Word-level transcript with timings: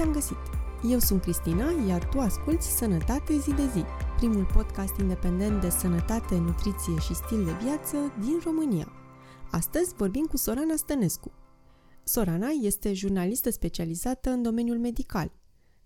te-am 0.00 0.12
găsit! 0.12 0.36
Eu 0.90 0.98
sunt 0.98 1.22
Cristina, 1.22 1.70
iar 1.88 2.08
tu 2.08 2.18
asculti 2.18 2.64
Sănătate 2.64 3.38
zi 3.38 3.50
de 3.54 3.66
zi, 3.66 3.84
primul 4.16 4.44
podcast 4.44 4.98
independent 4.98 5.60
de 5.60 5.70
sănătate, 5.70 6.38
nutriție 6.38 6.98
și 7.00 7.14
stil 7.14 7.44
de 7.44 7.50
viață 7.62 7.96
din 8.20 8.40
România. 8.44 8.92
Astăzi 9.50 9.94
vorbim 9.94 10.24
cu 10.24 10.36
Sorana 10.36 10.76
Stănescu. 10.76 11.32
Sorana 12.04 12.48
este 12.48 12.92
jurnalistă 12.92 13.50
specializată 13.50 14.30
în 14.30 14.42
domeniul 14.42 14.78
medical. 14.78 15.32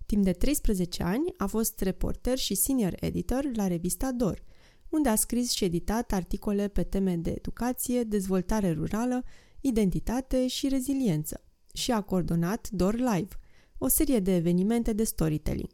Timp 0.05 0.23
de 0.23 0.31
13 0.31 1.03
ani 1.03 1.33
a 1.37 1.45
fost 1.45 1.81
reporter 1.81 2.37
și 2.37 2.55
senior 2.55 2.95
editor 2.99 3.49
la 3.55 3.67
revista 3.67 4.11
DOR, 4.11 4.43
unde 4.89 5.09
a 5.09 5.15
scris 5.15 5.51
și 5.51 5.63
editat 5.63 6.11
articole 6.11 6.67
pe 6.67 6.83
teme 6.83 7.15
de 7.15 7.31
educație, 7.31 8.03
dezvoltare 8.03 8.71
rurală, 8.71 9.23
identitate 9.61 10.47
și 10.47 10.67
reziliență 10.67 11.43
și 11.73 11.91
a 11.91 12.01
coordonat 12.01 12.69
DOR 12.69 12.95
Live, 12.95 13.37
o 13.77 13.87
serie 13.87 14.19
de 14.19 14.35
evenimente 14.35 14.93
de 14.93 15.03
storytelling. 15.03 15.69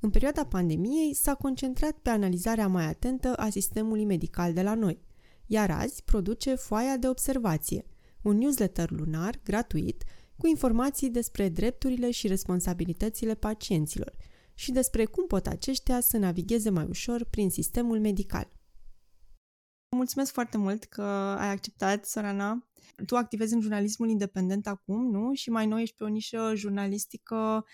În 0.00 0.10
perioada 0.10 0.44
pandemiei 0.44 1.14
s-a 1.14 1.34
concentrat 1.34 1.92
pe 1.92 2.10
analizarea 2.10 2.68
mai 2.68 2.84
atentă 2.84 3.34
a 3.34 3.48
sistemului 3.48 4.04
medical 4.04 4.52
de 4.52 4.62
la 4.62 4.74
noi, 4.74 5.00
iar 5.46 5.70
azi 5.70 6.02
produce 6.02 6.54
foaia 6.54 6.96
de 6.96 7.08
observație, 7.08 7.84
un 8.22 8.36
newsletter 8.36 8.90
lunar 8.90 9.40
gratuit 9.44 10.04
cu 10.36 10.46
informații 10.46 11.10
despre 11.10 11.48
drepturile 11.48 12.10
și 12.10 12.26
responsabilitățile 12.26 13.34
pacienților 13.34 14.16
și 14.54 14.72
despre 14.72 15.04
cum 15.04 15.26
pot 15.26 15.46
aceștia 15.46 16.00
să 16.00 16.16
navigheze 16.16 16.70
mai 16.70 16.86
ușor 16.88 17.24
prin 17.24 17.50
sistemul 17.50 18.00
medical. 18.00 18.55
Mulțumesc 19.90 20.32
foarte 20.32 20.56
mult 20.58 20.84
că 20.84 21.02
ai 21.38 21.50
acceptat, 21.50 22.04
Sorana. 22.04 22.68
Tu 23.06 23.16
activezi 23.16 23.54
în 23.54 23.60
jurnalismul 23.60 24.08
independent 24.08 24.66
acum, 24.66 25.10
nu? 25.10 25.34
Și 25.34 25.50
mai 25.50 25.66
nou 25.66 25.78
ești 25.78 25.96
pe 25.96 26.04
o 26.04 26.08
nișă 26.08 26.52
jurnalistică 26.54 27.64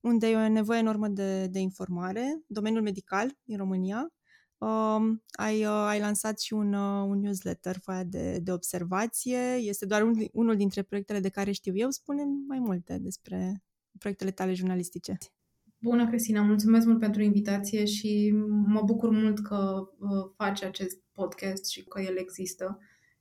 unde 0.00 0.28
e 0.28 0.36
o 0.36 0.48
nevoie 0.48 0.78
enormă 0.78 1.08
de, 1.08 1.46
de 1.46 1.58
informare, 1.58 2.42
domeniul 2.46 2.82
medical 2.82 3.36
din 3.42 3.56
România. 3.56 4.12
Uh, 4.58 5.18
ai, 5.32 5.64
uh, 5.64 5.84
ai 5.86 6.00
lansat 6.00 6.40
și 6.40 6.52
un, 6.52 6.72
uh, 6.72 7.04
un 7.08 7.18
newsletter, 7.20 7.78
foaia 7.78 8.04
de, 8.04 8.38
de 8.38 8.52
observație. 8.52 9.54
Este 9.54 9.86
doar 9.86 10.02
un, 10.02 10.26
unul 10.32 10.56
dintre 10.56 10.82
proiectele 10.82 11.20
de 11.20 11.28
care 11.28 11.52
știu 11.52 11.76
eu. 11.76 11.90
spune 11.90 12.22
mai 12.48 12.58
multe 12.58 12.98
despre 12.98 13.62
proiectele 13.98 14.30
tale 14.30 14.54
jurnalistice. 14.54 15.18
Bună, 15.84 16.08
Cristina! 16.08 16.42
Mulțumesc 16.42 16.86
mult 16.86 16.98
pentru 16.98 17.22
invitație 17.22 17.84
și 17.84 18.34
mă 18.66 18.82
bucur 18.84 19.10
mult 19.10 19.38
că 19.38 19.88
uh, 19.98 20.08
faci 20.36 20.62
acest 20.62 20.98
podcast 21.12 21.70
și 21.70 21.84
că 21.84 22.00
el 22.00 22.16
există. 22.16 22.78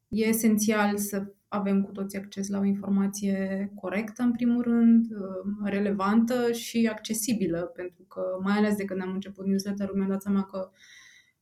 E 0.08 0.26
esențial 0.26 0.98
să 0.98 1.34
avem 1.48 1.82
cu 1.84 1.92
toții 1.92 2.18
acces 2.18 2.50
la 2.50 2.60
o 2.60 2.64
informație 2.64 3.72
corectă, 3.76 4.24
în 4.24 4.32
primul 4.32 4.62
rând, 4.62 5.06
uh, 5.12 5.70
relevantă 5.70 6.52
și 6.52 6.90
accesibilă, 6.92 7.60
pentru 7.76 8.04
că, 8.04 8.22
mai 8.44 8.58
ales 8.58 8.76
de 8.76 8.86
când 8.86 9.02
am 9.02 9.14
început 9.14 9.46
newsletter-ul, 9.46 9.96
mi-am 9.96 10.10
dat 10.10 10.22
seama 10.22 10.44
că 10.44 10.70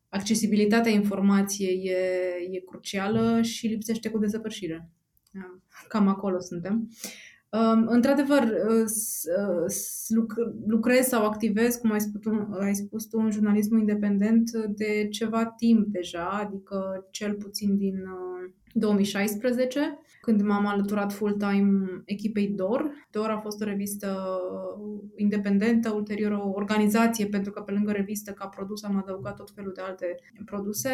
accesibilitatea 0.10 0.92
informației 0.92 1.84
e, 1.84 2.56
e 2.58 2.60
crucială 2.60 3.42
și 3.42 3.68
lipsește 3.68 4.10
cu 4.10 4.18
desăvârșire. 4.18 4.90
Cam 5.88 6.08
acolo 6.08 6.40
suntem. 6.40 6.74
Um, 6.74 6.90
într-adevăr, 7.86 8.44
uh, 8.44 8.86
lucrez 10.68 11.06
sau 11.06 11.26
activez, 11.26 11.76
cum 11.76 11.92
ai 11.92 12.02
spus, 12.02 12.22
tu, 12.22 12.48
ai 12.60 12.76
spus 12.76 13.06
tu, 13.06 13.18
în 13.18 13.32
jurnalismul 13.32 13.80
independent 13.80 14.52
de 14.52 15.08
ceva 15.10 15.46
timp 15.46 15.88
deja, 15.88 16.30
adică 16.30 17.08
cel 17.12 17.34
puțin 17.34 17.78
din 17.78 17.96
2016 18.74 20.00
când 20.22 20.42
m-am 20.42 20.66
alăturat 20.66 21.14
full-time 21.14 22.02
echipei 22.06 22.48
DOR. 22.48 22.92
DOR 23.12 23.30
a 23.30 23.40
fost 23.40 23.62
o 23.62 23.66
revistă 23.66 24.40
independentă, 25.16 25.92
ulterior 25.92 26.32
o 26.32 26.52
organizație, 26.54 27.26
pentru 27.26 27.52
că 27.52 27.62
pe 27.62 27.72
lângă 27.72 27.92
revistă 27.92 28.32
ca 28.32 28.48
produs 28.48 28.84
am 28.84 28.98
adăugat 28.98 29.36
tot 29.36 29.52
felul 29.56 29.72
de 29.76 29.82
alte 29.82 30.16
produse. 30.46 30.90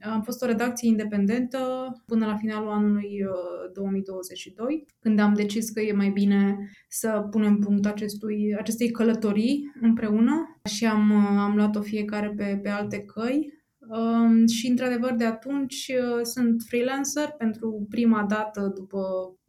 Am 0.00 0.22
fost 0.22 0.42
o 0.42 0.46
redacție 0.46 0.88
independentă 0.88 1.58
până 2.06 2.26
la 2.26 2.36
finalul 2.36 2.68
anului 2.68 3.24
2022, 3.72 4.66
uh, 4.66 4.94
când 5.00 5.18
am 5.18 5.34
decis 5.34 5.70
că 5.70 5.80
e 5.80 5.92
mai 5.92 6.10
bine 6.10 6.70
să 6.88 7.26
punem 7.30 7.58
punct 7.58 7.86
acestui, 7.86 8.56
acestei 8.58 8.90
călătorii 8.90 9.72
împreună 9.80 10.58
și 10.64 10.86
am, 10.86 11.10
uh, 11.10 11.38
am 11.38 11.56
luat-o 11.56 11.80
fiecare 11.80 12.32
pe, 12.36 12.58
pe 12.62 12.68
alte 12.68 13.00
căi 13.00 13.55
Um, 13.88 14.46
și, 14.46 14.66
într-adevăr, 14.66 15.14
de 15.14 15.24
atunci 15.24 15.92
uh, 16.00 16.20
sunt 16.22 16.62
freelancer 16.66 17.34
pentru 17.38 17.86
prima 17.90 18.24
dată 18.28 18.72
după 18.74 19.00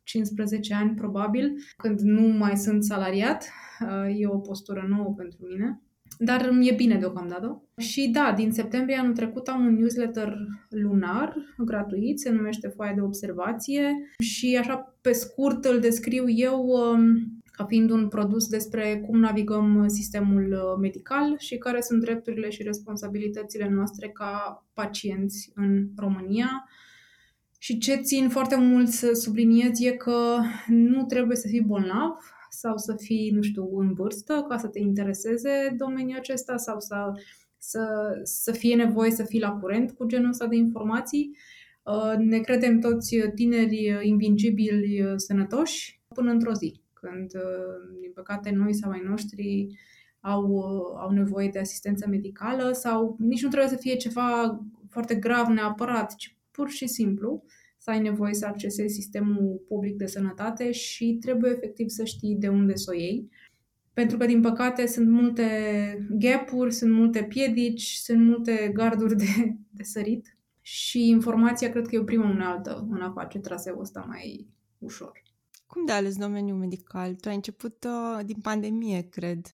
15 0.03 0.73
ani, 0.73 0.95
probabil, 0.95 1.53
când 1.77 1.99
nu 1.99 2.27
mai 2.27 2.57
sunt 2.57 2.83
salariat. 2.83 3.49
Uh, 3.81 4.19
e 4.19 4.27
o 4.27 4.37
postură 4.37 4.85
nouă 4.89 5.13
pentru 5.17 5.45
mine. 5.49 5.81
Dar 6.19 6.49
e 6.61 6.73
bine 6.73 6.95
deocamdată. 6.95 7.63
Și 7.77 8.09
da, 8.09 8.33
din 8.35 8.51
septembrie 8.51 8.97
anul 8.97 9.13
trecut 9.13 9.47
am 9.47 9.65
un 9.65 9.73
newsletter 9.73 10.37
lunar, 10.69 11.35
gratuit, 11.57 12.19
se 12.19 12.29
numește 12.29 12.67
Foaia 12.67 12.93
de 12.93 13.01
Observație 13.01 13.95
și 14.23 14.57
așa 14.59 14.97
pe 15.01 15.11
scurt 15.11 15.65
îl 15.65 15.79
descriu 15.79 16.29
eu 16.29 16.65
um, 16.65 17.36
ca 17.57 17.65
fiind 17.65 17.89
un 17.89 18.07
produs 18.07 18.47
despre 18.47 19.03
cum 19.05 19.19
navigăm 19.19 19.87
sistemul 19.87 20.51
uh, 20.51 20.79
medical 20.79 21.35
și 21.37 21.57
care 21.57 21.81
sunt 21.81 22.01
drepturile 22.01 22.49
și 22.49 22.63
responsabilitățile 22.63 23.69
noastre 23.69 24.09
ca 24.09 24.65
pacienți 24.73 25.51
în 25.55 25.87
România. 25.95 26.69
Și 27.57 27.77
ce 27.77 27.95
țin 27.95 28.29
foarte 28.29 28.55
mult 28.55 28.87
să 28.87 29.13
subliniez 29.13 29.79
e 29.79 29.91
că 29.91 30.39
nu 30.67 31.05
trebuie 31.05 31.37
să 31.37 31.47
fii 31.47 31.61
bolnav 31.61 32.17
sau 32.49 32.77
să 32.77 32.95
fii, 32.97 33.29
nu 33.29 33.41
știu, 33.41 33.77
în 33.77 33.93
vârstă 33.93 34.45
ca 34.49 34.57
să 34.57 34.67
te 34.67 34.79
intereseze 34.79 35.75
domeniul 35.77 36.17
acesta 36.17 36.57
sau 36.57 36.79
să, 36.79 37.11
să, 37.57 37.85
să 38.23 38.51
fie 38.51 38.75
nevoie 38.75 39.11
să 39.11 39.23
fii 39.23 39.39
la 39.39 39.51
curent 39.51 39.91
cu 39.91 40.05
genul 40.05 40.29
ăsta 40.29 40.47
de 40.47 40.55
informații. 40.55 41.37
Uh, 41.83 42.13
ne 42.17 42.39
credem 42.39 42.79
toți 42.79 43.15
tineri 43.35 43.99
invingibili 44.01 45.03
sănătoși 45.15 46.01
până 46.13 46.31
într-o 46.31 46.53
zi 46.53 46.85
când, 47.09 47.33
uh, 47.35 47.99
din 47.99 48.11
păcate, 48.13 48.49
noi 48.49 48.73
sau 48.73 48.91
ai 48.91 49.01
noștri 49.05 49.67
au, 50.19 50.47
uh, 50.47 50.99
au 50.99 51.09
nevoie 51.11 51.49
de 51.49 51.59
asistență 51.59 52.07
medicală 52.07 52.71
sau 52.71 53.15
nici 53.19 53.41
nu 53.43 53.49
trebuie 53.49 53.69
să 53.69 53.75
fie 53.75 53.95
ceva 53.95 54.59
foarte 54.89 55.15
grav 55.15 55.47
neapărat, 55.47 56.15
ci 56.15 56.37
pur 56.51 56.69
și 56.69 56.87
simplu 56.87 57.43
să 57.77 57.89
ai 57.89 58.01
nevoie 58.01 58.33
să 58.33 58.45
accesezi 58.45 58.93
sistemul 58.93 59.61
public 59.67 59.95
de 59.95 60.05
sănătate 60.05 60.71
și 60.71 61.17
trebuie 61.21 61.51
efectiv 61.51 61.87
să 61.87 62.03
știi 62.03 62.35
de 62.35 62.47
unde 62.47 62.75
să 62.75 62.91
o 62.93 62.97
iei. 62.97 63.29
Pentru 63.93 64.17
că, 64.17 64.25
din 64.25 64.41
păcate, 64.41 64.87
sunt 64.87 65.09
multe 65.09 65.47
gap-uri, 66.09 66.73
sunt 66.73 66.93
multe 66.93 67.23
piedici, 67.23 67.93
sunt 67.93 68.25
multe 68.25 68.71
garduri 68.73 69.15
de, 69.15 69.55
de 69.69 69.83
sărit 69.83 70.37
și 70.61 71.07
informația 71.07 71.69
cred 71.69 71.87
că 71.87 71.95
e 71.95 71.99
o 71.99 72.03
primă 72.03 72.25
unealtă 72.25 72.87
în 72.89 73.01
a 73.01 73.11
face 73.11 73.39
traseul 73.39 73.79
ăsta 73.79 74.05
mai 74.07 74.47
ușor. 74.77 75.21
Cum 75.67 75.85
de 75.85 75.91
ales 75.91 76.17
domeniul 76.17 76.57
medical? 76.57 77.15
Tu 77.15 77.29
ai 77.29 77.35
început 77.35 77.83
uh, 77.83 78.25
din 78.25 78.37
pandemie, 78.41 79.07
cred. 79.09 79.55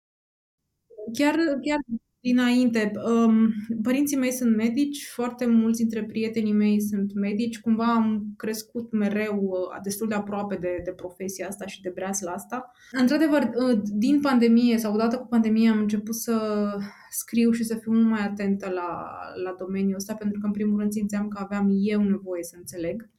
Chiar, 1.13 1.35
chiar 1.35 1.79
dinainte. 2.19 2.91
Um, 3.05 3.53
părinții 3.81 4.17
mei 4.17 4.31
sunt 4.31 4.55
medici, 4.55 5.05
foarte 5.13 5.45
mulți 5.45 5.79
dintre 5.79 6.03
prietenii 6.03 6.53
mei 6.53 6.81
sunt 6.81 7.13
medici. 7.13 7.59
Cumva 7.59 7.93
am 7.93 8.33
crescut 8.37 8.91
mereu 8.91 9.37
uh, 9.41 9.79
destul 9.83 10.07
de 10.07 10.13
aproape 10.13 10.55
de, 10.55 10.81
de 10.83 10.91
profesia 10.91 11.47
asta 11.47 11.65
și 11.65 11.81
de 11.81 11.91
breasla 11.95 12.31
asta. 12.31 12.71
Într-adevăr, 12.91 13.41
uh, 13.41 13.79
din 13.93 14.19
pandemie 14.21 14.77
sau 14.77 14.93
odată 14.93 15.17
cu 15.17 15.27
pandemie 15.27 15.69
am 15.69 15.79
început 15.79 16.15
să 16.15 16.65
scriu 17.09 17.51
și 17.51 17.63
să 17.63 17.75
fiu 17.75 17.91
mult 17.91 18.07
mai 18.07 18.21
atentă 18.21 18.69
la, 18.69 19.11
la 19.43 19.55
domeniul 19.57 19.95
ăsta, 19.95 20.13
pentru 20.13 20.39
că 20.39 20.45
în 20.45 20.51
primul 20.51 20.79
rând 20.79 20.91
simțeam 20.91 21.27
că 21.27 21.39
aveam 21.41 21.69
eu 21.81 22.01
nevoie 22.03 22.43
să 22.43 22.55
înțeleg 22.57 23.09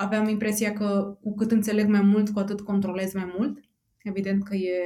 aveam 0.00 0.28
impresia 0.28 0.72
că 0.72 1.18
cu 1.22 1.34
cât 1.34 1.50
înțeleg 1.50 1.88
mai 1.88 2.00
mult, 2.00 2.30
cu 2.30 2.38
atât 2.38 2.60
controlez 2.60 3.12
mai 3.12 3.32
mult. 3.38 3.58
Evident 4.02 4.42
că 4.44 4.54
e, 4.54 4.80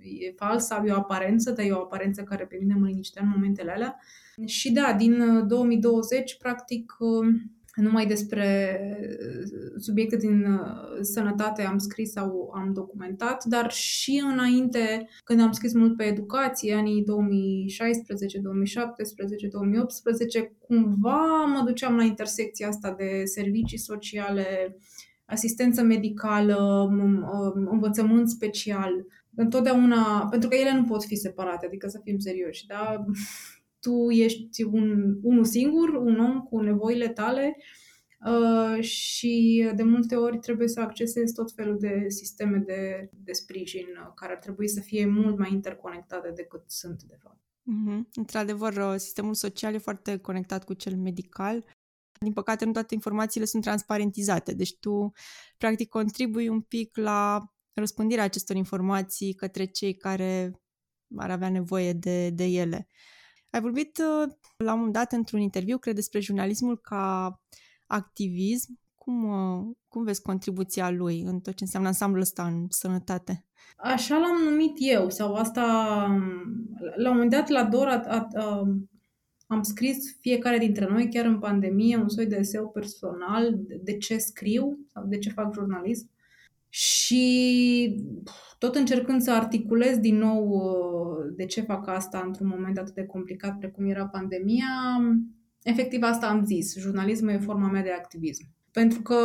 e 0.00 0.32
fals 0.36 0.64
sau 0.64 0.84
e 0.84 0.92
o 0.92 0.96
aparență, 0.96 1.50
dar 1.50 1.64
e 1.64 1.70
o 1.70 1.80
aparență 1.80 2.22
care 2.22 2.46
pe 2.46 2.56
mine 2.60 2.74
mă 2.74 2.86
liniștea 2.86 3.22
în 3.22 3.28
momentele 3.34 3.70
alea. 3.70 4.00
Și 4.44 4.72
da, 4.72 4.94
din 4.98 5.46
2020, 5.46 6.32
uh, 6.32 6.38
practic, 6.38 6.96
uh, 6.98 7.26
numai 7.80 8.06
despre 8.06 8.80
uh, 9.00 9.80
subiecte 9.80 10.16
din 10.16 10.44
uh, 10.44 10.98
sănătate 11.00 11.62
am 11.62 11.78
scris 11.78 12.10
sau 12.10 12.52
am 12.54 12.72
documentat, 12.72 13.44
dar 13.44 13.70
și 13.70 14.22
înainte, 14.32 15.08
când 15.24 15.40
am 15.40 15.52
scris 15.52 15.74
mult 15.74 15.96
pe 15.96 16.04
educație, 16.04 16.74
anii 16.74 17.04
2016, 17.04 18.38
2017, 18.38 19.48
2018, 19.48 20.56
cumva 20.58 21.44
mă 21.44 21.62
duceam 21.66 21.96
la 21.96 22.02
intersecția 22.02 22.68
asta 22.68 22.94
de 22.98 23.22
servicii 23.24 23.78
sociale, 23.78 24.76
asistență 25.24 25.82
medicală, 25.82 26.88
învățământ 27.70 28.28
special. 28.28 29.06
Întotdeauna, 29.34 30.26
pentru 30.30 30.48
că 30.48 30.56
ele 30.56 30.74
nu 30.74 30.84
pot 30.84 31.04
fi 31.04 31.16
separate, 31.16 31.66
adică 31.66 31.88
să 31.88 32.00
fim 32.04 32.18
serioși, 32.18 32.66
da? 32.66 33.04
Tu 33.88 34.10
ești 34.10 34.62
un, 34.62 35.16
unul 35.22 35.44
singur, 35.44 35.88
un 35.88 36.18
om 36.18 36.40
cu 36.40 36.60
nevoile 36.60 37.08
tale, 37.08 37.56
Uh, 38.26 38.82
și 38.82 39.64
de 39.74 39.82
multe 39.82 40.16
ori 40.16 40.38
trebuie 40.38 40.68
să 40.68 40.80
accesezi 40.80 41.34
tot 41.34 41.52
felul 41.52 41.78
de 41.78 42.04
sisteme 42.08 42.58
de, 42.58 43.10
de 43.12 43.32
sprijin 43.32 43.86
uh, 43.86 44.12
care 44.14 44.32
ar 44.32 44.38
trebui 44.38 44.68
să 44.68 44.80
fie 44.80 45.06
mult 45.06 45.38
mai 45.38 45.52
interconectate 45.52 46.30
decât 46.30 46.62
sunt, 46.66 47.02
de 47.02 47.18
fapt. 47.22 47.40
Mm-hmm. 47.40 48.00
Într-adevăr, 48.14 48.76
uh, 48.76 48.94
sistemul 48.96 49.34
social 49.34 49.74
e 49.74 49.78
foarte 49.78 50.16
conectat 50.16 50.64
cu 50.64 50.74
cel 50.74 50.96
medical. 50.96 51.64
Din 52.20 52.32
păcate, 52.32 52.64
nu 52.64 52.72
toate 52.72 52.94
informațiile 52.94 53.46
sunt 53.46 53.62
transparentizate, 53.62 54.54
deci 54.54 54.78
tu, 54.78 55.12
practic, 55.58 55.88
contribui 55.88 56.48
un 56.48 56.60
pic 56.60 56.96
la 56.96 57.52
răspândirea 57.72 58.24
acestor 58.24 58.56
informații 58.56 59.34
către 59.34 59.64
cei 59.64 59.96
care 59.96 60.60
ar 61.16 61.30
avea 61.30 61.50
nevoie 61.50 61.92
de, 61.92 62.30
de 62.30 62.44
ele. 62.44 62.88
Ai 63.50 63.60
vorbit 63.60 63.98
la 64.56 64.72
un 64.72 64.78
moment 64.78 64.92
dat 64.92 65.12
într-un 65.12 65.40
interviu, 65.40 65.78
cred, 65.78 65.94
despre 65.94 66.20
jurnalismul 66.20 66.78
ca 66.78 67.40
activism. 67.86 68.78
Cum, 68.94 69.24
uh, 69.24 69.76
cum 69.88 70.04
vezi 70.04 70.22
contribuția 70.22 70.90
lui 70.90 71.22
în 71.22 71.40
tot 71.40 71.54
ce 71.54 71.62
înseamnă 71.64 71.88
ansamblul 71.88 72.22
ăsta 72.22 72.46
în 72.46 72.66
sănătate? 72.68 73.44
Așa 73.76 74.18
l-am 74.18 74.50
numit 74.50 74.72
eu, 74.76 75.10
sau 75.10 75.34
asta, 75.34 75.62
la 76.96 77.10
un 77.10 77.14
moment 77.14 77.30
dat 77.30 77.48
la 77.48 77.64
DOR 77.64 77.86
a, 77.86 78.02
a, 78.06 78.28
a, 78.34 78.62
am 79.46 79.62
scris 79.62 80.16
fiecare 80.20 80.58
dintre 80.58 80.86
noi, 80.90 81.08
chiar 81.10 81.24
în 81.24 81.38
pandemie, 81.38 81.96
un 81.96 82.08
soi 82.08 82.26
de 82.26 82.36
eseu 82.36 82.68
personal 82.68 83.54
de, 83.56 83.80
de 83.82 83.96
ce 83.96 84.18
scriu 84.18 84.78
sau 84.92 85.06
de 85.06 85.18
ce 85.18 85.30
fac 85.30 85.52
jurnalism. 85.54 86.10
Și 86.78 88.04
tot 88.58 88.74
încercând 88.74 89.22
să 89.22 89.32
articulez 89.32 89.96
din 89.98 90.18
nou 90.18 90.48
uh, 90.48 91.34
de 91.36 91.44
ce 91.44 91.60
fac 91.60 91.88
asta 91.88 92.22
într-un 92.26 92.48
moment 92.48 92.78
atât 92.78 92.94
de 92.94 93.06
complicat 93.06 93.58
precum 93.58 93.90
era 93.90 94.06
pandemia, 94.06 95.00
efectiv 95.62 96.02
asta 96.02 96.26
am 96.26 96.44
zis. 96.44 96.76
Jurnalismul 96.76 97.30
e 97.30 97.38
forma 97.38 97.68
mea 97.68 97.82
de 97.82 97.90
activism. 97.90 98.44
Pentru 98.72 99.02
că, 99.02 99.16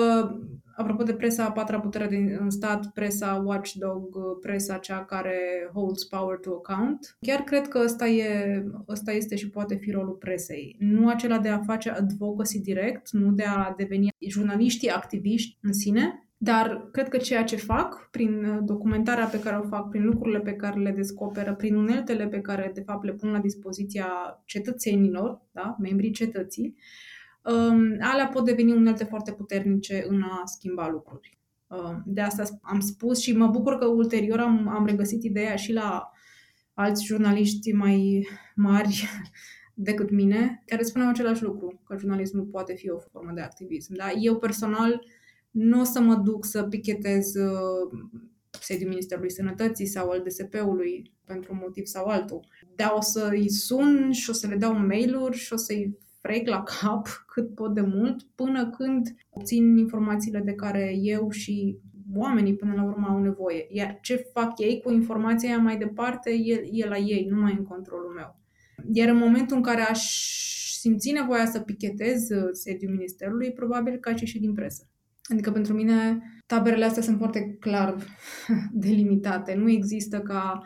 apropo 0.76 1.04
de 1.04 1.14
presa 1.14 1.46
a 1.46 1.52
patra 1.52 1.80
putere 1.80 2.08
din 2.08 2.38
în 2.40 2.50
stat, 2.50 2.92
presa 2.92 3.44
watchdog, 3.46 4.18
presa 4.42 4.78
cea 4.78 5.06
care 5.06 5.70
holds 5.74 6.04
power 6.04 6.38
to 6.38 6.52
account, 6.52 7.18
chiar 7.22 7.42
cred 7.42 7.68
că 7.68 7.80
ăsta, 7.84 8.08
e, 8.08 8.64
ăsta 8.88 9.12
este 9.12 9.36
și 9.36 9.50
poate 9.50 9.76
fi 9.76 9.92
rolul 9.92 10.14
presei. 10.14 10.76
Nu 10.80 11.08
acela 11.08 11.40
de 11.40 11.50
a 11.50 11.60
face 11.60 11.90
advocacy 11.90 12.62
direct, 12.62 13.12
nu 13.12 13.32
de 13.32 13.44
a 13.44 13.74
deveni 13.78 14.10
jurnaliștii 14.28 14.90
activiști 14.90 15.58
în 15.62 15.74
sine, 15.74 16.23
dar 16.44 16.90
cred 16.92 17.10
că 17.10 17.18
ceea 17.18 17.44
ce 17.44 17.56
fac, 17.56 18.08
prin 18.12 18.44
uh, 18.44 18.60
documentarea 18.62 19.26
pe 19.26 19.40
care 19.40 19.58
o 19.58 19.68
fac, 19.68 19.90
prin 19.90 20.04
lucrurile 20.04 20.40
pe 20.40 20.54
care 20.54 20.80
le 20.80 20.92
descoperă, 20.92 21.56
prin 21.56 21.76
uneltele 21.76 22.28
pe 22.28 22.42
care, 22.42 22.72
de 22.74 22.82
fapt, 22.82 23.04
le 23.04 23.14
pun 23.14 23.32
la 23.32 23.40
dispoziția 23.40 24.08
cetățenilor, 24.46 25.42
da? 25.52 25.76
membrii 25.80 26.12
cetății, 26.12 26.76
um, 27.44 27.98
alea 28.00 28.28
pot 28.28 28.46
deveni 28.46 28.72
unelte 28.72 29.04
foarte 29.04 29.32
puternice 29.32 30.06
în 30.08 30.22
a 30.22 30.42
schimba 30.46 30.90
lucruri. 30.90 31.38
Um, 31.68 32.04
de 32.06 32.22
asta 32.22 32.44
am 32.62 32.80
spus 32.80 33.20
și 33.20 33.38
mă 33.38 33.48
bucur 33.48 33.78
că 33.78 33.86
ulterior 33.86 34.40
am, 34.40 34.68
am 34.68 34.86
regăsit 34.86 35.24
ideea 35.24 35.56
și 35.56 35.74
la 35.74 36.12
alți 36.74 37.06
jurnaliști 37.06 37.72
mai 37.72 38.28
mari 38.56 39.04
decât 39.74 40.12
mine, 40.12 40.64
care 40.66 40.84
spuneau 40.84 41.10
același 41.10 41.44
lucru, 41.44 41.82
că 41.86 41.98
jurnalismul 41.98 42.44
poate 42.44 42.74
fi 42.74 42.90
o 42.90 42.98
formă 42.98 43.32
de 43.32 43.42
activism. 43.42 43.96
Da? 43.96 44.12
Eu 44.12 44.38
personal 44.38 45.02
nu 45.54 45.80
o 45.80 45.84
să 45.84 46.00
mă 46.00 46.16
duc 46.16 46.46
să 46.46 46.64
pichetez 46.64 47.36
uh, 47.36 48.00
sediul 48.60 48.90
Ministerului 48.90 49.32
Sănătății 49.32 49.86
sau 49.86 50.10
al 50.10 50.24
DSP-ului 50.26 51.12
pentru 51.26 51.54
un 51.54 51.60
motiv 51.62 51.86
sau 51.86 52.06
altul. 52.06 52.48
Dar 52.76 52.94
o 52.96 53.02
să-i 53.02 53.50
sun 53.50 54.12
și 54.12 54.30
o 54.30 54.34
să 54.34 54.48
le 54.48 54.56
dau 54.56 54.74
mail-uri 54.74 55.38
și 55.38 55.54
o 55.54 55.56
să-i 55.56 55.98
frec 56.22 56.48
la 56.48 56.64
cap 56.64 57.08
cât 57.34 57.56
pot 57.56 57.74
de 57.74 57.82
mult 57.82 58.24
până 58.36 58.70
când 58.70 59.16
obțin 59.30 59.78
informațiile 59.78 60.40
de 60.40 60.54
care 60.54 60.96
eu 61.02 61.30
și 61.30 61.78
oamenii 62.16 62.56
până 62.56 62.74
la 62.74 62.84
urmă 62.84 63.08
au 63.08 63.20
nevoie. 63.20 63.68
Iar 63.70 63.98
ce 64.02 64.16
fac 64.34 64.60
ei 64.60 64.82
cu 64.82 64.92
informația 64.92 65.50
aia 65.50 65.58
mai 65.58 65.78
departe 65.78 66.32
e, 66.32 66.68
e 66.72 66.88
la 66.88 66.98
ei, 66.98 67.28
nu 67.30 67.42
mai 67.42 67.56
în 67.58 67.64
controlul 67.64 68.14
meu. 68.14 68.40
Iar 68.92 69.10
în 69.10 69.18
momentul 69.18 69.56
în 69.56 69.64
care 69.64 69.82
aș 69.82 70.02
simți 70.80 71.12
nevoia 71.12 71.46
să 71.46 71.60
pichetez 71.60 72.30
uh, 72.30 72.50
sediul 72.52 72.92
Ministerului, 72.92 73.52
probabil 73.52 73.98
că 73.98 74.16
și 74.16 74.40
din 74.40 74.54
presă. 74.54 74.88
Adică 75.32 75.52
pentru 75.52 75.74
mine 75.74 76.22
taberele 76.46 76.86
astea 76.86 77.02
sunt 77.02 77.18
foarte 77.18 77.58
clar 77.60 77.96
delimitate. 78.72 79.54
Nu 79.54 79.70
există 79.70 80.20
ca 80.20 80.62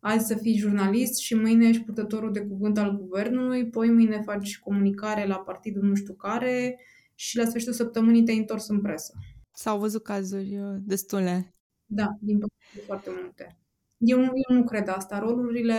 azi 0.00 0.26
să 0.26 0.34
fii 0.34 0.56
jurnalist 0.56 1.18
și 1.18 1.34
mâine 1.34 1.68
ești 1.68 1.82
purtătorul 1.82 2.32
de 2.32 2.40
cuvânt 2.40 2.78
al 2.78 2.96
guvernului, 2.96 3.68
poi 3.68 3.90
mâine 3.90 4.20
faci 4.20 4.58
comunicare 4.58 5.26
la 5.26 5.38
partidul 5.38 5.82
nu 5.82 5.94
știu 5.94 6.14
care 6.14 6.80
și 7.14 7.36
la 7.36 7.44
sfârșitul 7.44 7.74
săptămânii 7.74 8.22
te-ai 8.22 8.38
întors 8.38 8.68
în 8.68 8.80
presă. 8.80 9.14
S-au 9.52 9.78
văzut 9.78 10.02
cazuri 10.02 10.58
uh, 10.58 10.76
destule. 10.80 11.54
Da, 11.86 12.06
din 12.20 12.38
păcate 12.38 12.86
foarte 12.86 13.10
multe. 13.22 13.58
Eu, 13.98 14.20
eu 14.20 14.56
nu 14.56 14.64
cred 14.64 14.88
asta. 14.88 15.18
Rolurile, 15.18 15.74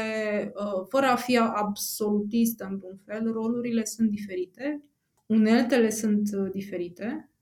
uh, 0.56 0.86
fără 0.90 1.06
a 1.06 1.16
fi 1.16 1.38
absolutistă 1.38 2.68
într-un 2.72 3.00
fel, 3.06 3.32
rolurile 3.32 3.84
sunt 3.84 4.10
diferite, 4.10 4.84
uneltele 5.26 5.90
sunt 5.90 6.30
uh, 6.34 6.52
diferite 6.52 7.30
Uh, 7.32 7.37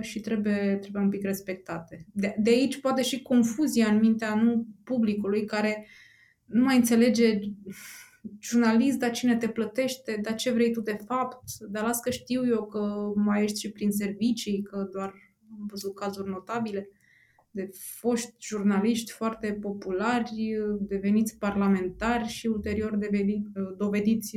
și 0.00 0.20
trebuie, 0.20 0.78
trebuie 0.80 1.02
un 1.02 1.08
pic 1.08 1.22
respectate. 1.22 2.06
De, 2.12 2.34
de 2.38 2.50
aici 2.50 2.80
poate 2.80 3.02
și 3.02 3.22
confuzia 3.22 3.86
în 3.86 3.98
mintea 3.98 4.34
nu 4.34 4.66
publicului 4.84 5.44
care 5.44 5.86
nu 6.44 6.64
mai 6.64 6.76
înțelege 6.76 7.38
jurnalist, 8.40 8.98
dar 8.98 9.10
cine 9.10 9.36
te 9.36 9.48
plătește, 9.48 10.18
dar 10.22 10.34
ce 10.34 10.50
vrei 10.50 10.72
tu 10.72 10.80
de 10.80 10.98
fapt, 11.06 11.44
dar 11.68 11.84
las 11.84 12.00
că 12.00 12.10
știu 12.10 12.46
eu 12.46 12.66
că 12.66 13.12
mai 13.14 13.42
ești 13.42 13.60
și 13.60 13.70
prin 13.70 13.90
servicii, 13.90 14.62
că 14.62 14.88
doar 14.92 15.12
am 15.50 15.66
văzut 15.66 15.94
cazuri 15.94 16.28
notabile 16.28 16.88
de 17.54 17.70
foști 17.72 18.34
jurnaliști 18.40 19.12
foarte 19.12 19.52
populari, 19.52 20.56
deveniți 20.78 21.38
parlamentari 21.38 22.28
și 22.28 22.46
ulterior 22.46 22.96
deveniți, 22.96 23.48
dovediți 23.76 24.36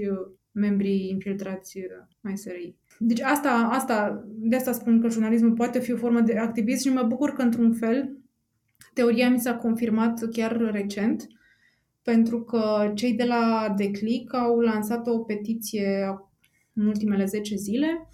membrii 0.52 1.10
infiltrați 1.10 1.80
mai 2.22 2.38
SRI. 2.38 2.75
Deci 3.00 3.22
asta, 3.22 3.50
asta, 3.72 4.26
de 4.28 4.56
asta 4.56 4.72
spun 4.72 5.02
că 5.02 5.10
jurnalismul 5.10 5.54
poate 5.54 5.80
fi 5.80 5.92
o 5.92 5.98
formă 5.98 6.20
de 6.20 6.38
activism 6.38 6.88
și 6.88 6.96
mă 6.96 7.04
bucur 7.04 7.30
că, 7.30 7.42
într-un 7.42 7.74
fel, 7.74 8.18
teoria 8.94 9.30
mi 9.30 9.40
s-a 9.40 9.56
confirmat 9.56 10.30
chiar 10.32 10.58
recent, 10.58 11.28
pentru 12.02 12.44
că 12.44 12.92
cei 12.96 13.14
de 13.14 13.24
la 13.24 13.74
Declic 13.78 14.34
au 14.34 14.60
lansat 14.60 15.08
o 15.08 15.20
petiție 15.20 16.16
în 16.74 16.88
ultimele 16.88 17.26
10 17.26 17.56
zile, 17.56 18.08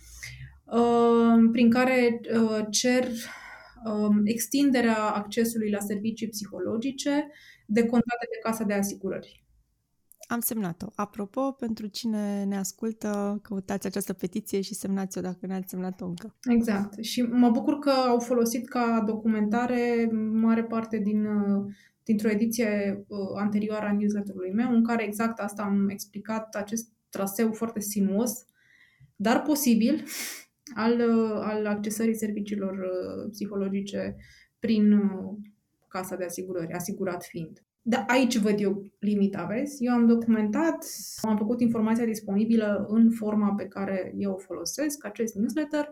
uh, 0.65 1.49
prin 1.51 1.69
care 1.69 2.21
uh, 2.33 2.65
cer 2.69 3.07
um, 3.85 4.21
extinderea 4.23 4.97
accesului 4.97 5.69
la 5.69 5.79
servicii 5.79 6.27
psihologice 6.27 7.27
de 7.65 7.81
contate 7.81 8.27
de 8.31 8.39
Casa 8.43 8.63
de 8.63 8.73
Asigurări. 8.73 9.43
Am 10.33 10.39
semnat-o. 10.39 10.85
Apropo, 10.95 11.51
pentru 11.51 11.87
cine 11.87 12.43
ne 12.43 12.57
ascultă, 12.57 13.39
căutați 13.41 13.87
această 13.87 14.13
petiție 14.13 14.61
și 14.61 14.73
semnați-o 14.73 15.21
dacă 15.21 15.45
n-ați 15.45 15.69
semnat-o 15.69 16.05
încă. 16.05 16.35
Exact. 16.49 17.03
Și 17.03 17.21
mă 17.21 17.49
bucur 17.49 17.79
că 17.79 17.89
au 17.89 18.19
folosit 18.19 18.67
ca 18.67 19.03
documentare 19.05 20.09
mare 20.31 20.63
parte 20.63 20.97
din, 20.97 21.27
dintr-o 22.03 22.29
ediție 22.29 23.03
uh, 23.07 23.19
anterioară 23.35 23.85
a 23.85 23.91
newsletterului 23.91 24.53
meu, 24.53 24.71
în 24.71 24.83
care 24.83 25.03
exact 25.03 25.39
asta 25.39 25.63
am 25.63 25.89
explicat, 25.89 26.55
acest 26.55 26.89
traseu 27.09 27.51
foarte 27.51 27.79
sinuos, 27.79 28.31
dar 29.15 29.41
posibil, 29.41 30.03
al, 30.85 30.93
uh, 30.93 31.39
al 31.41 31.65
accesării 31.65 32.15
serviciilor 32.15 32.73
uh, 32.73 33.29
psihologice 33.31 34.15
prin 34.59 35.01
casa 35.87 36.15
de 36.15 36.23
asigurări, 36.23 36.73
asigurat 36.73 37.23
fiind. 37.23 37.63
Da, 37.85 38.05
aici 38.07 38.37
văd 38.37 38.59
eu 38.59 38.91
limita, 38.99 39.45
vezi? 39.45 39.85
Eu 39.85 39.93
am 39.93 40.07
documentat, 40.07 40.85
am 41.21 41.37
făcut 41.37 41.61
informația 41.61 42.05
disponibilă 42.05 42.85
în 42.89 43.11
forma 43.11 43.53
pe 43.53 43.67
care 43.67 44.13
eu 44.17 44.31
o 44.31 44.37
folosesc, 44.37 45.05
acest 45.05 45.35
newsletter. 45.35 45.89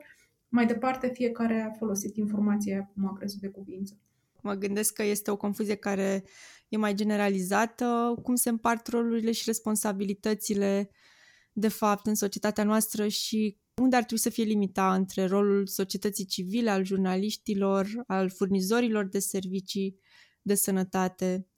Mai 0.48 0.66
departe, 0.66 1.12
fiecare 1.14 1.62
a 1.62 1.78
folosit 1.78 2.16
informația 2.16 2.92
cum 2.94 3.08
a 3.08 3.14
crezut 3.18 3.40
de 3.40 3.48
cuvință. 3.48 4.00
Mă 4.42 4.54
gândesc 4.54 4.94
că 4.94 5.04
este 5.04 5.32
o 5.32 5.38
confuzie 5.38 5.76
care 5.76 6.24
e 6.70 6.78
mai 6.78 6.94
generalizată, 6.94 8.20
cum 8.24 8.36
se 8.36 8.50
împart 8.50 8.88
rolurile 8.88 9.32
și 9.32 9.44
responsabilitățile 9.46 10.90
de 11.54 11.68
fapt 11.68 12.06
în 12.06 12.16
societatea 12.16 12.64
noastră 12.64 13.08
și 13.08 13.58
unde 13.82 13.96
ar 13.96 14.04
trebui 14.04 14.24
să 14.24 14.30
fie 14.30 14.44
limita 14.44 14.94
între 14.94 15.26
rolul 15.26 15.68
societății 15.68 16.26
civile, 16.26 16.70
al 16.70 16.86
jurnaliștilor, 16.86 17.88
al 18.08 18.30
furnizorilor 18.30 19.08
de 19.08 19.20
servicii 19.20 20.00
de 20.42 20.56
sănătate 20.56 21.34
Adică, 21.34 21.51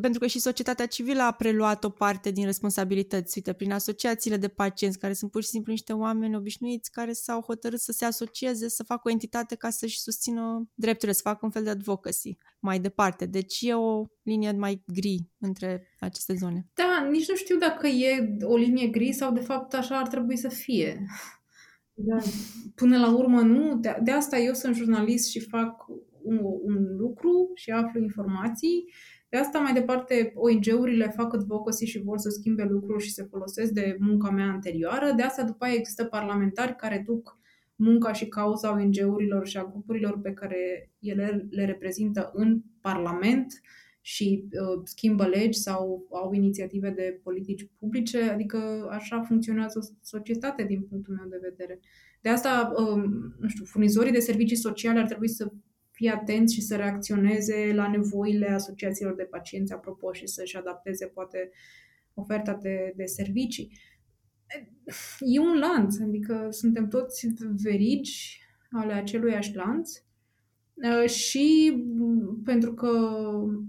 pentru 0.00 0.20
că 0.20 0.26
și 0.26 0.38
societatea 0.38 0.86
civilă 0.86 1.22
a 1.22 1.32
preluat 1.32 1.84
o 1.84 1.88
parte 1.88 2.30
din 2.30 2.44
responsabilități, 2.44 3.32
uite, 3.36 3.52
prin 3.52 3.72
asociațiile 3.72 4.36
de 4.36 4.48
pacienți, 4.48 4.98
care 4.98 5.12
sunt 5.12 5.30
pur 5.30 5.42
și 5.42 5.48
simplu 5.48 5.72
niște 5.72 5.92
oameni 5.92 6.36
obișnuiți 6.36 6.90
care 6.90 7.12
s-au 7.12 7.40
hotărât 7.40 7.80
să 7.80 7.92
se 7.92 8.04
asocieze, 8.04 8.68
să 8.68 8.82
facă 8.82 9.00
o 9.04 9.10
entitate 9.10 9.54
ca 9.54 9.70
să-și 9.70 10.00
susțină 10.00 10.70
drepturile, 10.74 11.12
să 11.12 11.20
facă 11.24 11.40
un 11.42 11.50
fel 11.50 11.62
de 11.62 11.70
advocacy 11.70 12.38
mai 12.58 12.80
departe. 12.80 13.26
Deci 13.26 13.58
e 13.60 13.74
o 13.74 14.06
linie 14.22 14.52
mai 14.52 14.82
gri 14.86 15.28
între 15.38 15.86
aceste 15.98 16.34
zone. 16.34 16.66
Da, 16.74 17.08
nici 17.10 17.28
nu 17.28 17.34
știu 17.34 17.58
dacă 17.58 17.86
e 17.86 18.36
o 18.42 18.56
linie 18.56 18.86
gri 18.86 19.12
sau 19.12 19.32
de 19.32 19.40
fapt 19.40 19.74
așa 19.74 19.98
ar 19.98 20.08
trebui 20.08 20.36
să 20.36 20.48
fie. 20.48 21.06
Da. 21.94 22.16
Până 22.74 22.98
la 22.98 23.16
urmă, 23.16 23.40
nu. 23.40 23.76
De, 23.76 23.98
de 24.02 24.10
asta 24.10 24.38
eu 24.38 24.52
sunt 24.52 24.74
jurnalist 24.74 25.28
și 25.28 25.40
fac 25.40 25.86
un, 26.22 26.38
un 26.42 26.96
lucru 26.96 27.50
și 27.54 27.70
aflu 27.70 28.00
informații. 28.00 28.84
De 29.30 29.36
asta, 29.36 29.58
mai 29.58 29.72
departe, 29.72 30.32
ONG-urile 30.34 31.12
fac 31.16 31.34
advocacy 31.34 31.84
și 31.84 32.02
vor 32.02 32.18
să 32.18 32.28
schimbe 32.28 32.62
lucruri 32.62 33.04
și 33.04 33.12
se 33.12 33.26
folosesc 33.30 33.72
de 33.72 33.96
munca 33.98 34.30
mea 34.30 34.46
anterioară. 34.46 35.12
De 35.16 35.22
asta, 35.22 35.42
după 35.42 35.64
aia, 35.64 35.74
există 35.74 36.04
parlamentari 36.04 36.76
care 36.76 37.02
duc 37.06 37.38
munca 37.76 38.12
și 38.12 38.28
cauza 38.28 38.70
ONG-urilor 38.70 39.46
și 39.46 39.56
a 39.56 39.64
grupurilor 39.64 40.20
pe 40.20 40.32
care 40.32 40.90
ele 40.98 41.46
le 41.50 41.64
reprezintă 41.64 42.30
în 42.34 42.60
Parlament 42.80 43.60
și 44.00 44.44
uh, 44.44 44.80
schimbă 44.84 45.26
legi 45.26 45.58
sau 45.58 46.06
au 46.10 46.32
inițiative 46.32 46.90
de 46.90 47.20
politici 47.22 47.68
publice, 47.78 48.22
adică 48.22 48.88
așa 48.90 49.22
funcționează 49.22 49.96
societatea 50.02 50.64
din 50.64 50.82
punctul 50.82 51.14
meu 51.14 51.28
de 51.28 51.38
vedere. 51.42 51.80
De 52.20 52.28
asta, 52.28 52.72
uh, 52.76 53.02
nu 53.38 53.48
știu, 53.48 53.64
furnizorii 53.64 54.12
de 54.12 54.18
servicii 54.18 54.56
sociale 54.56 54.98
ar 54.98 55.06
trebui 55.06 55.28
să 55.28 55.52
fie 56.00 56.10
atenți 56.10 56.54
și 56.54 56.60
să 56.60 56.76
reacționeze 56.76 57.72
la 57.74 57.88
nevoile 57.88 58.50
asociațiilor 58.50 59.14
de 59.14 59.22
pacienți, 59.22 59.72
apropo, 59.72 60.12
și 60.12 60.26
să-și 60.26 60.56
adapteze 60.56 61.06
poate 61.06 61.50
oferta 62.14 62.58
de, 62.62 62.92
de 62.96 63.04
servicii. 63.04 63.70
E 65.20 65.38
un 65.38 65.58
lanț, 65.58 65.98
adică 65.98 66.46
suntem 66.50 66.88
toți 66.88 67.26
verigi 67.62 68.40
ale 68.70 68.92
aceluiași 68.92 69.54
lanț 69.54 69.90
uh, 70.74 71.08
și 71.08 71.76
pentru 72.44 72.74
că 72.74 72.88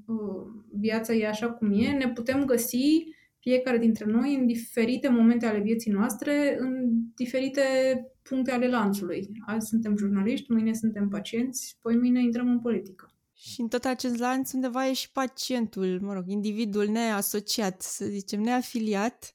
uh, 0.06 0.46
viața 0.72 1.14
e 1.14 1.28
așa 1.28 1.52
cum 1.52 1.72
e, 1.72 1.92
ne 1.92 2.10
putem 2.10 2.46
găsi 2.46 3.06
fiecare 3.40 3.78
dintre 3.78 4.06
noi 4.06 4.36
în 4.36 4.46
diferite 4.46 5.10
momente 5.10 5.46
ale 5.46 5.60
vieții 5.60 5.92
noastre, 5.92 6.58
în 6.60 7.01
diferite 7.16 7.62
puncte 8.22 8.52
ale 8.52 8.68
lanțului. 8.68 9.30
Azi 9.46 9.68
suntem 9.68 9.98
jurnaliști, 9.98 10.52
mâine 10.52 10.74
suntem 10.74 11.08
pacienți, 11.08 11.78
poi 11.82 11.96
mâine 11.96 12.22
intrăm 12.22 12.50
în 12.50 12.60
politică. 12.60 13.12
Și 13.34 13.62
în 13.62 13.68
tot 13.68 13.86
acest 13.86 14.18
lanț 14.18 14.52
undeva 14.52 14.88
e 14.88 14.94
și 14.94 15.12
pacientul, 15.12 16.00
mă 16.02 16.14
rog, 16.14 16.24
individul 16.28 16.88
neasociat, 16.88 17.82
să 17.82 18.06
zicem, 18.06 18.42
neafiliat, 18.42 19.34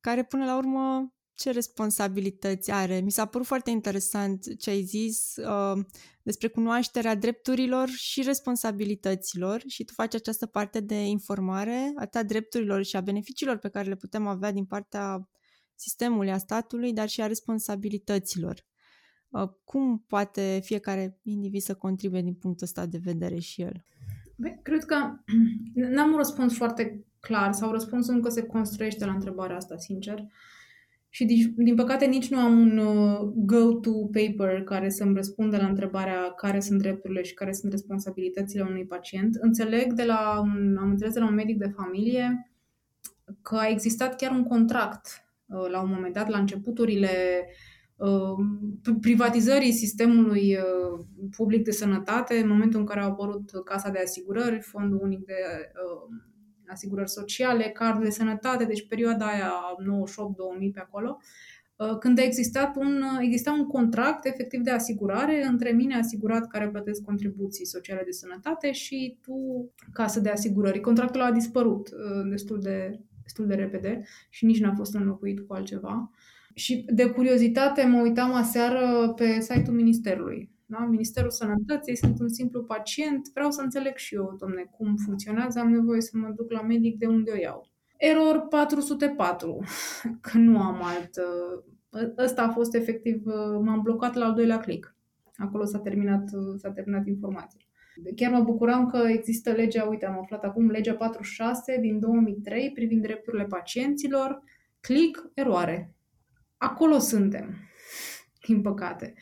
care 0.00 0.24
până 0.24 0.44
la 0.44 0.56
urmă 0.56 1.12
ce 1.34 1.50
responsabilități 1.50 2.70
are. 2.70 3.00
Mi 3.00 3.10
s-a 3.10 3.26
părut 3.26 3.46
foarte 3.46 3.70
interesant 3.70 4.58
ce 4.58 4.70
ai 4.70 4.82
zis 4.82 5.36
uh, 5.36 5.84
despre 6.22 6.48
cunoașterea 6.48 7.14
drepturilor 7.14 7.88
și 7.88 8.22
responsabilităților 8.22 9.62
și 9.66 9.84
tu 9.84 9.92
faci 9.92 10.14
această 10.14 10.46
parte 10.46 10.80
de 10.80 10.94
informare 10.94 11.92
atât 11.96 12.20
a 12.20 12.22
drepturilor 12.22 12.84
și 12.84 12.96
a 12.96 13.00
beneficiilor 13.00 13.56
pe 13.56 13.68
care 13.68 13.88
le 13.88 13.96
putem 13.96 14.26
avea 14.26 14.52
din 14.52 14.64
partea 14.64 15.28
sistemului, 15.82 16.30
a 16.30 16.38
statului, 16.38 16.92
dar 16.92 17.08
și 17.08 17.22
a 17.22 17.26
responsabilităților. 17.26 18.64
Uh, 19.28 19.48
cum 19.64 20.04
poate 20.08 20.60
fiecare 20.62 21.18
individ 21.22 21.60
să 21.60 21.74
contribuie 21.74 22.22
din 22.22 22.34
punctul 22.34 22.66
ăsta 22.66 22.86
de 22.86 23.00
vedere 23.02 23.38
și 23.38 23.62
el? 23.62 23.84
Băi, 24.36 24.60
cred 24.62 24.84
că 24.84 24.96
n-am 25.94 26.10
un 26.10 26.16
răspuns 26.16 26.56
foarte 26.56 27.04
clar 27.20 27.52
sau 27.52 27.70
răspunsul 27.70 28.14
încă 28.14 28.28
se 28.28 28.42
construiește 28.42 29.04
la 29.04 29.12
întrebarea 29.12 29.56
asta, 29.56 29.76
sincer. 29.76 30.18
Uh, 30.18 30.26
și 31.14 31.24
din, 31.24 31.54
din 31.56 31.74
păcate 31.74 32.04
nici 32.04 32.30
nu 32.30 32.38
am 32.38 32.60
un 32.60 32.78
uh, 32.78 33.32
go-to 33.34 33.90
paper 33.90 34.62
care 34.62 34.88
să-mi 34.88 35.14
răspundă 35.14 35.56
la 35.56 35.66
întrebarea 35.66 36.32
care 36.36 36.60
sunt 36.60 36.78
drepturile 36.78 37.22
și 37.22 37.34
care 37.34 37.52
sunt 37.52 37.72
responsabilitățile 37.72 38.62
unui 38.62 38.84
pacient. 38.84 39.34
Înțeleg 39.34 39.92
de 39.92 40.04
la 40.04 40.40
un, 40.40 40.76
am 40.80 40.88
înțeles 40.90 41.14
de 41.14 41.20
la 41.20 41.26
un 41.26 41.34
medic 41.34 41.58
de 41.58 41.72
familie 41.76 42.50
că 43.42 43.56
a 43.56 43.68
existat 43.68 44.16
chiar 44.16 44.30
un 44.30 44.44
contract 44.44 45.06
uh, 45.06 45.31
la 45.70 45.80
un 45.82 45.90
moment 45.94 46.14
dat, 46.14 46.28
la 46.28 46.38
începuturile 46.38 47.46
uh, 47.96 48.96
privatizării 49.00 49.72
sistemului 49.72 50.56
uh, 50.56 51.04
public 51.36 51.64
de 51.64 51.70
sănătate, 51.70 52.38
în 52.38 52.48
momentul 52.48 52.80
în 52.80 52.86
care 52.86 53.00
a 53.00 53.04
apărut 53.04 53.50
Casa 53.64 53.90
de 53.90 53.98
Asigurări, 53.98 54.60
Fondul 54.60 55.00
Unic 55.02 55.24
de 55.24 55.34
uh, 55.34 56.16
asigurări 56.72 57.10
sociale, 57.10 57.64
card 57.64 58.02
de 58.02 58.10
sănătate, 58.10 58.64
deci 58.64 58.86
perioada 58.86 59.26
aia 59.26 59.52
98-2000 60.68 60.72
pe 60.72 60.80
acolo, 60.80 61.18
uh, 61.76 61.98
când 61.98 62.18
a 62.18 62.22
existat 62.22 62.76
un, 62.76 63.02
exista 63.20 63.52
un 63.52 63.66
contract 63.66 64.24
efectiv 64.24 64.60
de 64.60 64.70
asigurare 64.70 65.44
între 65.44 65.70
mine 65.70 65.94
asigurat 65.94 66.46
care 66.46 66.68
plătesc 66.68 67.02
contribuții 67.02 67.66
sociale 67.66 68.02
de 68.04 68.10
sănătate 68.10 68.72
și 68.72 69.18
tu 69.22 69.34
casă 69.92 70.20
de 70.20 70.30
asigurări. 70.30 70.80
Contractul 70.80 71.20
a 71.20 71.32
dispărut 71.32 71.88
uh, 71.88 72.28
destul 72.30 72.60
de, 72.60 73.00
destul 73.34 73.46
de 73.46 73.62
repede 73.62 74.02
și 74.30 74.44
nici 74.44 74.60
n-a 74.60 74.74
fost 74.74 74.94
înlocuit 74.94 75.40
cu 75.40 75.54
altceva. 75.54 76.10
Și 76.54 76.86
de 76.88 77.10
curiozitate 77.10 77.84
mă 77.84 78.00
uitam 78.00 78.34
aseară 78.34 79.12
pe 79.16 79.40
site-ul 79.40 79.76
Ministerului 79.76 80.50
da? 80.72 80.78
Ministerul 80.78 81.30
Sănătății, 81.30 81.96
sunt 81.96 82.20
un 82.20 82.28
simplu 82.28 82.62
pacient, 82.62 83.30
vreau 83.34 83.50
să 83.50 83.60
înțeleg 83.60 83.96
și 83.96 84.14
eu, 84.14 84.36
domne, 84.38 84.62
cum 84.76 84.96
funcționează, 84.96 85.58
am 85.58 85.70
nevoie 85.70 86.00
să 86.00 86.10
mă 86.16 86.32
duc 86.36 86.50
la 86.50 86.62
medic 86.62 86.98
de 86.98 87.06
unde 87.06 87.30
o 87.30 87.40
iau. 87.40 87.70
Error 87.96 88.46
404, 88.48 89.64
că 90.20 90.38
nu 90.38 90.62
am 90.62 90.82
alt... 90.82 91.10
Uh, 91.16 92.12
ăsta 92.18 92.42
a 92.42 92.50
fost 92.50 92.74
efectiv, 92.74 93.26
uh, 93.26 93.60
m-am 93.62 93.80
blocat 93.82 94.14
la 94.14 94.24
al 94.24 94.34
doilea 94.34 94.58
click. 94.58 94.96
Acolo 95.36 95.64
s-a 95.64 95.78
terminat, 95.78 96.30
uh, 96.32 96.54
s-a 96.56 96.70
terminat 96.70 97.06
informația. 97.06 97.60
Chiar 98.16 98.32
mă 98.32 98.40
bucuram 98.40 98.86
că 98.86 99.06
există 99.08 99.50
legea, 99.50 99.84
uite, 99.84 100.06
am 100.06 100.18
aflat 100.18 100.44
acum, 100.44 100.70
legea 100.70 100.94
46 100.94 101.78
din 101.80 101.98
2003 101.98 102.72
privind 102.72 103.02
drepturile 103.02 103.44
pacienților. 103.44 104.42
Click, 104.80 105.30
eroare. 105.34 105.94
Acolo 106.56 106.98
suntem, 106.98 107.54
din 108.46 108.60
păcate 108.60 109.14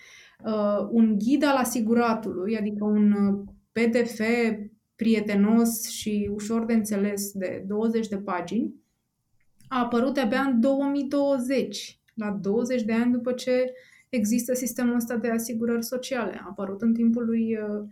uh, 0.44 0.88
un 0.90 1.18
ghid 1.18 1.44
al 1.44 1.56
asiguratului, 1.56 2.58
adică 2.58 2.84
un 2.84 3.12
uh, 3.12 3.44
PDF 3.72 4.20
prietenos 4.96 5.88
și 5.88 6.30
ușor 6.32 6.64
de 6.64 6.72
înțeles 6.72 7.32
de 7.32 7.64
20 7.66 8.08
de 8.08 8.18
pagini, 8.18 8.74
a 9.68 9.78
apărut 9.78 10.16
abia 10.16 10.40
în 10.40 10.60
2020, 10.60 12.00
la 12.14 12.30
20 12.30 12.82
de 12.82 12.92
ani 12.92 13.12
după 13.12 13.32
ce 13.32 13.72
există 14.08 14.54
sistemul 14.54 14.94
ăsta 14.94 15.16
de 15.16 15.30
asigurări 15.30 15.84
sociale. 15.84 16.40
A 16.42 16.46
apărut 16.48 16.82
în 16.82 16.94
timpul 16.94 17.24
lui 17.24 17.56
uh, 17.56 17.68
uh, 17.68 17.88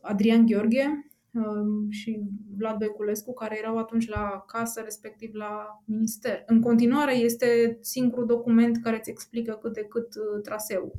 Adrian 0.00 0.46
Gheorghe 0.46 1.10
uh, 1.32 1.42
și 1.90 2.20
Vlad 2.56 2.78
Beculescu, 2.78 3.32
care 3.32 3.58
erau 3.58 3.78
atunci 3.78 4.08
la 4.08 4.44
casă, 4.46 4.80
respectiv 4.80 5.34
la 5.34 5.82
minister. 5.84 6.42
În 6.46 6.60
continuare 6.60 7.14
este 7.14 7.78
singurul 7.80 8.26
document 8.26 8.82
care 8.82 8.96
îți 8.96 9.10
explică 9.10 9.58
cât 9.62 9.72
de 9.72 9.84
cât 9.84 10.14
uh, 10.14 10.42
traseul 10.42 10.92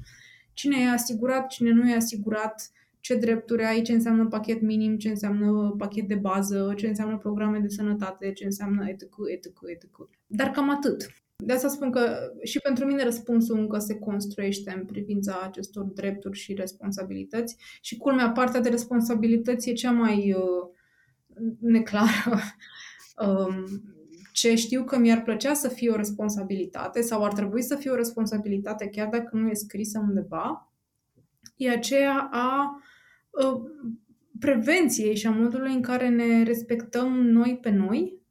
cine 0.53 0.77
e 0.77 0.89
asigurat, 0.89 1.48
cine 1.48 1.72
nu 1.72 1.89
e 1.89 1.95
asigurat, 1.95 2.72
ce 3.00 3.15
drepturi 3.15 3.63
ai, 3.63 3.81
ce 3.81 3.93
înseamnă 3.93 4.27
pachet 4.27 4.62
minim, 4.62 4.98
ce 4.98 5.10
înseamnă 5.10 5.75
pachet 5.77 6.07
de 6.07 6.15
bază, 6.15 6.74
ce 6.77 6.88
înseamnă 6.88 7.17
programe 7.17 7.60
de 7.60 7.67
sănătate, 7.67 8.31
ce 8.31 8.45
înseamnă 8.45 8.89
etc., 8.89 9.01
etc., 9.31 9.51
etc. 9.65 10.10
Dar 10.27 10.50
cam 10.50 10.69
atât. 10.69 11.23
De 11.45 11.53
asta 11.53 11.67
spun 11.67 11.91
că 11.91 12.31
și 12.43 12.59
pentru 12.59 12.85
mine 12.85 13.03
răspunsul 13.03 13.57
încă 13.57 13.79
se 13.79 14.00
construiește 14.00 14.73
în 14.77 14.85
privința 14.85 15.39
acestor 15.43 15.83
drepturi 15.83 16.38
și 16.38 16.53
responsabilități 16.53 17.55
și 17.81 17.97
culmea, 17.97 18.29
partea 18.29 18.59
de 18.59 18.69
responsabilități 18.69 19.69
e 19.69 19.73
cea 19.73 19.91
mai 19.91 20.33
uh, 20.33 20.69
neclară. 21.59 22.41
um, 23.27 23.65
ce 24.33 24.55
știu 24.55 24.83
că 24.83 24.97
mi-ar 24.97 25.21
plăcea 25.21 25.53
să 25.53 25.67
fie 25.67 25.89
o 25.89 25.95
responsabilitate 25.95 27.01
sau 27.01 27.23
ar 27.23 27.33
trebui 27.33 27.62
să 27.62 27.75
fie 27.75 27.91
o 27.91 27.95
responsabilitate 27.95 28.88
chiar 28.88 29.07
dacă 29.07 29.29
nu 29.38 29.50
e 29.50 29.53
scrisă 29.53 30.00
undeva, 30.00 30.71
e 31.55 31.69
aceea 31.69 32.29
a 32.31 32.81
ă, 33.43 33.62
prevenției 34.39 35.15
și 35.15 35.27
a 35.27 35.31
modului 35.31 35.73
în 35.73 35.81
care 35.81 36.09
ne 36.09 36.43
respectăm 36.43 37.13
noi 37.21 37.57
pe 37.62 37.69
noi 37.69 38.13
ă, 38.13 38.23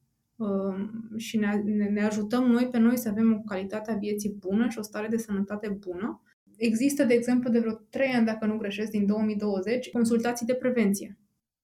și 1.17 1.39
ne, 1.39 1.63
ne 1.91 2.05
ajutăm 2.05 2.45
noi 2.45 2.69
pe 2.69 2.79
noi 2.79 2.99
să 2.99 3.09
avem 3.09 3.33
o 3.33 3.49
calitate 3.49 3.91
a 3.91 3.97
vieții 3.97 4.37
bună 4.39 4.69
și 4.69 4.79
o 4.79 4.83
stare 4.83 5.09
de 5.09 5.17
sănătate 5.17 5.69
bună. 5.69 6.23
Există, 6.57 7.05
de 7.05 7.15
exemplu, 7.15 7.51
de 7.51 7.59
vreo 7.59 7.73
3 7.91 8.09
ani, 8.09 8.27
dacă 8.27 8.47
nu 8.47 8.57
greșesc, 8.57 8.91
din 8.91 9.07
2020, 9.07 9.91
consultații 9.91 10.47
de 10.47 10.55
prevenție. 10.55 11.19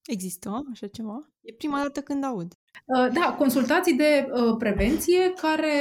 Există 0.05 0.65
așa 0.71 0.87
ceva? 0.87 1.29
E 1.41 1.53
prima 1.53 1.81
dată 1.81 2.01
când 2.01 2.23
aud. 2.23 2.53
Uh, 2.85 3.13
da, 3.13 3.35
consultații 3.37 3.93
de 3.95 4.29
uh, 4.31 4.55
prevenție 4.57 5.33
care, 5.41 5.71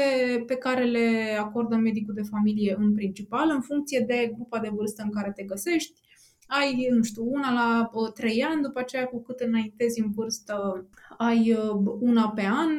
pe 0.46 0.54
care 0.54 0.84
le 0.84 1.36
acordă 1.40 1.76
medicul 1.76 2.14
de 2.14 2.22
familie 2.22 2.76
în 2.78 2.94
principal, 2.94 3.50
în 3.50 3.60
funcție 3.60 4.04
de 4.06 4.32
grupa 4.34 4.58
de 4.58 4.70
vârstă 4.72 5.02
în 5.02 5.10
care 5.10 5.32
te 5.34 5.42
găsești. 5.42 6.00
Ai, 6.48 6.88
nu 6.90 7.02
știu, 7.02 7.30
una 7.32 7.52
la 7.52 7.90
uh, 7.92 8.12
3 8.12 8.44
ani, 8.44 8.62
după 8.62 8.78
aceea 8.78 9.06
cu 9.06 9.22
cât 9.22 9.40
înaintezi 9.40 10.00
în 10.00 10.10
vârstă, 10.10 10.86
ai 11.18 11.52
uh, 11.52 11.96
una 12.00 12.30
pe 12.30 12.46
an. 12.46 12.70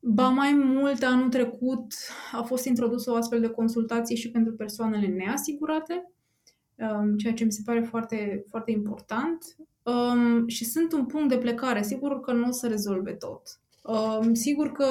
Ba 0.00 0.28
mai 0.28 0.52
mult, 0.52 1.02
anul 1.02 1.28
trecut 1.28 1.94
a 2.32 2.42
fost 2.42 2.64
introdusă 2.64 3.10
o 3.10 3.14
astfel 3.14 3.40
de 3.40 3.48
consultație 3.48 4.16
și 4.16 4.30
pentru 4.30 4.52
persoanele 4.52 5.06
neasigurate, 5.06 6.12
um, 6.74 7.16
ceea 7.16 7.32
ce 7.32 7.44
mi 7.44 7.52
se 7.52 7.62
pare 7.64 7.80
foarte, 7.80 8.44
foarte 8.48 8.70
important. 8.70 9.56
Um, 9.82 10.48
și 10.48 10.64
sunt 10.64 10.92
un 10.92 11.06
punct 11.06 11.28
de 11.28 11.38
plecare. 11.38 11.82
Sigur 11.82 12.20
că 12.20 12.32
nu 12.32 12.48
o 12.48 12.50
să 12.50 12.66
rezolve 12.66 13.12
tot. 13.12 13.60
Um, 13.82 14.34
sigur 14.34 14.72
că 14.72 14.84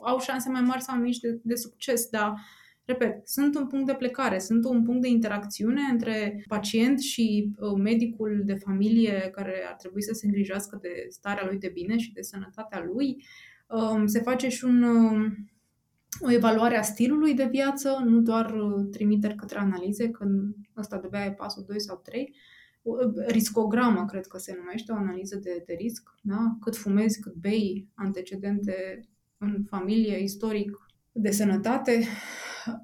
au 0.00 0.18
șanse 0.20 0.48
mai 0.48 0.60
mari 0.60 0.82
sau 0.82 0.96
mici 0.96 1.18
de, 1.18 1.40
de 1.42 1.54
succes, 1.54 2.08
dar 2.08 2.40
Repet, 2.84 3.28
sunt 3.28 3.54
un 3.54 3.66
punct 3.66 3.86
de 3.86 3.94
plecare, 3.94 4.38
sunt 4.38 4.64
un 4.64 4.82
punct 4.82 5.02
de 5.02 5.08
interacțiune 5.08 5.80
între 5.90 6.44
pacient 6.48 7.00
și 7.00 7.52
uh, 7.56 7.72
medicul 7.76 8.42
de 8.44 8.54
familie 8.54 9.30
care 9.32 9.64
ar 9.68 9.74
trebui 9.74 10.02
să 10.02 10.12
se 10.12 10.26
îngrijească 10.26 10.78
de 10.82 11.06
starea 11.08 11.46
lui 11.46 11.58
de 11.58 11.68
bine 11.68 11.98
și 11.98 12.12
de 12.12 12.22
sănătatea 12.22 12.84
lui. 12.92 13.24
Um, 13.68 14.06
se 14.06 14.20
face 14.20 14.48
și 14.48 14.64
un, 14.64 14.82
um, 14.82 15.50
o 16.20 16.30
evaluare 16.30 16.76
a 16.76 16.82
stilului 16.82 17.34
de 17.34 17.48
viață, 17.50 18.02
nu 18.04 18.20
doar 18.20 18.54
uh, 18.54 18.86
trimiteri 18.90 19.34
către 19.34 19.58
analize, 19.58 20.10
când 20.10 20.54
ăsta 20.76 20.98
de 20.98 21.18
e 21.18 21.32
pasul 21.32 21.64
2 21.66 21.80
sau 21.80 22.00
3, 22.04 22.34
riscogramă, 23.26 24.04
cred 24.04 24.26
că 24.26 24.38
se 24.38 24.54
numește, 24.58 24.92
o 24.92 24.96
analiză 24.96 25.36
de, 25.36 25.62
de 25.66 25.72
risc, 25.72 26.14
da? 26.22 26.56
cât 26.60 26.76
fumezi, 26.76 27.20
cât 27.20 27.34
bei, 27.34 27.88
antecedente 27.94 29.00
în 29.38 29.64
familie, 29.68 30.22
istoric, 30.22 30.86
de 31.12 31.30
sănătate. 31.30 32.04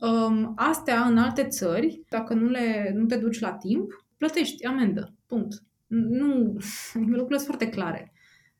Um, 0.00 0.52
astea, 0.56 1.04
în 1.04 1.18
alte 1.18 1.46
țări, 1.46 2.02
dacă 2.08 2.34
nu, 2.34 2.48
le, 2.48 2.92
nu 2.94 3.06
te 3.06 3.16
duci 3.16 3.40
la 3.40 3.52
timp, 3.52 4.06
plătești 4.16 4.64
amendă. 4.64 5.14
Punct. 5.26 5.62
Nu, 5.86 6.36
lucrurile 6.94 7.36
sunt 7.36 7.48
foarte 7.48 7.68
clare. 7.68 8.12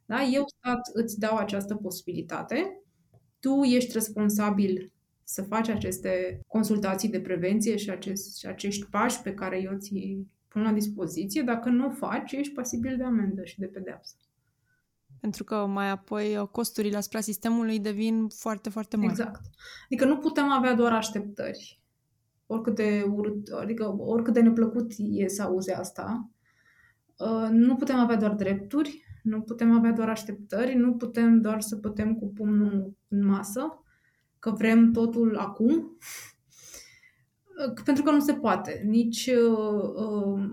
Da? 0.06 0.22
Eu, 0.22 0.44
stat, 0.46 0.80
îți 0.92 1.18
dau 1.18 1.36
această 1.36 1.74
posibilitate. 1.74 2.82
Tu 3.40 3.62
ești 3.62 3.92
responsabil 3.92 4.92
să 5.24 5.42
faci 5.42 5.68
aceste 5.68 6.40
consultații 6.46 7.08
de 7.08 7.20
prevenție 7.20 7.76
și, 7.76 7.90
acest, 7.90 8.38
și 8.38 8.46
acești 8.46 8.86
pași 8.86 9.22
pe 9.22 9.34
care 9.34 9.60
eu 9.60 9.76
ți 9.78 10.18
pun 10.48 10.62
la 10.62 10.72
dispoziție. 10.72 11.42
Dacă 11.42 11.68
nu 11.68 11.86
o 11.86 11.90
faci, 11.90 12.32
ești 12.32 12.52
pasibil 12.52 12.96
de 12.96 13.04
amendă 13.04 13.44
și 13.44 13.58
de 13.58 13.66
pedeapsă. 13.66 14.14
Pentru 15.20 15.44
că 15.44 15.66
mai 15.66 15.90
apoi 15.90 16.36
uh, 16.36 16.48
costurile 16.48 16.96
asupra 16.96 17.20
sistemului 17.20 17.78
devin 17.78 18.28
foarte, 18.28 18.70
foarte 18.70 18.96
mari. 18.96 19.10
Exact. 19.10 19.40
Adică 19.84 20.04
nu 20.04 20.16
putem 20.16 20.50
avea 20.50 20.74
doar 20.74 20.92
așteptări. 20.92 21.80
Oricât 22.46 22.74
de 22.74 23.06
urât, 23.12 23.48
adică 23.48 23.94
oricât 23.98 24.34
de 24.34 24.40
neplăcut 24.40 24.92
e 24.96 25.28
să 25.28 25.42
auzi 25.42 25.72
asta, 25.72 26.30
uh, 27.16 27.48
nu 27.50 27.76
putem 27.76 27.96
avea 27.96 28.16
doar 28.16 28.34
drepturi, 28.34 29.04
nu 29.22 29.40
putem 29.40 29.72
avea 29.72 29.92
doar 29.92 30.08
așteptări, 30.08 30.74
nu 30.74 30.92
putem 30.94 31.40
doar 31.40 31.60
să 31.60 31.76
putem 31.76 32.14
cu 32.14 32.26
pumnul 32.26 32.96
în 33.08 33.26
masă, 33.26 33.82
că 34.38 34.50
vrem 34.50 34.92
totul 34.92 35.36
acum, 35.36 35.96
pentru 37.84 38.02
că 38.02 38.10
nu 38.10 38.20
se 38.20 38.32
poate. 38.34 38.82
Nici 38.86 39.26
uh, 39.26 39.90
uh, 39.94 40.48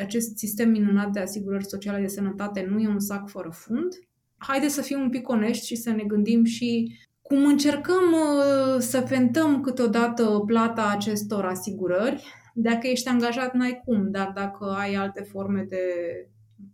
acest 0.00 0.36
sistem 0.36 0.70
minunat 0.70 1.10
de 1.10 1.20
asigurări 1.20 1.68
sociale 1.68 2.00
de 2.00 2.06
sănătate 2.06 2.66
nu 2.70 2.80
e 2.80 2.88
un 2.88 3.00
sac 3.00 3.28
fără 3.28 3.50
fund. 3.50 3.88
Haideți 4.36 4.74
să 4.74 4.82
fim 4.82 5.00
un 5.00 5.10
pic 5.10 5.28
onești 5.28 5.66
și 5.66 5.76
să 5.76 5.90
ne 5.90 6.02
gândim 6.02 6.44
și 6.44 6.98
cum 7.22 7.44
încercăm 7.44 8.12
uh, 8.12 8.78
să 8.78 9.00
fentăm 9.00 9.60
câteodată 9.60 10.42
plata 10.46 10.88
acestor 10.88 11.44
asigurări. 11.44 12.24
Dacă 12.54 12.86
ești 12.86 13.08
angajat, 13.08 13.54
n-ai 13.54 13.80
cum, 13.84 14.10
dar 14.10 14.32
dacă 14.34 14.64
ai 14.64 14.94
alte 14.94 15.22
forme 15.22 15.66
de 15.68 15.84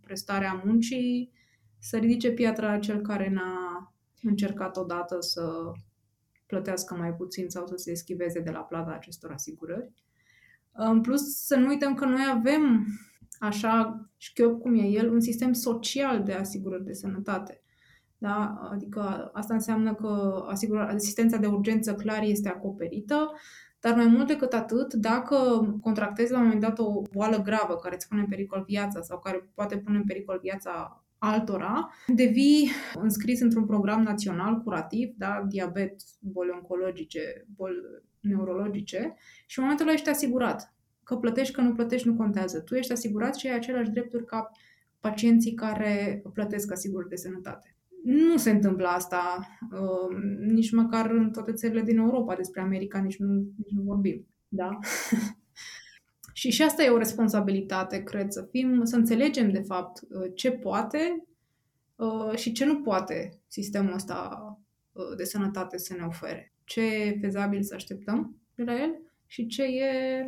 prestare 0.01 0.45
a 0.45 0.61
muncii, 0.65 1.31
să 1.79 1.97
ridice 1.97 2.31
piatra 2.31 2.79
cel 2.79 3.01
care 3.01 3.29
n-a 3.33 3.93
încercat 4.21 4.77
odată 4.77 5.17
să 5.19 5.41
plătească 6.47 6.95
mai 6.95 7.13
puțin 7.13 7.49
sau 7.49 7.67
să 7.67 7.75
se 7.75 7.91
eschiveze 7.91 8.39
de 8.39 8.51
la 8.51 8.59
plata 8.59 8.91
acestor 8.91 9.31
asigurări. 9.31 9.91
În 10.71 11.01
plus, 11.01 11.45
să 11.45 11.55
nu 11.55 11.67
uităm 11.67 11.93
că 11.93 12.05
noi 12.05 12.23
avem, 12.33 12.85
așa 13.39 14.05
șchiop 14.17 14.61
cum 14.61 14.75
e 14.75 14.83
el, 14.83 15.09
un 15.09 15.19
sistem 15.19 15.53
social 15.53 16.23
de 16.23 16.33
asigurări 16.33 16.85
de 16.85 16.93
sănătate. 16.93 17.61
Da? 18.17 18.69
Adică 18.71 19.29
asta 19.33 19.53
înseamnă 19.53 19.95
că 19.95 20.43
asigurarea, 20.47 20.93
asistența 20.93 21.37
de 21.37 21.47
urgență 21.47 21.93
clar 21.93 22.23
este 22.23 22.49
acoperită, 22.49 23.31
dar 23.79 23.95
mai 23.95 24.05
mult 24.05 24.27
decât 24.27 24.53
atât, 24.53 24.93
dacă 24.93 25.35
contractezi 25.81 26.31
la 26.31 26.37
un 26.37 26.43
moment 26.43 26.61
dat 26.61 26.79
o 26.79 27.01
boală 27.01 27.41
gravă 27.41 27.75
care 27.75 27.95
îți 27.95 28.07
pune 28.07 28.21
în 28.21 28.27
pericol 28.27 28.63
viața 28.67 29.01
sau 29.01 29.19
care 29.19 29.49
poate 29.53 29.77
pune 29.77 29.97
în 29.97 30.03
pericol 30.03 30.39
viața 30.41 31.03
altora, 31.19 31.89
devii 32.07 32.69
înscris 32.93 33.41
într-un 33.41 33.65
program 33.65 34.01
național 34.01 34.61
curativ, 34.61 35.13
da, 35.17 35.43
diabet, 35.47 35.95
boli 36.19 36.49
oncologice, 36.53 37.45
boli 37.55 37.75
neurologice 38.19 39.15
și 39.45 39.57
în 39.57 39.63
momentul 39.63 39.85
ăla 39.85 39.95
ești 39.95 40.09
asigurat. 40.09 40.75
Că 41.03 41.15
plătești, 41.15 41.53
că 41.53 41.61
nu 41.61 41.73
plătești, 41.73 42.07
nu 42.07 42.15
contează. 42.15 42.59
Tu 42.59 42.75
ești 42.75 42.91
asigurat 42.91 43.35
și 43.35 43.47
ai 43.47 43.55
aceleași 43.55 43.89
drepturi 43.89 44.25
ca 44.25 44.51
pacienții 44.99 45.53
care 45.53 46.23
plătesc 46.33 46.71
asigurări 46.71 47.09
de 47.09 47.15
sănătate. 47.15 47.75
Nu 48.03 48.37
se 48.37 48.49
întâmplă 48.49 48.87
asta 48.87 49.47
uh, 49.71 50.17
nici 50.39 50.71
măcar 50.71 51.09
în 51.09 51.31
toate 51.31 51.53
țările 51.53 51.81
din 51.81 51.97
Europa. 51.97 52.35
Despre 52.35 52.61
America 52.61 52.99
nici 52.99 53.17
nu, 53.17 53.33
nici 53.33 53.71
nu 53.75 53.81
vorbim. 53.81 54.27
Da? 54.47 54.69
Și 56.37 56.49
și 56.49 56.63
asta 56.63 56.83
e 56.83 56.89
o 56.89 56.97
responsabilitate, 56.97 58.03
cred, 58.03 58.31
să 58.31 58.47
fim, 58.51 58.83
să 58.83 58.95
înțelegem 58.95 59.51
de 59.51 59.61
fapt 59.61 60.01
uh, 60.01 60.31
ce 60.35 60.51
poate 60.51 61.27
uh, 61.95 62.35
și 62.35 62.51
ce 62.51 62.65
nu 62.65 62.81
poate 62.81 63.39
sistemul 63.47 63.93
ăsta 63.93 64.41
uh, 64.91 65.15
de 65.17 65.23
sănătate 65.23 65.77
să 65.77 65.93
ne 65.93 66.05
ofere. 66.05 66.53
Ce 66.63 66.81
e 66.81 67.19
fezabil 67.21 67.63
să 67.63 67.73
așteptăm 67.73 68.35
de 68.55 68.63
la 68.63 68.81
el 68.81 68.95
și 69.25 69.47
ce 69.47 69.63
e 69.63 70.25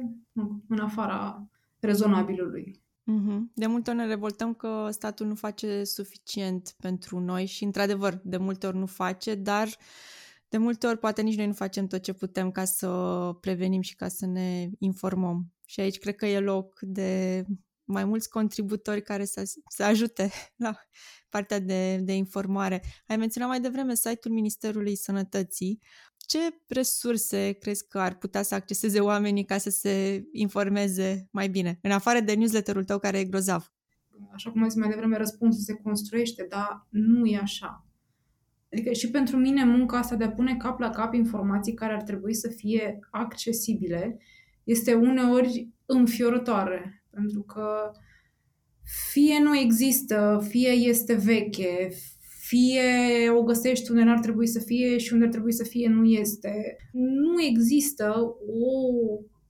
în 0.68 0.80
afara 0.80 1.48
rezonabilului. 1.80 2.82
Mhm. 3.04 3.52
De 3.54 3.66
multe 3.66 3.90
ori 3.90 4.00
ne 4.00 4.06
revoltăm 4.06 4.54
că 4.54 4.88
statul 4.92 5.26
nu 5.26 5.36
face 5.36 5.84
suficient 5.84 6.76
pentru 6.80 7.20
noi 7.20 7.46
și, 7.46 7.64
într-adevăr, 7.64 8.22
de 8.24 8.38
multe 8.38 8.68
ori 8.68 8.78
nu 8.78 8.86
face, 8.86 9.36
dar 9.36 9.70
de 10.48 10.58
multe 10.58 10.88
ori 10.88 10.98
poate 10.98 11.22
nici 11.22 11.38
noi 11.38 11.48
nu 11.48 11.54
facem 11.54 11.88
tot 11.88 12.02
ce 12.02 12.14
putem 12.14 12.52
ca 12.52 12.66
să 12.66 12.90
prevenim 13.42 13.82
și 13.82 13.96
ca 13.96 14.08
să 14.08 14.26
ne 14.26 14.70
informăm. 14.80 15.54
Și 15.70 15.80
aici 15.80 15.98
cred 16.00 16.16
că 16.16 16.26
e 16.26 16.40
loc 16.40 16.80
de 16.82 17.44
mai 17.84 18.06
mulți 18.06 18.30
contributori 18.30 19.02
care 19.02 19.26
să, 19.26 19.44
să 19.68 19.84
ajute 19.84 20.30
la 20.66 20.76
partea 21.30 21.60
de, 21.60 21.98
de 21.98 22.14
informare. 22.14 22.82
Ai 23.08 23.18
menționat 23.18 23.50
mai 23.50 23.62
devreme 23.62 23.96
site-ul 23.96 24.34
Ministerului 24.34 24.96
Sănătății. 24.96 25.80
Ce 26.18 26.38
resurse 26.68 27.52
crezi 27.52 27.88
că 27.88 28.00
ar 28.00 28.18
putea 28.18 28.42
să 28.42 28.56
acceseze 28.56 29.00
oamenii 29.00 29.46
ca 29.46 29.58
să 29.58 29.70
se 29.70 30.24
informeze 30.32 31.28
mai 31.32 31.50
bine, 31.50 31.80
în 31.82 31.92
afară 31.92 32.20
de 32.20 32.34
newsletterul 32.34 32.84
tău 32.84 33.00
care 33.00 33.20
e 33.20 33.26
grozav? 33.26 33.74
Așa 34.34 34.52
cum 34.52 34.64
ai 34.64 34.70
zis 34.70 34.80
mai 34.80 34.90
devreme, 34.90 35.18
răspunsul 35.18 35.62
se 35.62 35.74
construiește, 35.74 36.46
dar 36.50 36.88
nu 36.90 37.26
e 37.26 37.38
așa. 37.38 37.88
Adică 38.72 38.92
și 38.92 39.10
pentru 39.10 39.38
mine 39.38 39.66
munca 39.66 39.98
asta 39.98 40.16
de 40.16 40.24
a 40.24 40.32
pune 40.32 40.58
cap 40.58 40.80
la 40.80 40.90
cap 40.90 41.14
informații 41.14 41.74
care 41.74 41.94
ar 41.94 42.02
trebui 42.02 42.34
să 42.34 42.50
fie 42.50 43.00
accesibile 43.12 44.20
este 44.70 44.94
uneori 44.94 45.70
înfiorătoare, 45.86 47.04
pentru 47.10 47.42
că 47.42 47.92
fie 49.12 49.40
nu 49.40 49.58
există, 49.58 50.46
fie 50.50 50.70
este 50.70 51.14
veche, 51.14 51.90
fie 52.40 53.30
o 53.30 53.44
găsești 53.44 53.92
unde 53.92 54.04
n-ar 54.04 54.20
trebui 54.20 54.48
să 54.48 54.60
fie 54.60 54.98
și 54.98 55.14
unde 55.14 55.26
ar 55.26 55.32
trebui 55.32 55.54
să 55.54 55.64
fie 55.64 55.90
nu 55.90 56.04
este. 56.06 56.78
Nu 56.94 57.42
există 57.42 58.36
o 58.48 58.72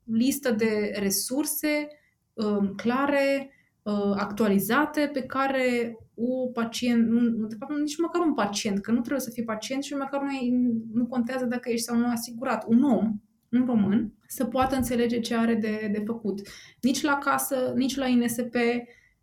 listă 0.04 0.52
de 0.52 0.92
resurse 1.00 1.88
um, 2.34 2.74
clare, 2.76 3.52
uh, 3.84 4.14
actualizate, 4.16 5.10
pe 5.14 5.22
care 5.22 5.98
o 6.16 6.48
pacient, 6.48 7.08
nu, 7.08 7.48
de 7.48 7.56
fapt 7.60 7.80
nici 7.80 7.98
măcar 7.98 8.22
un 8.22 8.34
pacient, 8.34 8.80
că 8.80 8.92
nu 8.92 9.00
trebuie 9.00 9.22
să 9.22 9.32
fii 9.32 9.44
pacient 9.44 9.84
și 9.84 9.94
măcar 9.94 10.22
nu, 10.22 10.84
nu 10.94 11.08
contează 11.08 11.46
dacă 11.46 11.70
ești 11.70 11.86
sau 11.86 11.98
nu 11.98 12.10
asigurat. 12.10 12.66
Un 12.68 12.84
om 12.84 13.20
un 13.52 13.66
român 13.66 14.14
să 14.28 14.46
poată 14.46 14.76
înțelege 14.76 15.20
ce 15.20 15.36
are 15.36 15.56
de, 15.56 15.90
de 15.92 16.04
făcut. 16.06 16.42
Nici 16.82 17.02
la 17.02 17.18
casă, 17.18 17.74
nici 17.76 17.96
la 17.96 18.08
INSP, 18.08 18.56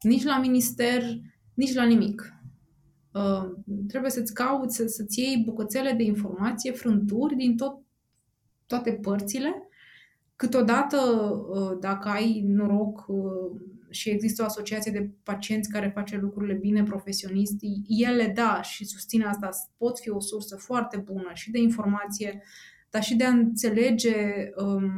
nici 0.01 0.25
la 0.25 0.39
minister, 0.39 1.03
nici 1.55 1.75
la 1.75 1.85
nimic. 1.85 2.35
Uh, 3.13 3.53
trebuie 3.89 4.11
să-ți 4.11 4.35
cauți, 4.35 4.77
să, 4.77 4.87
să-ți 4.87 5.21
iei 5.21 5.43
bucățele 5.45 5.93
de 5.93 6.03
informație, 6.03 6.73
frânturi 6.73 7.37
din 7.37 7.57
tot, 7.57 7.79
toate 8.67 8.93
părțile. 8.93 9.69
Câteodată, 10.37 10.97
uh, 11.51 11.79
dacă 11.81 12.09
ai 12.09 12.43
noroc 12.47 13.05
uh, 13.09 13.61
și 13.91 14.11
există 14.11 14.43
o 14.43 14.45
asociație 14.45 14.93
de 14.93 15.11
pacienți 15.23 15.71
care 15.71 15.91
face 15.95 16.17
lucrurile 16.17 16.55
bine 16.55 16.83
profesionist, 16.83 17.57
ele, 17.87 18.33
da, 18.35 18.63
și 18.63 18.85
susțin 18.85 19.23
asta, 19.23 19.51
pot 19.77 19.99
fi 19.99 20.11
o 20.11 20.21
sursă 20.21 20.57
foarte 20.57 20.97
bună 20.97 21.31
și 21.35 21.51
de 21.51 21.59
informație 21.59 22.43
dar 22.97 23.05
și 23.05 23.17
de 23.17 23.25
a 23.25 23.31
înțelege 23.31 24.15
um, 24.57 24.91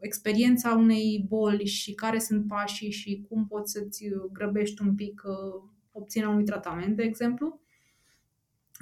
experiența 0.00 0.70
unei 0.70 1.24
boli 1.28 1.66
și 1.66 1.94
care 1.94 2.18
sunt 2.18 2.46
pașii 2.46 2.90
și 2.90 3.26
cum 3.28 3.46
poți 3.46 3.72
să-ți 3.72 4.04
grăbești 4.32 4.82
un 4.82 4.94
pic 4.94 5.22
uh, 5.24 5.62
obținerea 5.92 6.32
unui 6.32 6.44
tratament, 6.44 6.96
de 6.96 7.02
exemplu. 7.02 7.60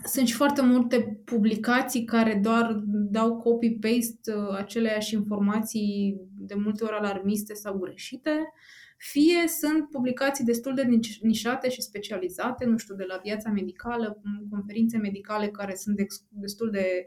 Sunt 0.04 0.26
și 0.26 0.34
foarte 0.34 0.62
multe 0.62 1.20
publicații 1.24 2.04
care 2.04 2.40
doar 2.42 2.82
dau 2.86 3.36
copy-paste 3.36 4.34
uh, 4.34 4.56
aceleași 4.56 5.14
informații 5.14 6.20
de 6.38 6.54
multe 6.54 6.84
ori 6.84 6.94
alarmiste 6.94 7.54
sau 7.54 7.78
greșite, 7.78 8.52
fie 8.96 9.48
sunt 9.48 9.88
publicații 9.88 10.44
destul 10.44 10.74
de 10.74 10.88
nișate 11.20 11.70
și 11.70 11.82
specializate, 11.82 12.64
nu 12.64 12.76
știu, 12.76 12.94
de 12.94 13.04
la 13.08 13.20
viața 13.22 13.50
medicală, 13.50 14.20
conferințe 14.50 14.96
medicale 14.96 15.48
care 15.48 15.74
sunt 15.74 16.00
destul 16.28 16.70
de 16.70 17.06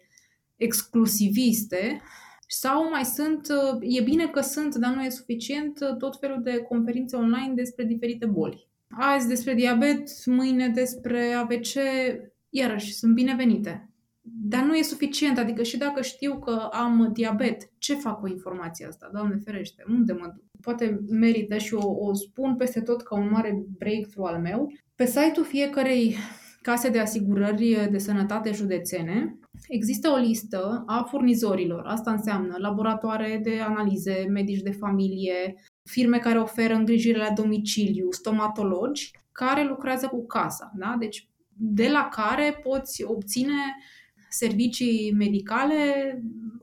exclusiviste 0.55 2.01
Sau 2.47 2.89
mai 2.89 3.05
sunt, 3.05 3.47
e 3.79 4.01
bine 4.01 4.27
că 4.27 4.41
sunt, 4.41 4.75
dar 4.75 4.93
nu 4.93 5.03
e 5.03 5.09
suficient, 5.09 5.79
tot 5.97 6.19
felul 6.19 6.41
de 6.43 6.57
conferințe 6.57 7.15
online 7.15 7.53
despre 7.55 7.83
diferite 7.83 8.25
boli. 8.25 8.67
Azi 8.89 9.27
despre 9.27 9.53
diabet, 9.53 10.25
mâine 10.25 10.67
despre 10.67 11.33
AVC, 11.33 11.73
iarăși 12.49 12.93
sunt 12.93 13.13
binevenite. 13.13 13.89
Dar 14.21 14.63
nu 14.63 14.75
e 14.75 14.81
suficient, 14.81 15.37
adică 15.37 15.63
și 15.63 15.77
dacă 15.77 16.01
știu 16.01 16.39
că 16.39 16.69
am 16.71 17.09
diabet, 17.13 17.69
ce 17.77 17.93
fac 17.93 18.19
cu 18.19 18.27
informația 18.27 18.87
asta? 18.87 19.09
Doamne 19.13 19.35
ferește, 19.43 19.83
unde 19.87 20.13
mă 20.13 20.31
duc? 20.35 20.43
Poate 20.61 20.99
merită 21.09 21.57
și 21.57 21.73
o, 21.73 22.07
o 22.07 22.13
spun 22.13 22.55
peste 22.55 22.81
tot 22.81 23.01
ca 23.01 23.15
un 23.15 23.29
mare 23.29 23.65
breakthrough 23.77 24.29
al 24.31 24.41
meu. 24.41 24.71
Pe 24.95 25.05
site-ul 25.05 25.45
fiecarei 25.45 26.15
case 26.63 26.89
de 26.89 26.99
asigurări 26.99 27.87
de 27.91 27.97
sănătate 27.97 28.51
județene 28.51 29.39
există 29.67 30.09
o 30.09 30.17
listă 30.17 30.83
a 30.85 31.03
furnizorilor. 31.09 31.85
Asta 31.85 32.11
înseamnă 32.11 32.55
laboratoare 32.57 33.39
de 33.43 33.59
analize, 33.59 34.25
medici 34.29 34.61
de 34.61 34.71
familie, 34.71 35.55
firme 35.83 36.19
care 36.19 36.39
oferă 36.39 36.73
îngrijire 36.73 37.17
la 37.17 37.29
domiciliu, 37.29 38.11
stomatologi, 38.11 39.11
care 39.31 39.63
lucrează 39.63 40.07
cu 40.07 40.25
casa. 40.25 40.71
Da? 40.75 40.95
Deci 40.99 41.27
de 41.55 41.89
la 41.89 42.09
care 42.11 42.59
poți 42.63 43.03
obține 43.03 43.75
servicii 44.29 45.13
medicale 45.17 45.77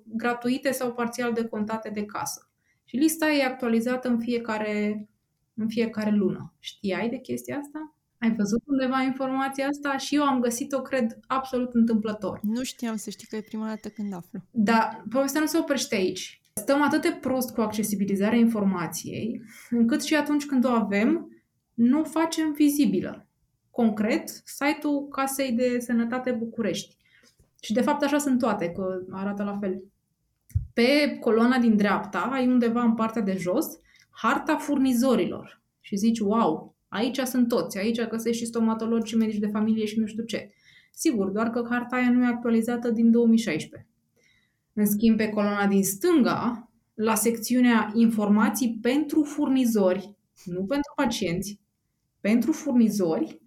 gratuite 0.04 0.70
sau 0.70 0.92
parțial 0.92 1.32
decontate 1.32 1.88
de 1.88 2.04
casă. 2.04 2.50
Și 2.84 2.96
lista 2.96 3.30
e 3.30 3.44
actualizată 3.44 4.08
în 4.08 4.18
fiecare, 4.18 5.08
în 5.54 5.68
fiecare 5.68 6.10
lună. 6.10 6.54
Știai 6.58 7.08
de 7.08 7.18
chestia 7.18 7.58
asta? 7.58 7.94
Ai 8.20 8.34
văzut 8.34 8.62
undeva 8.66 9.02
informația 9.02 9.66
asta? 9.66 9.96
Și 9.96 10.14
eu 10.14 10.22
am 10.22 10.40
găsit-o, 10.40 10.82
cred, 10.82 11.18
absolut 11.26 11.74
întâmplător. 11.74 12.40
Nu 12.42 12.62
știam 12.62 12.96
să 12.96 13.10
știi 13.10 13.26
că 13.26 13.36
e 13.36 13.40
prima 13.40 13.66
dată 13.66 13.88
când 13.88 14.14
aflu. 14.14 14.40
Da, 14.50 15.02
povestea 15.10 15.40
nu 15.40 15.46
se 15.46 15.58
oprește 15.58 15.94
aici. 15.94 16.40
Stăm 16.54 16.82
atât 16.82 17.02
de 17.02 17.18
prost 17.20 17.54
cu 17.54 17.60
accesibilizarea 17.60 18.38
informației, 18.38 19.42
încât 19.70 20.02
și 20.02 20.14
atunci 20.16 20.46
când 20.46 20.64
o 20.64 20.68
avem, 20.68 21.28
nu 21.74 22.00
o 22.00 22.04
facem 22.04 22.52
vizibilă. 22.52 23.26
Concret, 23.70 24.28
site-ul 24.44 25.08
Casei 25.08 25.52
de 25.52 25.78
Sănătate 25.78 26.30
București. 26.30 26.96
Și 27.62 27.72
de 27.72 27.80
fapt 27.80 28.02
așa 28.02 28.18
sunt 28.18 28.38
toate, 28.38 28.70
că 28.70 29.00
arată 29.10 29.42
la 29.42 29.58
fel. 29.58 29.82
Pe 30.72 31.16
coloana 31.20 31.58
din 31.58 31.76
dreapta 31.76 32.18
ai 32.18 32.46
undeva 32.46 32.82
în 32.82 32.94
partea 32.94 33.22
de 33.22 33.36
jos 33.36 33.66
harta 34.10 34.56
furnizorilor. 34.56 35.62
Și 35.80 35.96
zici, 35.96 36.18
wow, 36.18 36.76
aici 36.90 37.18
sunt 37.18 37.48
toți, 37.48 37.78
aici 37.78 38.08
găsești 38.08 38.42
și 38.42 38.48
stomatologi 38.48 39.10
și 39.10 39.16
medici 39.16 39.38
de 39.38 39.46
familie 39.46 39.84
și 39.84 39.98
nu 39.98 40.06
știu 40.06 40.24
ce. 40.24 40.50
Sigur, 40.92 41.28
doar 41.30 41.50
că 41.50 41.66
harta 41.70 41.96
aia 41.96 42.10
nu 42.10 42.22
e 42.22 42.26
actualizată 42.26 42.90
din 42.90 43.10
2016. 43.10 43.88
În 44.72 44.86
schimb, 44.86 45.16
pe 45.16 45.28
coloana 45.28 45.66
din 45.66 45.84
stânga, 45.84 46.70
la 46.94 47.14
secțiunea 47.14 47.90
informații 47.94 48.78
pentru 48.82 49.22
furnizori, 49.22 50.14
nu 50.44 50.64
pentru 50.64 50.92
pacienți, 50.96 51.60
pentru 52.20 52.52
furnizori, 52.52 53.40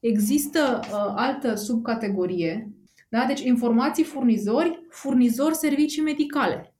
există 0.00 0.80
uh, 0.82 1.12
altă 1.16 1.54
subcategorie 1.54 2.72
da? 3.08 3.24
Deci 3.26 3.40
informații 3.40 4.04
furnizori, 4.04 4.86
furnizori 4.88 5.54
servicii 5.54 6.02
medicale. 6.02 6.74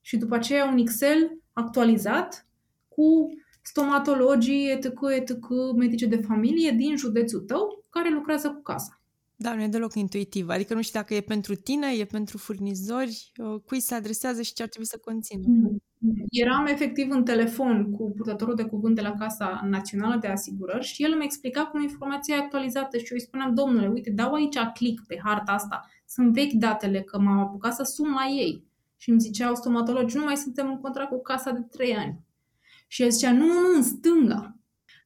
Și 0.00 0.16
după 0.16 0.34
aceea 0.34 0.64
un 0.64 0.78
Excel 0.78 1.38
actualizat 1.52 2.46
cu 2.88 3.28
stomatologii, 3.62 4.70
etc., 4.70 4.84
etc., 5.16 5.38
medice 5.76 6.06
de 6.06 6.16
familie 6.16 6.70
din 6.70 6.96
județul 6.96 7.40
tău 7.40 7.84
care 7.90 8.10
lucrează 8.10 8.48
cu 8.48 8.62
casa. 8.62 9.00
Da, 9.42 9.54
nu 9.54 9.62
e 9.62 9.66
deloc 9.66 9.94
intuitiv. 9.94 10.48
Adică 10.48 10.74
nu 10.74 10.82
știu 10.82 11.00
dacă 11.00 11.14
e 11.14 11.20
pentru 11.20 11.54
tine, 11.54 11.86
e 11.98 12.04
pentru 12.04 12.38
furnizori, 12.38 13.32
uh, 13.36 13.60
cui 13.66 13.80
se 13.80 13.94
adresează 13.94 14.42
și 14.42 14.52
ce 14.52 14.62
ar 14.62 14.68
trebui 14.68 14.88
să 14.88 14.98
conțină. 15.04 15.42
Mm. 15.46 15.82
Eram 16.30 16.66
efectiv 16.66 17.10
în 17.10 17.24
telefon 17.24 17.90
cu 17.90 18.12
purtătorul 18.16 18.54
de 18.54 18.64
cuvânt 18.64 18.94
de 18.94 19.00
la 19.00 19.14
Casa 19.14 19.60
Națională 19.64 20.18
de 20.20 20.26
Asigurări 20.26 20.84
și 20.84 21.02
el 21.02 21.12
îmi 21.12 21.24
explica 21.24 21.66
cum 21.66 21.82
informația 21.82 22.34
e 22.34 22.38
actualizată 22.38 22.96
și 22.96 23.04
eu 23.10 23.16
îi 23.18 23.20
spuneam, 23.20 23.54
domnule, 23.54 23.88
uite, 23.88 24.10
dau 24.10 24.32
aici 24.32 24.58
click 24.74 25.06
pe 25.06 25.20
harta 25.24 25.52
asta, 25.52 25.88
sunt 26.06 26.32
vechi 26.32 26.52
datele, 26.52 27.00
că 27.00 27.18
m-am 27.18 27.38
apucat 27.38 27.74
să 27.74 27.82
sun 27.82 28.10
la 28.10 28.26
ei. 28.38 28.64
Și 28.96 29.10
îmi 29.10 29.20
zicea 29.20 29.54
stomatologi, 29.54 30.16
nu 30.16 30.24
mai 30.24 30.36
suntem 30.36 30.68
în 30.68 30.78
contract 30.78 31.10
cu 31.10 31.20
casa 31.22 31.50
de 31.50 31.60
trei 31.70 31.94
ani. 31.94 32.18
Și 32.90 33.02
el 33.02 33.10
zicea, 33.10 33.32
nu, 33.32 33.46
nu, 33.46 33.60
nu, 33.60 33.76
în 33.76 33.82
stânga. 33.82 34.58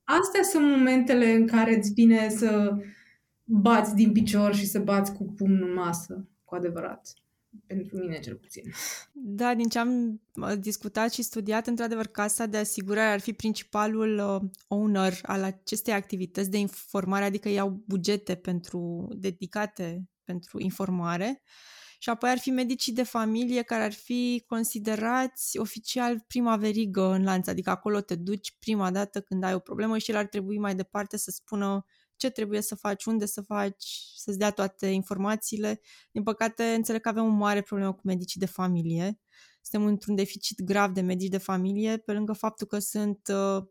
Astea 0.05 0.43
sunt 0.43 0.65
momentele 0.65 1.33
în 1.33 1.47
care 1.47 1.77
îți 1.77 1.93
vine 1.93 2.29
să 2.29 2.77
bați 3.45 3.95
din 3.95 4.13
picior 4.13 4.55
și 4.55 4.67
să 4.67 4.79
bați 4.79 5.13
cu 5.13 5.25
pumnul 5.25 5.69
în 5.69 5.75
masă, 5.75 6.29
cu 6.45 6.55
adevărat 6.55 7.13
pentru 7.67 7.99
mine 7.99 8.19
cel 8.19 8.35
puțin. 8.35 8.63
Da, 9.13 9.55
din 9.55 9.69
ce 9.69 9.79
am 9.79 10.21
discutat 10.59 11.13
și 11.13 11.23
studiat, 11.23 11.67
într-adevăr, 11.67 12.07
Casa 12.07 12.47
de 12.47 12.57
Asigurare 12.57 13.13
ar 13.13 13.21
fi 13.21 13.33
principalul 13.33 14.19
uh, 14.19 14.51
owner 14.69 15.19
al 15.23 15.43
acestei 15.43 15.93
activități 15.93 16.51
de 16.51 16.59
informare, 16.59 17.25
adică 17.25 17.49
iau 17.49 17.83
bugete 17.87 18.35
pentru, 18.35 19.09
dedicate 19.17 20.09
pentru 20.25 20.61
informare 20.61 21.43
și 22.05 22.11
apoi 22.11 22.31
ar 22.31 22.39
fi 22.39 22.51
medicii 22.51 22.93
de 22.93 23.03
familie 23.03 23.63
care 23.63 23.83
ar 23.83 23.93
fi 23.93 24.45
considerați 24.47 25.59
oficial 25.59 26.25
prima 26.27 26.57
verigă 26.57 27.03
în 27.03 27.25
lanț, 27.25 27.47
adică 27.47 27.71
acolo 27.71 28.01
te 28.01 28.15
duci 28.15 28.57
prima 28.59 28.91
dată 28.91 29.21
când 29.21 29.45
ai 29.45 29.55
o 29.55 29.59
problemă 29.59 29.99
și 29.99 30.11
el 30.11 30.17
ar 30.17 30.27
trebui 30.27 30.59
mai 30.59 30.75
departe 30.75 31.17
să 31.17 31.31
spună 31.31 31.85
ce 32.17 32.31
trebuie 32.31 32.61
să 32.61 32.75
faci, 32.75 33.05
unde 33.05 33.27
să 33.27 33.43
faci, 33.43 33.87
să-ți 34.17 34.39
dea 34.39 34.51
toate 34.51 34.87
informațiile. 34.87 35.81
Din 36.11 36.23
păcate, 36.23 36.65
înțeleg 36.65 37.01
că 37.01 37.09
avem 37.09 37.25
o 37.25 37.29
mare 37.29 37.61
problemă 37.63 37.93
cu 37.93 38.01
medicii 38.05 38.41
de 38.41 38.47
familie. 38.47 39.21
Suntem 39.63 39.89
într-un 39.89 40.15
deficit 40.15 40.63
grav 40.63 40.93
de 40.93 41.01
medici 41.01 41.31
de 41.31 41.39
familie, 41.39 41.97
pe 41.97 42.13
lângă 42.13 42.33
faptul 42.33 42.67
că 42.67 42.79
sunt 42.79 43.21
uh, 43.33 43.65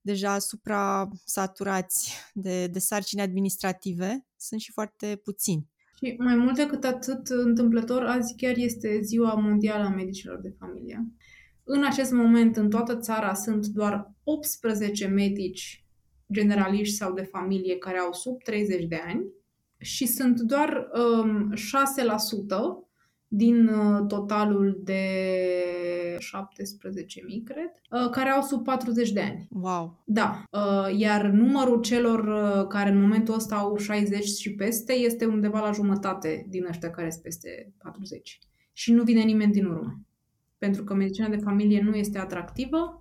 deja 0.00 0.38
supra-saturați 0.38 2.12
de, 2.32 2.66
de 2.66 2.78
sarcini 2.78 3.22
administrative, 3.22 4.26
sunt 4.36 4.60
și 4.60 4.72
foarte 4.72 5.16
puțini. 5.16 5.74
Și 5.96 6.14
mai 6.18 6.36
mult 6.36 6.56
decât 6.56 6.84
atât, 6.84 7.28
întâmplător, 7.28 8.02
azi 8.04 8.34
chiar 8.36 8.54
este 8.56 9.00
Ziua 9.02 9.34
Mondială 9.34 9.84
a 9.84 9.88
Medicilor 9.88 10.40
de 10.40 10.54
Familie. 10.58 11.06
În 11.64 11.84
acest 11.84 12.12
moment, 12.12 12.56
în 12.56 12.70
toată 12.70 12.96
țara, 12.96 13.34
sunt 13.34 13.66
doar 13.66 14.12
18 14.24 15.06
medici 15.06 15.84
generaliști 16.32 16.96
sau 16.96 17.12
de 17.12 17.22
familie 17.22 17.76
care 17.76 17.98
au 17.98 18.12
sub 18.12 18.42
30 18.42 18.84
de 18.84 19.00
ani 19.06 19.24
și 19.78 20.06
sunt 20.06 20.40
doar 20.40 20.88
um, 21.22 21.52
6% 21.54 21.58
din 23.28 23.68
uh, 23.68 24.06
totalul 24.08 24.80
de 24.84 25.02
17.000, 26.18 27.42
cred, 27.44 27.70
uh, 27.90 28.10
care 28.10 28.28
au 28.28 28.42
sub 28.42 28.64
40 28.64 29.12
de 29.12 29.20
ani. 29.20 29.48
Wow! 29.50 30.02
Da. 30.04 30.42
Uh, 30.50 30.98
iar 30.98 31.24
numărul 31.24 31.80
celor 31.80 32.26
uh, 32.26 32.66
care 32.66 32.90
în 32.90 33.00
momentul 33.00 33.34
ăsta 33.34 33.56
au 33.56 33.76
60 33.76 34.24
și 34.24 34.54
peste 34.54 34.92
este 34.92 35.24
undeva 35.24 35.60
la 35.60 35.72
jumătate 35.72 36.46
din 36.48 36.66
ăștia 36.68 36.90
care 36.90 37.10
sunt 37.10 37.22
peste 37.22 37.72
40. 37.82 38.38
Și 38.72 38.92
nu 38.92 39.02
vine 39.02 39.22
nimeni 39.22 39.52
din 39.52 39.66
urmă. 39.66 40.00
Pentru 40.58 40.84
că 40.84 40.94
medicina 40.94 41.28
de 41.28 41.36
familie 41.36 41.80
nu 41.80 41.94
este 41.94 42.18
atractivă, 42.18 43.00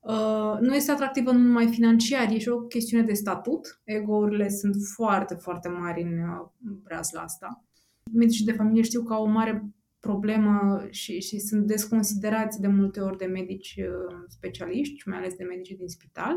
Uh, 0.00 0.58
nu 0.60 0.74
este 0.74 0.90
atractivă 0.90 1.32
nu 1.32 1.38
numai 1.38 1.66
financiar, 1.66 2.30
e 2.30 2.38
și 2.38 2.48
o 2.48 2.60
chestiune 2.60 3.04
de 3.04 3.12
statut. 3.12 3.80
Ego-urile 3.84 4.48
sunt 4.48 4.74
foarte, 4.94 5.34
foarte 5.34 5.68
mari 5.68 6.02
în 6.02 6.18
uh, 6.18 7.08
la 7.12 7.20
asta. 7.20 7.64
Medicii 8.12 8.44
de 8.44 8.52
familie 8.52 8.82
știu 8.82 9.02
că 9.02 9.12
au 9.12 9.22
o 9.22 9.28
mare 9.28 9.72
problemă 10.10 10.86
și, 10.90 11.20
și 11.20 11.38
sunt 11.38 11.66
desconsiderați 11.66 12.60
de 12.60 12.66
multe 12.66 13.00
ori 13.00 13.18
de 13.18 13.24
medici 13.24 13.74
uh, 13.78 14.24
specialiști, 14.28 15.08
mai 15.08 15.18
ales 15.18 15.34
de 15.34 15.44
medici 15.44 15.76
din 15.76 15.88
spital. 15.88 16.34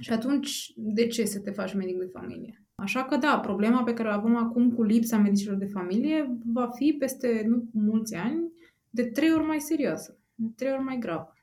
Și 0.00 0.12
atunci, 0.12 0.72
de 0.76 1.06
ce 1.06 1.24
să 1.24 1.40
te 1.40 1.50
faci 1.50 1.74
medic 1.74 1.98
de 1.98 2.10
familie? 2.12 2.64
Așa 2.74 3.04
că 3.04 3.16
da, 3.16 3.40
problema 3.40 3.82
pe 3.82 3.94
care 3.94 4.08
o 4.08 4.12
avem 4.12 4.36
acum 4.36 4.72
cu 4.72 4.82
lipsa 4.82 5.16
medicilor 5.16 5.56
de 5.56 5.66
familie 5.66 6.38
va 6.44 6.68
fi 6.70 6.96
peste 6.98 7.44
nu 7.46 7.68
mulți 7.72 8.14
ani 8.14 8.52
de 8.90 9.04
trei 9.04 9.32
ori 9.32 9.44
mai 9.44 9.60
serioasă, 9.60 10.18
de 10.34 10.52
trei 10.56 10.72
ori 10.72 10.82
mai 10.82 10.98
gravă. 10.98 11.34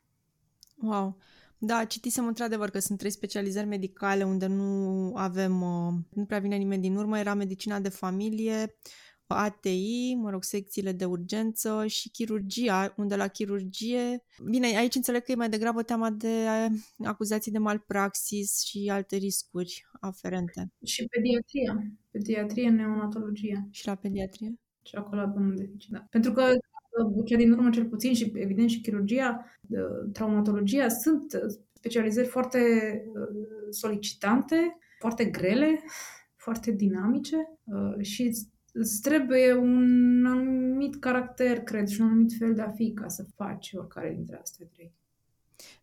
Wow! 0.82 1.18
Da, 1.58 1.86
citisem 1.86 2.28
într-adevăr 2.28 2.70
că 2.70 2.80
sunt 2.80 2.98
trei 2.98 3.12
specializări 3.12 3.68
medicale 3.68 4.24
unde 4.24 4.48
nu 4.48 5.14
avem, 5.16 5.62
uh, 5.62 5.94
nu 6.10 6.26
prea 6.26 6.40
vine 6.40 6.56
nimeni 6.56 6.82
din 6.82 6.96
urmă, 6.96 7.20
era 7.20 7.34
medicina 7.34 7.80
de 7.80 7.90
familie, 7.90 8.76
ATI, 9.36 10.14
mă 10.16 10.30
rog, 10.30 10.44
secțiile 10.44 10.92
de 10.92 11.06
urgență 11.06 11.84
și 11.88 12.10
chirurgia, 12.10 12.94
unde 12.98 13.16
la 13.16 13.28
chirurgie, 13.28 14.24
bine, 14.50 14.78
aici 14.78 14.96
înțeleg 14.96 15.24
că 15.24 15.32
e 15.32 15.36
mai 15.36 15.50
degrabă 15.50 15.84
teama 15.84 16.10
de 16.10 16.46
acuzații 17.04 17.52
de 17.52 17.58
malpraxis 17.58 18.62
și 18.64 18.90
alte 18.92 19.16
riscuri 19.16 19.86
aferente. 20.00 20.72
Și 20.86 21.06
pediatria, 21.06 21.92
pediatrie, 22.12 22.70
neonatologie. 22.70 23.68
Și 23.72 23.88
la 23.88 23.96
pediatrie? 23.96 24.54
Și 24.84 24.96
acolo 24.96 25.22
avem 25.22 25.46
un 25.46 25.56
deficit, 25.56 25.92
da. 25.92 26.06
Pentru 26.10 26.32
că 26.32 26.44
cea 27.26 27.38
din 27.38 27.52
urmă 27.52 27.70
cel 27.70 27.86
puțin 27.86 28.14
și 28.14 28.32
evident 28.36 28.70
și 28.70 28.82
chirurgia, 28.82 29.46
traumatologia 30.14 30.90
sunt 30.90 31.40
specializări 31.74 32.28
foarte 32.28 32.60
solicitante, 33.70 34.78
foarte 35.00 35.26
grele, 35.26 35.80
foarte 36.46 36.72
dinamice 36.72 37.38
și 38.00 38.32
îți 38.74 39.02
trebuie 39.02 39.54
un 39.54 40.26
anumit 40.26 40.96
caracter, 40.96 41.60
cred, 41.60 41.88
și 41.88 42.02
un 42.02 42.08
anumit 42.08 42.34
fel 42.38 42.54
de 42.54 42.62
a 42.62 42.72
fi 42.72 42.94
ca 42.94 43.08
să 43.08 43.26
faci 43.36 43.72
oricare 43.74 44.14
dintre 44.16 44.40
astea 44.42 44.68
trei. 44.74 44.94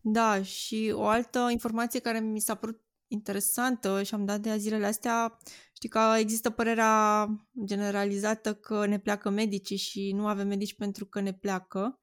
Da, 0.01 0.43
și 0.43 0.93
o 0.95 1.07
altă 1.07 1.49
informație 1.51 2.01
care 2.01 2.21
mi 2.21 2.41
s-a 2.41 2.55
părut 2.55 2.81
interesantă 3.09 4.03
și 4.03 4.15
am 4.15 4.25
dat 4.25 4.41
de 4.41 4.57
zilele 4.57 4.87
astea, 4.87 5.39
știi 5.73 5.89
că 5.89 6.15
există 6.19 6.51
părerea 6.51 7.29
generalizată 7.65 8.55
că 8.55 8.87
ne 8.87 8.99
pleacă 8.99 9.31
medicii 9.31 9.77
și 9.77 10.13
nu 10.13 10.27
avem 10.27 10.47
medici 10.47 10.77
pentru 10.77 11.07
că 11.07 11.21
ne 11.21 11.33
pleacă 11.33 12.01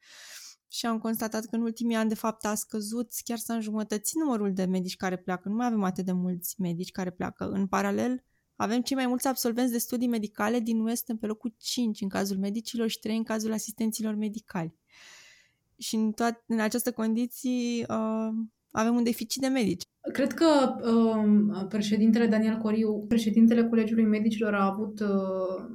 și 0.68 0.86
am 0.86 1.00
constatat 1.00 1.46
că 1.46 1.56
în 1.56 1.62
ultimii 1.62 1.96
ani, 1.96 2.10
de 2.10 2.16
fapt, 2.16 2.46
a 2.46 2.56
scăzut, 2.56 3.12
chiar 3.24 3.38
s-a 3.38 3.54
înjumătățit 3.54 4.16
numărul 4.16 4.54
de 4.54 4.66
medici 4.66 4.96
care 4.96 5.18
pleacă. 5.18 5.50
Nu 5.50 5.56
mai 5.56 5.66
avem 5.66 5.84
atât 5.84 6.06
de 6.06 6.12
mulți 6.12 6.62
medici 6.62 6.92
care 6.92 7.12
pleacă. 7.12 7.50
În 7.50 7.68
paralel, 7.68 8.24
avem 8.64 8.82
cei 8.82 8.96
mai 8.96 9.08
mulți 9.08 9.28
absolvenți 9.28 9.72
de 9.72 9.78
studii 9.78 10.08
medicale 10.08 10.60
din 10.60 10.80
UE, 10.80 10.96
suntem 10.96 11.18
pe 11.18 11.26
locul 11.26 11.54
5 11.58 12.02
în 12.02 12.10
cazul 12.10 12.38
medicilor 12.38 12.88
și 12.88 13.00
3 13.00 13.18
în 13.18 13.24
cazul 13.24 13.52
asistenților 13.52 14.16
medicali. 14.16 14.76
Și 15.78 15.96
în, 15.96 16.12
toate, 16.12 16.44
în 16.48 16.60
această 16.60 16.92
condiții 16.92 17.86
uh, 17.90 18.30
avem 18.72 18.96
un 18.96 19.04
deficit 19.04 19.42
de 19.42 19.48
medici. 19.48 19.84
Cred 20.12 20.34
că 20.34 20.76
uh, 20.84 21.66
președintele 21.70 22.28
Daniel 22.28 22.58
Coriu, 22.58 23.06
președintele 23.08 23.68
Colegiului 23.68 24.06
Medicilor, 24.06 24.54
a 24.54 24.66
avut 24.66 25.00
uh, 25.00 25.66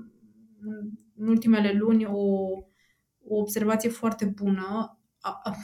în 1.17 1.29
ultimele 1.29 1.73
luni 1.73 2.05
o, 2.05 2.47
o 3.25 3.37
observație 3.37 3.89
foarte 3.89 4.25
bună. 4.25 4.99
A, 5.21 5.41
a, 5.43 5.57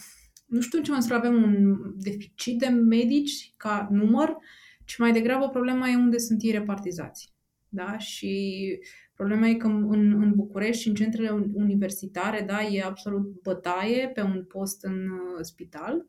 nu 0.46 0.60
știu 0.60 0.78
în 0.78 0.84
ce 0.84 0.90
măsură 0.90 1.14
avem 1.14 1.42
un 1.42 1.76
deficit 1.96 2.58
de 2.58 2.66
medici 2.66 3.54
ca 3.56 3.88
număr, 3.90 4.36
ci 4.84 4.98
mai 4.98 5.12
degrabă 5.12 5.48
problema 5.48 5.88
e 5.88 5.96
unde 5.96 6.18
sunt 6.18 6.42
ei 6.42 6.50
repartizați. 6.50 7.32
Da? 7.68 7.98
Și 7.98 8.62
problema 9.14 9.46
e 9.46 9.54
că 9.54 9.66
în, 9.66 10.22
în 10.22 10.32
București 10.34 10.82
și 10.82 10.88
în 10.88 10.94
centrele 10.94 11.30
universitare, 11.52 12.44
da, 12.46 12.62
e 12.62 12.82
absolut 12.82 13.42
bătaie 13.42 14.10
pe 14.14 14.22
un 14.22 14.44
post 14.44 14.84
în 14.84 15.08
uh, 15.08 15.38
spital. 15.40 16.06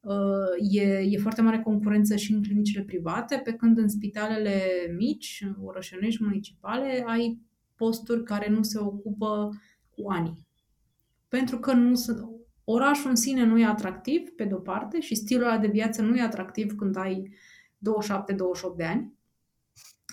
Uh, 0.00 0.72
e, 0.72 0.98
e 1.10 1.18
foarte 1.18 1.42
mare 1.42 1.60
concurență 1.60 2.16
și 2.16 2.32
în 2.32 2.42
clinicile 2.42 2.82
private, 2.82 3.40
pe 3.44 3.52
când 3.52 3.78
în 3.78 3.88
spitalele 3.88 4.60
mici, 4.96 5.46
orășenești, 5.62 6.24
municipale, 6.24 7.04
ai 7.06 7.40
posturi 7.76 8.22
care 8.22 8.50
nu 8.50 8.62
se 8.62 8.78
ocupă 8.78 9.50
cu 9.90 10.08
ani. 10.10 10.46
Pentru 11.28 11.58
că 11.58 11.72
nu 11.72 11.94
sunt, 11.94 12.18
orașul 12.64 13.10
în 13.10 13.16
sine 13.16 13.44
nu 13.44 13.58
e 13.58 13.64
atractiv, 13.64 14.28
pe 14.36 14.44
de-o 14.44 14.58
parte, 14.58 15.00
și 15.00 15.14
stilul 15.14 15.44
ăla 15.44 15.58
de 15.58 15.66
viață 15.66 16.02
nu 16.02 16.16
e 16.16 16.20
atractiv 16.20 16.74
când 16.74 16.96
ai 16.96 17.30
27-28 17.78 18.76
de 18.76 18.84
ani. 18.84 19.14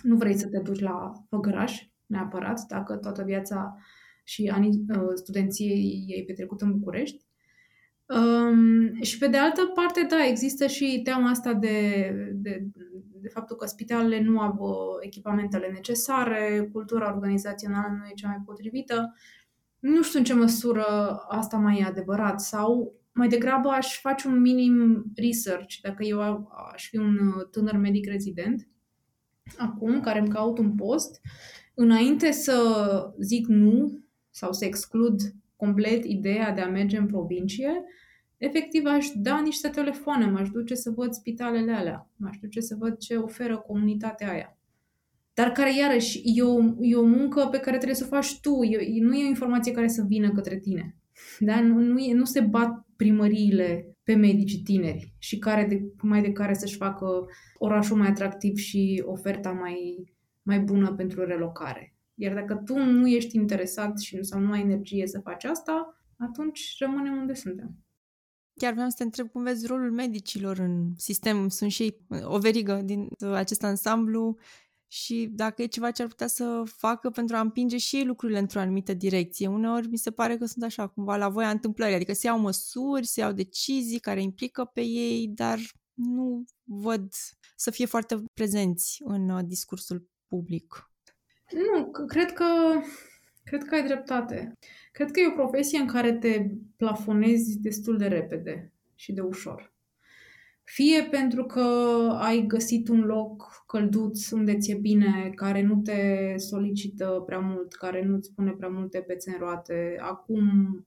Nu 0.04 0.16
vrei 0.16 0.38
să 0.38 0.48
te 0.48 0.60
duci 0.60 0.80
la 0.80 1.12
făgăraș 1.30 1.88
neapărat, 2.06 2.66
dacă 2.68 2.96
toată 2.96 3.24
viața 3.24 3.78
și 4.24 4.52
anii 4.54 4.86
uh, 4.90 5.12
studenției 5.14 6.06
ei 6.08 6.26
petrecut 6.26 6.62
în 6.62 6.72
București. 6.72 7.26
Um, 8.06 9.02
și 9.02 9.18
pe 9.18 9.28
de 9.28 9.38
altă 9.38 9.62
parte, 9.74 10.06
da, 10.10 10.26
există 10.26 10.68
și 10.68 11.02
teama 11.04 11.30
asta 11.30 11.54
de, 11.54 12.10
de, 12.34 12.68
de 13.22 13.28
faptul 13.28 13.56
că 13.56 13.66
spitalele 13.66 14.22
nu 14.22 14.40
au 14.40 14.56
uh, 14.60 15.06
echipamentele 15.06 15.68
necesare, 15.68 16.70
cultura 16.72 17.14
organizațională 17.14 17.96
nu 17.98 18.06
e 18.06 18.14
cea 18.16 18.28
mai 18.28 18.42
potrivită. 18.46 19.16
Nu 19.80 20.02
știu 20.02 20.20
în 20.20 20.26
ce 20.26 20.34
măsură 20.34 20.86
asta 21.28 21.58
mai 21.58 21.80
e 21.80 21.84
adevărat 21.84 22.42
sau 22.42 22.94
mai 23.14 23.28
degrabă 23.28 23.70
aș 23.70 24.00
face 24.00 24.28
un 24.28 24.42
minim 24.42 25.04
research, 25.16 25.76
dacă 25.82 26.04
eu 26.04 26.20
aș 26.74 26.88
fi 26.88 26.98
un 26.98 27.18
uh, 27.18 27.50
tânăr 27.52 27.78
medic 27.78 28.06
rezident, 28.06 28.68
acum, 29.58 30.02
care 30.02 30.20
îmi 30.20 30.30
caut 30.30 30.58
un 30.58 30.76
post, 30.76 31.22
înainte 31.74 32.32
să 32.32 33.14
zic 33.20 33.48
nu 33.48 34.04
sau 34.30 34.54
să 34.54 34.66
exclud 34.66 35.22
complet 35.56 36.06
ideea 36.06 36.52
de 36.52 36.62
a 36.62 36.70
merge 36.70 36.98
în 36.98 37.06
provincie, 37.06 37.84
efectiv 38.38 38.86
aș 38.86 39.08
da 39.16 39.40
niște 39.40 39.70
telefoane, 39.70 40.26
m-aș 40.26 40.50
duce 40.50 40.76
să 40.76 40.92
văd 40.96 41.14
spitalele 41.14 41.72
alea, 41.72 42.10
m-aș 42.16 42.38
duce 42.42 42.60
să 42.60 42.76
văd 42.80 42.98
ce 42.98 43.16
oferă 43.16 43.58
comunitatea 43.58 44.32
aia. 44.32 44.58
Dar 45.34 45.52
care, 45.52 45.76
iarăși, 45.78 46.22
e 46.24 46.42
o, 46.42 46.60
e 46.80 46.96
o 46.96 47.06
muncă 47.06 47.48
pe 47.52 47.58
care 47.60 47.76
trebuie 47.76 47.98
să 47.98 48.04
o 48.06 48.16
faci 48.16 48.40
tu, 48.40 48.64
e, 48.64 49.02
nu 49.02 49.16
e 49.16 49.26
o 49.26 49.28
informație 49.28 49.72
care 49.72 49.88
să 49.88 50.04
vină 50.08 50.32
către 50.32 50.60
tine. 50.60 50.96
Da? 51.40 51.62
Nu, 51.62 51.80
nu, 51.80 51.98
e, 52.00 52.14
nu 52.14 52.26
se 52.26 52.40
bat 52.40 52.86
primăriile 53.04 53.98
pe 54.04 54.16
medici 54.16 54.64
tineri 54.64 55.14
și 55.18 55.38
care 55.38 55.66
de, 55.66 55.82
mai 56.02 56.22
de 56.22 56.32
care 56.32 56.54
să-și 56.54 56.76
facă 56.76 57.26
orașul 57.58 57.98
mai 57.98 58.08
atractiv 58.08 58.56
și 58.58 59.04
oferta 59.06 59.52
mai, 59.52 60.04
mai 60.42 60.60
bună 60.60 60.94
pentru 60.94 61.26
relocare. 61.26 61.96
Iar 62.14 62.34
dacă 62.34 62.62
tu 62.66 62.78
nu 62.78 63.08
ești 63.08 63.36
interesat 63.36 64.00
și 64.00 64.24
sau 64.24 64.40
nu 64.40 64.52
ai 64.52 64.62
energie 64.62 65.08
să 65.08 65.20
faci 65.20 65.44
asta, 65.44 66.04
atunci 66.18 66.76
rămânem 66.80 67.18
unde 67.18 67.34
suntem. 67.34 67.78
Chiar 68.54 68.74
vreau 68.74 68.90
să 68.90 68.96
te 68.98 69.04
întreb 69.04 69.28
cum 69.28 69.44
vezi 69.44 69.68
rolul 69.68 69.92
medicilor 69.92 70.60
în 70.60 70.94
sistem. 70.98 71.48
Sunt 71.48 71.72
și 71.72 71.82
ei 71.82 71.98
o 72.24 72.38
verigă 72.38 72.82
din 72.84 73.08
acest 73.34 73.64
ansamblu 73.64 74.38
și 74.94 75.30
dacă 75.32 75.62
e 75.62 75.66
ceva 75.66 75.92
ce 75.92 76.02
ar 76.02 76.08
putea 76.08 76.28
să 76.28 76.64
facă 76.66 77.10
pentru 77.10 77.36
a 77.36 77.40
împinge 77.40 77.78
și 77.78 77.96
ei 77.96 78.06
lucrurile 78.06 78.40
într-o 78.40 78.60
anumită 78.60 78.94
direcție. 78.94 79.48
Uneori 79.48 79.88
mi 79.88 79.98
se 79.98 80.12
pare 80.12 80.38
că 80.38 80.46
sunt 80.46 80.64
așa, 80.64 80.88
cumva 80.88 81.16
la 81.18 81.30
voia 81.30 81.50
întâmplării, 81.50 81.96
adică 81.96 82.14
se 82.14 82.28
iau 82.28 82.40
măsuri, 82.40 83.06
se 83.06 83.20
iau 83.20 83.32
decizii 83.32 84.00
care 84.00 84.22
implică 84.22 84.66
pe 84.66 84.82
ei, 84.82 85.28
dar 85.28 85.60
nu 85.94 86.44
văd 86.64 87.12
să 87.56 87.72
fie 87.72 87.86
foarte 87.86 88.24
prezenți 88.34 89.02
în 89.06 89.30
uh, 89.30 89.44
discursul 89.46 90.10
public. 90.28 90.92
Nu, 91.52 91.92
cred 92.06 92.34
că, 92.34 92.46
cred 93.44 93.64
că 93.64 93.76
ai 93.76 93.84
dreptate. 93.84 94.54
Cred 94.92 95.12
că 95.12 95.20
e 95.20 95.28
o 95.28 95.36
profesie 95.36 95.80
în 95.80 95.88
care 95.88 96.14
te 96.14 96.50
plafonezi 96.76 97.60
destul 97.60 97.98
de 97.98 98.08
repede 98.08 98.72
și 98.96 99.12
de 99.12 99.22
ușor. 99.22 99.73
Fie 100.64 101.08
pentru 101.12 101.46
că 101.46 101.62
ai 102.20 102.46
găsit 102.48 102.88
un 102.88 103.00
loc 103.00 103.64
călduț 103.68 104.30
unde 104.30 104.58
ți-e 104.58 104.76
bine, 104.76 105.32
care 105.36 105.62
nu 105.62 105.76
te 105.76 106.34
solicită 106.38 107.24
prea 107.26 107.40
mult, 107.40 107.74
care 107.74 108.06
nu-ți 108.06 108.34
pune 108.34 108.52
prea 108.52 108.70
multe 108.70 109.00
pețe 109.00 109.32
în 109.32 109.38
roate, 109.40 109.96
acum, 110.00 110.44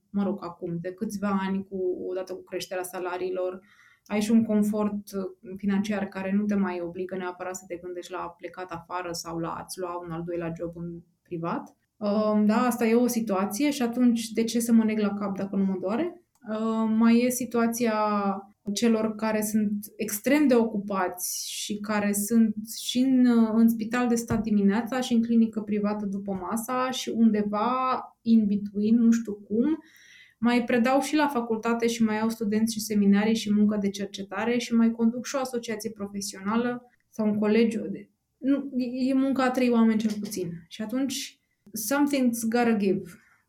mă 0.09 0.23
rog, 0.23 0.43
acum, 0.43 0.77
de 0.81 0.93
câțiva 0.93 1.39
ani, 1.47 1.67
cu, 1.69 2.05
odată 2.09 2.33
cu 2.33 2.43
creșterea 2.43 2.83
salariilor, 2.83 3.59
ai 4.05 4.21
și 4.21 4.31
un 4.31 4.43
confort 4.43 5.01
financiar 5.57 6.05
care 6.05 6.31
nu 6.31 6.45
te 6.45 6.55
mai 6.55 6.81
obligă 6.81 7.15
neapărat 7.15 7.55
să 7.55 7.63
te 7.67 7.75
gândești 7.75 8.11
la 8.11 8.35
plecat 8.37 8.71
afară 8.71 9.11
sau 9.11 9.37
la 9.37 9.49
a-ți 9.49 9.79
lua 9.79 10.01
un 10.05 10.11
al 10.11 10.23
doilea 10.25 10.53
job 10.57 10.71
în 10.75 10.99
privat. 11.21 11.75
Um, 11.97 12.45
da, 12.45 12.55
asta 12.55 12.85
e 12.85 12.95
o 12.95 13.07
situație 13.07 13.69
și 13.71 13.81
atunci 13.81 14.27
de 14.29 14.43
ce 14.43 14.59
să 14.59 14.71
mă 14.71 14.83
neg 14.83 14.99
la 14.99 15.13
cap 15.13 15.37
dacă 15.37 15.55
nu 15.55 15.63
mă 15.63 15.77
doare? 15.79 16.21
Um, 16.49 16.91
mai 16.91 17.19
e 17.25 17.29
situația 17.29 17.93
celor 18.73 19.15
care 19.15 19.41
sunt 19.41 19.85
extrem 19.95 20.47
de 20.47 20.55
ocupați 20.55 21.51
și 21.51 21.77
care 21.77 22.13
sunt 22.13 22.55
și 22.79 22.99
în, 22.99 23.25
în 23.53 23.69
spital 23.69 24.07
de 24.07 24.15
stat 24.15 24.41
dimineața 24.41 25.01
și 25.01 25.13
în 25.13 25.21
clinică 25.21 25.61
privată 25.61 26.05
după 26.05 26.31
masa 26.31 26.91
și 26.91 27.09
undeva 27.09 28.01
in 28.21 28.45
between, 28.45 28.95
nu 28.95 29.11
știu 29.11 29.33
cum, 29.33 29.77
mai 30.37 30.63
predau 30.63 31.01
și 31.01 31.15
la 31.15 31.27
facultate 31.27 31.87
și 31.87 32.03
mai 32.03 32.19
au 32.19 32.29
studenți 32.29 32.73
și 32.73 32.79
seminarii 32.79 33.35
și 33.35 33.53
muncă 33.53 33.77
de 33.81 33.89
cercetare 33.89 34.57
și 34.57 34.73
mai 34.73 34.91
conduc 34.91 35.25
și 35.25 35.35
o 35.35 35.39
asociație 35.39 35.89
profesională 35.89 36.83
sau 37.09 37.27
un 37.27 37.37
colegiu. 37.37 37.81
Nu, 38.37 38.69
e 39.09 39.13
munca 39.13 39.43
a 39.43 39.51
trei 39.51 39.69
oameni 39.69 39.99
cel 39.99 40.11
puțin. 40.19 40.51
Și 40.67 40.81
atunci, 40.81 41.39
something's 41.93 42.41
gotta 42.49 42.75
give 42.77 43.01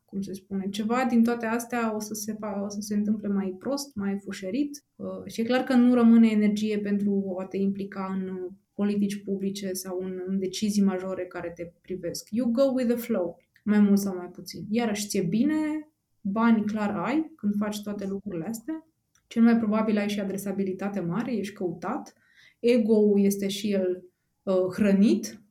cum 0.09 0.21
se 0.21 0.33
spune, 0.33 0.69
ceva 0.69 1.05
din 1.09 1.23
toate 1.23 1.45
astea 1.45 1.95
o 1.95 1.99
să 1.99 2.13
se, 2.13 2.37
o 2.63 2.69
să 2.69 2.79
se 2.79 2.95
întâmple 2.95 3.27
mai 3.27 3.55
prost, 3.59 3.95
mai 3.95 4.17
fușerit 4.17 4.83
uh, 4.95 5.07
și 5.25 5.41
e 5.41 5.43
clar 5.43 5.63
că 5.63 5.73
nu 5.73 5.93
rămâne 5.93 6.29
energie 6.29 6.79
pentru 6.79 7.35
a 7.39 7.45
te 7.45 7.57
implica 7.57 8.17
în 8.19 8.49
politici 8.73 9.23
publice 9.23 9.73
sau 9.73 9.99
în, 10.01 10.21
în 10.27 10.39
decizii 10.39 10.83
majore 10.83 11.25
care 11.25 11.51
te 11.55 11.71
privesc. 11.81 12.27
You 12.31 12.51
go 12.51 12.63
with 12.63 12.89
the 12.89 12.97
flow, 12.97 13.37
mai 13.63 13.79
mult 13.79 13.99
sau 13.99 14.15
mai 14.15 14.27
puțin. 14.27 14.65
Iarăși 14.69 15.07
ți-e 15.07 15.21
bine, 15.21 15.89
bani 16.21 16.65
clar 16.65 16.89
ai 16.89 17.31
când 17.35 17.55
faci 17.55 17.81
toate 17.81 18.07
lucrurile 18.07 18.45
astea, 18.45 18.87
cel 19.27 19.43
mai 19.43 19.57
probabil 19.57 19.97
ai 19.97 20.09
și 20.09 20.19
adresabilitate 20.19 20.99
mare, 20.99 21.35
ești 21.35 21.53
căutat, 21.53 22.13
ego-ul 22.59 23.23
este 23.23 23.47
și 23.47 23.71
el 23.71 24.03
uh, 24.43 24.73
hrănit 24.73 25.41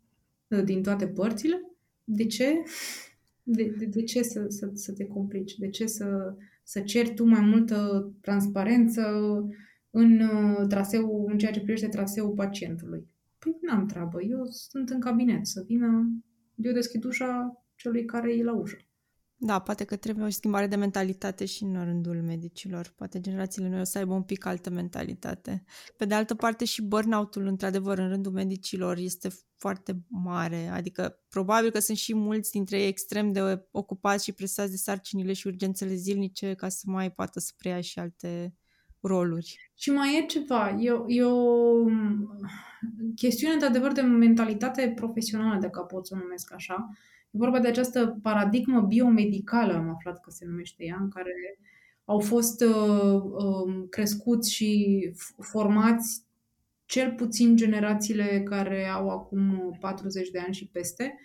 uh, 0.48 0.62
din 0.64 0.82
toate 0.82 1.06
părțile. 1.06 1.62
De 2.04 2.26
ce? 2.26 2.62
De, 3.50 3.74
de, 3.78 3.84
de 3.84 4.02
ce 4.02 4.22
să, 4.22 4.44
să, 4.48 4.70
să 4.72 4.92
te 4.92 5.04
complici? 5.04 5.54
De 5.54 5.68
ce 5.68 5.86
să, 5.86 6.34
să 6.62 6.80
ceri 6.80 7.14
tu 7.14 7.24
mai 7.24 7.40
multă 7.40 8.10
transparență 8.20 9.02
în 9.90 10.20
uh, 10.20 10.66
traseu, 10.68 11.26
în 11.30 11.38
ceea 11.38 11.52
ce 11.52 11.60
privește 11.60 11.88
traseul 11.88 12.30
pacientului? 12.30 13.06
Păi 13.38 13.56
n-am 13.60 13.86
treabă. 13.86 14.22
Eu 14.22 14.44
sunt 14.44 14.88
în 14.88 15.00
cabinet 15.00 15.46
să 15.46 15.62
vină, 15.66 16.10
eu 16.54 16.72
deschid 16.72 17.04
ușa 17.04 17.62
celui 17.76 18.04
care 18.04 18.34
e 18.34 18.42
la 18.42 18.54
ușă. 18.54 18.76
Da, 19.40 19.58
poate 19.58 19.84
că 19.84 19.96
trebuie 19.96 20.24
o 20.26 20.30
schimbare 20.30 20.66
de 20.66 20.76
mentalitate 20.76 21.44
și 21.44 21.62
în 21.62 21.84
rândul 21.84 22.22
medicilor. 22.22 22.92
Poate 22.96 23.20
generațiile 23.20 23.68
noi 23.68 23.80
o 23.80 23.84
să 23.84 23.98
aibă 23.98 24.14
un 24.14 24.22
pic 24.22 24.44
altă 24.44 24.70
mentalitate. 24.70 25.64
Pe 25.96 26.04
de 26.04 26.14
altă 26.14 26.34
parte 26.34 26.64
și 26.64 26.82
burnout-ul, 26.82 27.46
într-adevăr, 27.46 27.98
în 27.98 28.08
rândul 28.08 28.32
medicilor 28.32 28.96
este 28.96 29.28
foarte 29.56 30.02
mare. 30.08 30.66
Adică 30.66 31.18
probabil 31.28 31.70
că 31.70 31.78
sunt 31.78 31.96
și 31.96 32.14
mulți 32.14 32.50
dintre 32.50 32.80
ei 32.80 32.88
extrem 32.88 33.32
de 33.32 33.66
ocupați 33.70 34.24
și 34.24 34.32
presați 34.32 34.70
de 34.70 34.76
sarcinile 34.76 35.32
și 35.32 35.46
urgențele 35.46 35.94
zilnice 35.94 36.54
ca 36.54 36.68
să 36.68 36.82
mai 36.86 37.12
poată 37.12 37.40
să 37.40 37.52
preia 37.56 37.80
și 37.80 37.98
alte 37.98 38.54
roluri. 39.00 39.70
Și 39.74 39.90
mai 39.90 40.18
e 40.22 40.26
ceva, 40.26 40.70
e, 40.70 40.90
e 41.06 41.24
o 41.24 41.84
chestiune 43.14 43.56
de 43.56 43.64
adevăr 43.64 43.92
de 43.92 44.00
mentalitate 44.00 44.92
profesională, 44.96 45.60
dacă 45.60 45.80
pot 45.80 46.06
să 46.06 46.14
o 46.16 46.18
numesc 46.22 46.52
așa. 46.52 46.90
E 47.30 47.38
vorba 47.38 47.60
de 47.60 47.68
această 47.68 48.18
paradigmă 48.22 48.80
biomedicală, 48.80 49.72
am 49.72 49.88
aflat 49.88 50.20
că 50.20 50.30
se 50.30 50.44
numește 50.44 50.84
ea, 50.84 50.98
în 51.00 51.08
care 51.08 51.32
au 52.04 52.20
fost 52.20 52.60
uh, 52.60 53.22
uh, 53.22 53.86
crescuți 53.90 54.52
și 54.52 55.12
formați 55.38 56.26
cel 56.84 57.12
puțin 57.12 57.56
generațiile 57.56 58.42
care 58.42 58.86
au 58.86 59.08
acum 59.08 59.76
40 59.80 60.30
de 60.30 60.38
ani 60.38 60.54
și 60.54 60.68
peste, 60.68 61.18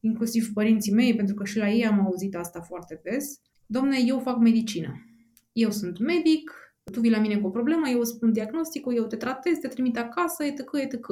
inclusiv 0.00 0.52
părinții 0.52 0.92
mei, 0.92 1.14
pentru 1.14 1.34
că 1.34 1.44
și 1.44 1.58
la 1.58 1.70
ei 1.70 1.86
am 1.86 2.00
auzit 2.00 2.34
asta 2.34 2.60
foarte 2.60 3.00
des. 3.02 3.40
Domne, 3.66 3.98
eu 4.06 4.18
fac 4.18 4.38
medicină. 4.38 5.06
Eu 5.52 5.70
sunt 5.70 5.98
medic, 5.98 6.71
tu 6.90 7.00
vii 7.00 7.10
la 7.10 7.18
mine 7.18 7.38
cu 7.38 7.46
o 7.46 7.50
problemă, 7.50 7.88
eu 7.88 8.04
spun 8.04 8.32
diagnosticul, 8.32 8.96
eu 8.96 9.06
te 9.06 9.16
tratez, 9.16 9.58
te 9.58 9.68
trimit 9.68 9.98
acasă, 9.98 10.44
etc., 10.44 10.60
etc. 10.72 11.06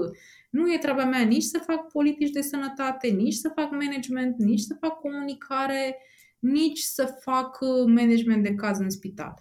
Nu 0.51 0.73
e 0.73 0.79
treaba 0.79 1.05
mea 1.05 1.23
nici 1.23 1.43
să 1.43 1.59
fac 1.59 1.87
politici 1.93 2.31
de 2.31 2.41
sănătate, 2.41 3.09
nici 3.09 3.35
să 3.35 3.53
fac 3.55 3.71
management, 3.71 4.39
nici 4.39 4.61
să 4.61 4.77
fac 4.81 5.01
comunicare, 5.01 5.97
nici 6.39 6.79
să 6.79 7.19
fac 7.21 7.59
uh, 7.61 7.85
management 7.87 8.43
de 8.43 8.55
caz 8.55 8.79
în 8.79 8.91
spital. 8.91 9.35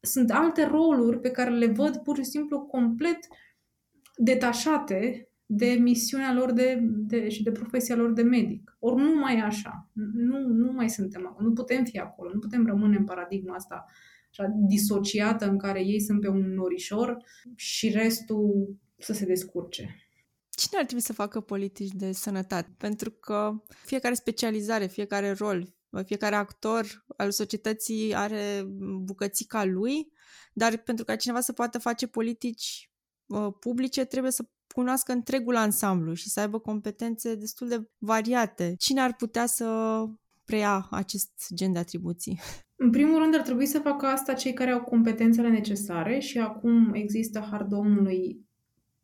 Sunt 0.00 0.30
alte 0.30 0.66
roluri 0.66 1.20
pe 1.20 1.30
care 1.30 1.50
le 1.50 1.66
văd 1.66 1.96
pur 1.96 2.16
și 2.16 2.24
simplu 2.24 2.60
complet 2.60 3.18
detașate 4.16 5.28
de 5.46 5.66
misiunea 5.66 6.32
lor 6.32 6.52
de, 6.52 6.78
de, 6.82 7.28
și 7.28 7.42
de 7.42 7.52
profesia 7.52 7.96
lor 7.96 8.12
de 8.12 8.22
medic. 8.22 8.76
Ori 8.78 9.02
nu 9.02 9.14
mai 9.14 9.36
e 9.36 9.42
așa. 9.42 9.90
Nu, 10.14 10.38
nu 10.38 10.72
mai 10.72 10.90
suntem 10.90 11.26
acolo. 11.26 11.48
Nu 11.48 11.52
putem 11.52 11.84
fi 11.84 11.98
acolo. 11.98 12.30
Nu 12.32 12.38
putem 12.38 12.66
rămâne 12.66 12.96
în 12.96 13.04
paradigma 13.04 13.54
asta 13.54 13.84
așa, 14.32 14.52
disociată 14.68 15.46
în 15.46 15.58
care 15.58 15.80
ei 15.84 16.00
sunt 16.00 16.20
pe 16.20 16.28
un 16.28 16.54
norișor 16.54 17.16
și 17.54 17.90
restul 17.90 18.76
să 18.98 19.12
se 19.12 19.24
descurce. 19.24 19.96
Cine 20.48 20.78
ar 20.78 20.84
trebui 20.84 21.04
să 21.04 21.12
facă 21.12 21.40
politici 21.40 21.92
de 21.92 22.12
sănătate? 22.12 22.74
Pentru 22.78 23.10
că 23.10 23.52
fiecare 23.84 24.14
specializare, 24.14 24.86
fiecare 24.86 25.32
rol, 25.32 25.74
fiecare 26.04 26.34
actor 26.34 27.04
al 27.16 27.30
societății 27.30 28.14
are 28.14 28.64
bucățica 29.02 29.64
lui, 29.64 30.12
dar 30.52 30.76
pentru 30.76 31.04
ca 31.04 31.16
cineva 31.16 31.40
să 31.40 31.52
poată 31.52 31.78
face 31.78 32.06
politici 32.06 32.90
uh, 33.26 33.48
publice, 33.60 34.04
trebuie 34.04 34.32
să 34.32 34.44
cunoască 34.74 35.12
întregul 35.12 35.56
ansamblu 35.56 36.14
și 36.14 36.28
să 36.28 36.40
aibă 36.40 36.58
competențe 36.58 37.34
destul 37.34 37.68
de 37.68 37.90
variate. 37.98 38.74
Cine 38.78 39.00
ar 39.00 39.14
putea 39.16 39.46
să 39.46 39.98
preia 40.44 40.86
acest 40.90 41.30
gen 41.54 41.72
de 41.72 41.78
atribuții? 41.78 42.40
În 42.82 42.90
primul 42.90 43.18
rând, 43.18 43.34
ar 43.34 43.40
trebui 43.40 43.66
să 43.66 43.78
facă 43.78 44.06
asta 44.06 44.32
cei 44.32 44.52
care 44.52 44.70
au 44.70 44.80
competențele 44.80 45.48
necesare 45.48 46.18
și 46.18 46.38
acum 46.38 46.94
există, 46.94 47.46
har 47.50 47.62
Domnului, 47.62 48.40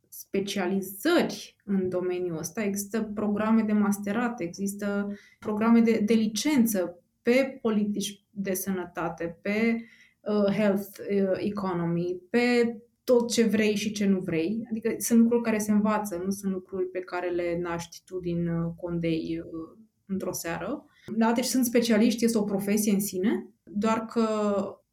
specializări 0.08 1.56
în 1.64 1.88
domeniul 1.88 2.38
ăsta, 2.38 2.62
există 2.62 3.02
programe 3.14 3.62
de 3.62 3.72
masterat, 3.72 4.40
există 4.40 5.12
programe 5.38 5.80
de, 5.80 6.02
de 6.04 6.14
licență 6.14 7.02
pe 7.22 7.58
politici 7.60 8.24
de 8.30 8.54
sănătate, 8.54 9.38
pe 9.42 9.76
uh, 10.20 10.54
health 10.54 10.98
uh, 10.98 11.30
economy, 11.36 12.20
pe 12.30 12.76
tot 13.04 13.30
ce 13.30 13.42
vrei 13.42 13.74
și 13.74 13.92
ce 13.92 14.06
nu 14.06 14.20
vrei. 14.20 14.62
Adică 14.70 14.94
sunt 14.98 15.18
lucruri 15.18 15.42
care 15.42 15.58
se 15.58 15.72
învață, 15.72 16.22
nu 16.24 16.30
sunt 16.30 16.52
lucruri 16.52 16.86
pe 16.86 17.00
care 17.00 17.30
le 17.30 17.58
naști 17.62 18.02
tu 18.04 18.18
din 18.18 18.48
uh, 18.48 18.72
condei 18.76 19.42
uh, 19.44 19.78
într-o 20.06 20.32
seară. 20.32 20.84
Da, 21.16 21.32
deci 21.32 21.44
sunt 21.44 21.64
specialiști, 21.64 22.24
este 22.24 22.38
o 22.38 22.42
profesie 22.42 22.92
în 22.92 23.00
sine 23.00 23.48
doar 23.78 24.04
că 24.04 24.26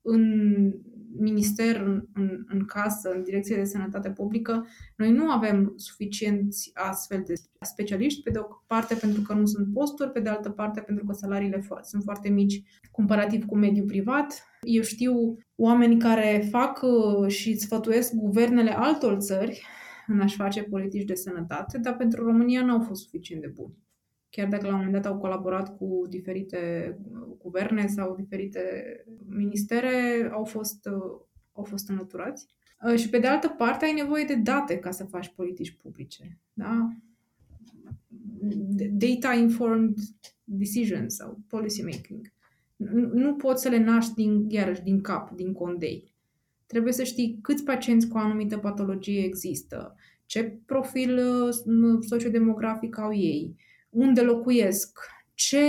în 0.01 0.23
minister, 1.17 1.81
în, 1.81 2.05
în, 2.13 2.45
în 2.47 2.65
casă, 2.65 3.11
în 3.15 3.23
direcție 3.23 3.55
de 3.55 3.63
sănătate 3.63 4.09
publică, 4.09 4.67
noi 4.95 5.11
nu 5.11 5.29
avem 5.29 5.73
suficienți 5.75 6.71
astfel 6.73 7.23
de 7.25 7.33
specialiști, 7.61 8.21
pe 8.21 8.29
de 8.29 8.39
o 8.39 8.43
parte 8.67 8.95
pentru 8.95 9.21
că 9.21 9.33
nu 9.33 9.45
sunt 9.45 9.73
posturi, 9.73 10.11
pe 10.11 10.19
de 10.19 10.29
altă 10.29 10.49
parte 10.49 10.81
pentru 10.81 11.05
că 11.05 11.13
salariile 11.13 11.59
fo- 11.59 11.81
sunt 11.81 12.03
foarte 12.03 12.29
mici 12.29 12.63
comparativ 12.91 13.45
cu 13.45 13.57
mediul 13.57 13.85
privat. 13.85 14.43
Eu 14.61 14.81
știu 14.81 15.37
oameni 15.55 15.99
care 15.99 16.47
fac 16.51 16.81
uh, 16.81 17.27
și 17.27 17.57
sfătuiesc 17.57 18.13
guvernele 18.13 18.71
altor 18.71 19.17
țări 19.17 19.63
în 20.07 20.21
a-și 20.21 20.35
face 20.35 20.63
politici 20.63 21.05
de 21.05 21.15
sănătate, 21.15 21.77
dar 21.77 21.95
pentru 21.95 22.23
România 22.23 22.65
nu 22.65 22.71
au 22.71 22.81
fost 22.81 23.01
suficient 23.01 23.41
de 23.41 23.51
buni 23.55 23.84
chiar 24.35 24.47
dacă 24.47 24.65
la 24.65 24.71
un 24.71 24.77
moment 24.77 24.93
dat 24.93 25.05
au 25.05 25.17
colaborat 25.17 25.77
cu 25.77 26.05
diferite 26.09 26.97
guverne 27.37 27.87
sau 27.87 28.15
diferite 28.15 28.61
ministere, 29.27 30.29
au 30.31 30.43
fost, 30.43 30.87
au 31.51 31.63
fost 31.63 31.89
înlăturați. 31.89 32.47
Uh, 32.85 32.97
și 32.97 33.09
pe 33.09 33.19
de 33.19 33.27
altă 33.27 33.47
parte 33.47 33.85
ai 33.85 33.93
nevoie 33.93 34.23
de 34.23 34.35
date 34.35 34.77
ca 34.77 34.91
să 34.91 35.03
faci 35.03 35.33
politici 35.35 35.77
publice. 35.81 36.39
Da? 36.53 36.89
Data-informed 38.91 39.97
decisions 40.43 41.15
sau 41.15 41.39
policy 41.47 41.83
making. 41.83 42.33
Nu, 42.75 43.13
nu 43.13 43.33
poți 43.35 43.61
să 43.61 43.69
le 43.69 43.83
naști 43.83 44.13
din, 44.13 44.49
iarăși, 44.49 44.81
din 44.81 45.01
cap, 45.01 45.31
din 45.31 45.53
condei. 45.53 46.15
Trebuie 46.65 46.93
să 46.93 47.03
știi 47.03 47.39
câți 47.41 47.63
pacienți 47.63 48.07
cu 48.07 48.17
o 48.17 48.19
anumită 48.19 48.57
patologie 48.57 49.23
există, 49.23 49.95
ce 50.25 50.59
profil 50.65 51.17
uh, 51.17 51.97
sociodemografic 51.99 52.97
au 52.97 53.13
ei, 53.13 53.55
unde 53.95 54.21
locuiesc, 54.21 54.99
ce, 55.33 55.59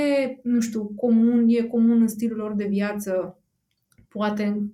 nu 0.43 0.61
știu, 0.61 0.85
comun 0.97 1.45
e 1.49 1.63
comun 1.63 2.01
în 2.01 2.09
stilul 2.09 2.37
lor 2.37 2.55
de 2.55 2.67
viață, 2.67 3.39
poate 4.09 4.71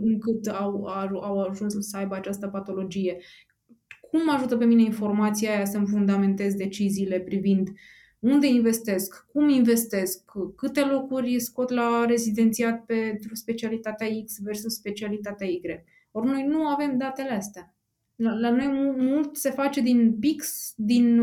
încât 0.00 0.46
au, 0.46 0.84
au 1.20 1.40
ajuns 1.40 1.74
să 1.78 1.96
aibă 1.96 2.14
această 2.14 2.48
patologie. 2.48 3.18
Cum 4.10 4.30
ajută 4.30 4.56
pe 4.56 4.64
mine 4.64 4.82
informația 4.82 5.54
aia 5.54 5.64
să-mi 5.64 5.86
fundamentez 5.86 6.54
deciziile 6.54 7.20
privind 7.20 7.70
unde 8.18 8.46
investesc, 8.46 9.26
cum 9.32 9.48
investesc, 9.48 10.32
câte 10.56 10.84
locuri 10.84 11.40
scot 11.40 11.70
la 11.70 12.04
rezidențiat 12.08 12.84
pentru 12.84 13.34
specialitatea 13.34 14.06
X 14.24 14.38
versus 14.42 14.74
specialitatea 14.74 15.46
Y. 15.46 15.60
Ori 16.10 16.26
noi 16.26 16.46
nu 16.46 16.66
avem 16.66 16.98
datele 16.98 17.30
astea. 17.30 17.74
La, 18.16 18.34
la 18.34 18.50
noi 18.50 18.94
mult 18.96 19.36
se 19.36 19.50
face 19.50 19.80
din 19.80 20.16
pix, 20.18 20.72
din 20.76 21.20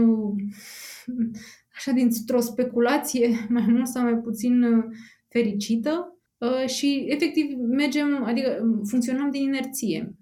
așa 1.75 1.91
dintr-o 1.91 2.39
speculație 2.39 3.37
mai 3.49 3.65
mult 3.67 3.87
sau 3.87 4.03
mai 4.03 4.15
puțin 4.15 4.63
uh, 4.63 4.83
fericită 5.27 6.17
uh, 6.37 6.67
și 6.67 7.05
efectiv 7.07 7.57
mergem, 7.57 8.23
adică 8.23 8.59
um, 8.61 8.83
funcționăm 8.83 9.31
din 9.31 9.41
inerție. 9.41 10.15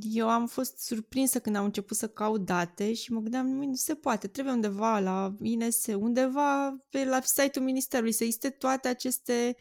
Eu 0.00 0.28
am 0.28 0.46
fost 0.46 0.78
surprinsă 0.78 1.38
când 1.38 1.56
am 1.56 1.64
început 1.64 1.96
să 1.96 2.08
caut 2.08 2.44
date 2.44 2.92
și 2.92 3.12
mă 3.12 3.20
gândeam, 3.20 3.46
nu 3.46 3.74
se 3.74 3.94
poate, 3.94 4.26
trebuie 4.26 4.54
undeva 4.54 4.98
la 4.98 5.34
INS, 5.42 5.86
undeva 5.86 6.76
pe 6.90 7.04
la 7.04 7.20
site-ul 7.22 7.64
Ministerului 7.64 8.12
să 8.12 8.24
existe 8.24 8.50
toate 8.50 8.88
aceste 8.88 9.56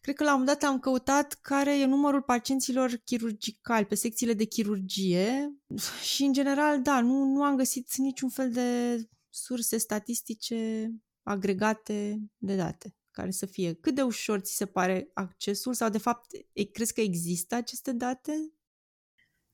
Cred 0.00 0.14
că 0.14 0.24
la 0.24 0.34
un 0.34 0.44
dat 0.44 0.62
am 0.62 0.78
căutat 0.78 1.38
care 1.42 1.78
e 1.78 1.86
numărul 1.86 2.22
pacienților 2.22 2.90
chirurgicali 3.04 3.86
pe 3.86 3.94
secțiile 3.94 4.32
de 4.32 4.44
chirurgie 4.44 5.54
și, 6.12 6.24
în 6.24 6.32
general, 6.32 6.82
da, 6.82 7.00
nu, 7.00 7.24
nu 7.24 7.42
am 7.42 7.56
găsit 7.56 7.96
niciun 7.96 8.28
fel 8.28 8.50
de 8.50 8.96
surse 9.30 9.76
statistice 9.76 10.90
agregate 11.22 12.20
de 12.36 12.56
date 12.56 12.94
care 13.10 13.30
să 13.30 13.46
fie. 13.46 13.72
Cât 13.72 13.94
de 13.94 14.02
ușor 14.02 14.38
ți 14.38 14.56
se 14.56 14.66
pare 14.66 15.10
accesul 15.14 15.74
sau 15.74 15.88
de 15.88 15.98
fapt 15.98 16.26
crezi 16.72 16.94
că 16.94 17.00
există 17.00 17.54
aceste 17.54 17.92
date? 17.92 18.32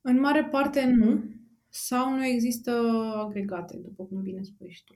În 0.00 0.20
mare 0.20 0.44
parte 0.44 0.84
nu 0.84 1.24
sau 1.68 2.14
nu 2.14 2.24
există 2.24 2.70
agregate, 3.26 3.76
după 3.76 4.04
cum 4.04 4.22
bine 4.22 4.42
spui 4.42 4.70
și 4.70 4.84
tu. 4.84 4.94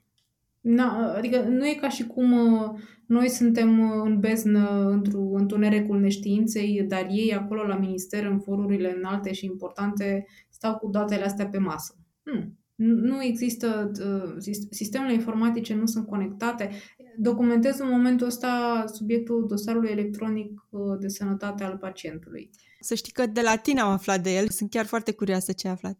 Na, 0.61 1.13
adică 1.13 1.41
nu 1.41 1.67
e 1.67 1.73
ca 1.73 1.89
și 1.89 2.07
cum 2.07 2.31
uh, 2.31 2.79
noi 3.05 3.29
suntem 3.29 3.79
uh, 3.79 4.01
în 4.03 4.19
beznă 4.19 4.89
într-un 4.89 5.39
întunericul 5.39 5.99
neștiinței, 5.99 6.83
dar 6.83 7.07
ei 7.09 7.33
acolo 7.33 7.63
la 7.63 7.77
minister, 7.77 8.25
în 8.25 8.39
forurile 8.39 8.95
înalte 8.97 9.33
și 9.33 9.45
importante, 9.45 10.25
stau 10.49 10.77
cu 10.77 10.89
datele 10.89 11.23
astea 11.23 11.47
pe 11.47 11.57
masă. 11.57 11.95
Nu 12.23 12.59
nu 12.83 13.23
există, 13.23 13.91
uh, 13.99 14.55
sistemele 14.69 15.13
informatice 15.13 15.73
nu 15.73 15.85
sunt 15.85 16.07
conectate. 16.07 16.69
Documentez 17.17 17.79
în 17.79 17.89
momentul 17.89 18.27
ăsta 18.27 18.83
subiectul 18.93 19.45
dosarului 19.47 19.89
electronic 19.89 20.67
uh, 20.69 20.97
de 20.99 21.07
sănătate 21.07 21.63
al 21.63 21.77
pacientului. 21.77 22.49
Să 22.79 22.95
știi 22.95 23.11
că 23.11 23.25
de 23.25 23.41
la 23.41 23.55
tine 23.55 23.79
am 23.79 23.91
aflat 23.91 24.23
de 24.23 24.35
el, 24.35 24.49
sunt 24.49 24.69
chiar 24.69 24.85
foarte 24.85 25.11
curioasă 25.11 25.51
ce 25.51 25.67
ai 25.67 25.73
aflat. 25.73 25.97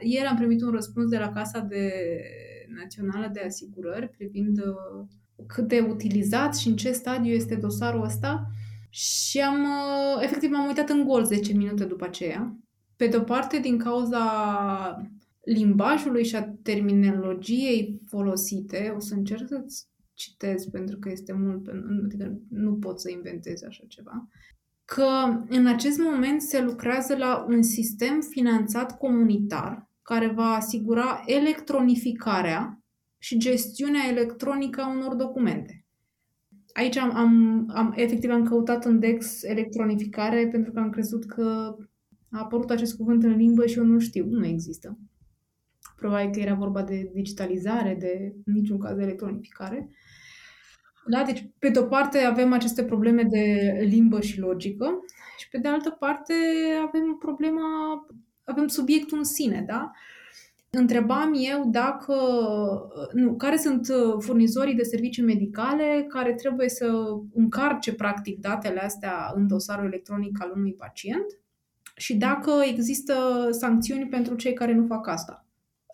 Ieri 0.00 0.26
am 0.26 0.36
primit 0.36 0.62
un 0.62 0.70
răspuns 0.70 1.08
de 1.08 1.18
la 1.18 1.32
Casa 1.32 1.60
de 1.60 1.92
Națională 2.68 3.30
de 3.32 3.40
Asigurări 3.40 4.08
privind 4.08 4.58
uh, 4.58 5.06
cât 5.46 5.68
de 5.68 5.86
utilizat 5.88 6.56
și 6.56 6.68
în 6.68 6.76
ce 6.76 6.92
stadiu 6.92 7.32
este 7.32 7.54
dosarul 7.54 8.04
ăsta 8.04 8.46
și 8.88 9.40
am, 9.40 9.62
uh, 9.62 10.22
efectiv, 10.22 10.50
m-am 10.50 10.66
uitat 10.66 10.88
în 10.88 11.04
gol 11.04 11.24
10 11.24 11.52
minute 11.52 11.84
după 11.84 12.04
aceea. 12.04 12.56
Pe 12.96 13.06
de-o 13.06 13.20
parte, 13.20 13.58
din 13.58 13.78
cauza 13.78 14.22
limbajului 15.44 16.24
și 16.24 16.36
a 16.36 16.48
terminologiei 16.62 18.00
folosite, 18.08 18.92
o 18.96 19.00
să 19.00 19.14
încerc 19.14 19.48
să 19.48 19.64
citez 20.14 20.64
pentru 20.64 20.98
că 20.98 21.10
este 21.10 21.32
mult, 21.32 21.68
adică 22.04 22.40
nu 22.48 22.74
pot 22.74 23.00
să 23.00 23.10
inventez 23.10 23.62
așa 23.62 23.84
ceva, 23.88 24.28
că 24.84 25.08
în 25.48 25.66
acest 25.66 25.98
moment 25.98 26.42
se 26.42 26.62
lucrează 26.62 27.16
la 27.16 27.46
un 27.48 27.62
sistem 27.62 28.20
finanțat 28.20 28.98
comunitar 28.98 29.90
care 30.02 30.26
va 30.26 30.54
asigura 30.54 31.22
electronificarea 31.26 32.82
și 33.18 33.38
gestiunea 33.38 34.02
electronică 34.10 34.80
a 34.80 34.90
unor 34.90 35.14
documente. 35.14 35.84
Aici 36.72 36.96
am, 36.96 37.16
am, 37.16 37.64
am 37.74 37.92
efectiv 37.96 38.30
am 38.30 38.44
căutat 38.44 38.84
în 38.84 38.98
Dex 38.98 39.42
electronificare 39.42 40.48
pentru 40.48 40.72
că 40.72 40.78
am 40.78 40.90
crezut 40.90 41.24
că 41.24 41.76
a 42.30 42.38
apărut 42.38 42.70
acest 42.70 42.96
cuvânt 42.96 43.22
în 43.22 43.36
limbă 43.36 43.66
și 43.66 43.78
eu 43.78 43.84
nu 43.84 43.98
știu, 43.98 44.26
nu 44.26 44.46
există. 44.46 44.98
Probabil 46.02 46.30
că 46.30 46.40
era 46.40 46.54
vorba 46.54 46.82
de 46.82 47.10
digitalizare, 47.14 47.96
de 48.00 48.34
niciun 48.44 48.78
caz 48.78 48.96
de 48.96 49.02
electronificare. 49.02 49.88
Da, 51.06 51.22
deci 51.22 51.50
pe 51.58 51.68
de 51.68 51.78
o 51.78 51.84
parte 51.84 52.18
avem 52.18 52.52
aceste 52.52 52.84
probleme 52.84 53.22
de 53.22 53.72
limbă 53.84 54.20
și 54.20 54.40
logică 54.40 54.98
și 55.38 55.48
pe 55.48 55.58
de 55.58 55.68
altă 55.68 55.90
parte 55.90 56.32
avem 56.86 57.16
problema, 57.18 57.62
avem 58.44 58.66
subiectul 58.66 59.18
în 59.18 59.24
sine, 59.24 59.64
da? 59.66 59.90
Întrebam 60.70 61.32
eu 61.34 61.68
dacă, 61.70 62.14
nu, 63.12 63.34
care 63.36 63.56
sunt 63.56 63.86
furnizorii 64.18 64.74
de 64.74 64.82
servicii 64.82 65.22
medicale 65.22 66.06
care 66.08 66.34
trebuie 66.34 66.68
să 66.68 66.86
încarce 67.34 67.94
practic 67.94 68.38
datele 68.40 68.80
astea 68.80 69.32
în 69.34 69.46
dosarul 69.46 69.86
electronic 69.86 70.42
al 70.42 70.52
unui 70.56 70.74
pacient 70.74 71.26
și 71.96 72.16
dacă 72.16 72.50
există 72.70 73.48
sancțiuni 73.50 74.06
pentru 74.06 74.34
cei 74.34 74.52
care 74.52 74.74
nu 74.74 74.86
fac 74.86 75.08
asta. 75.08 75.41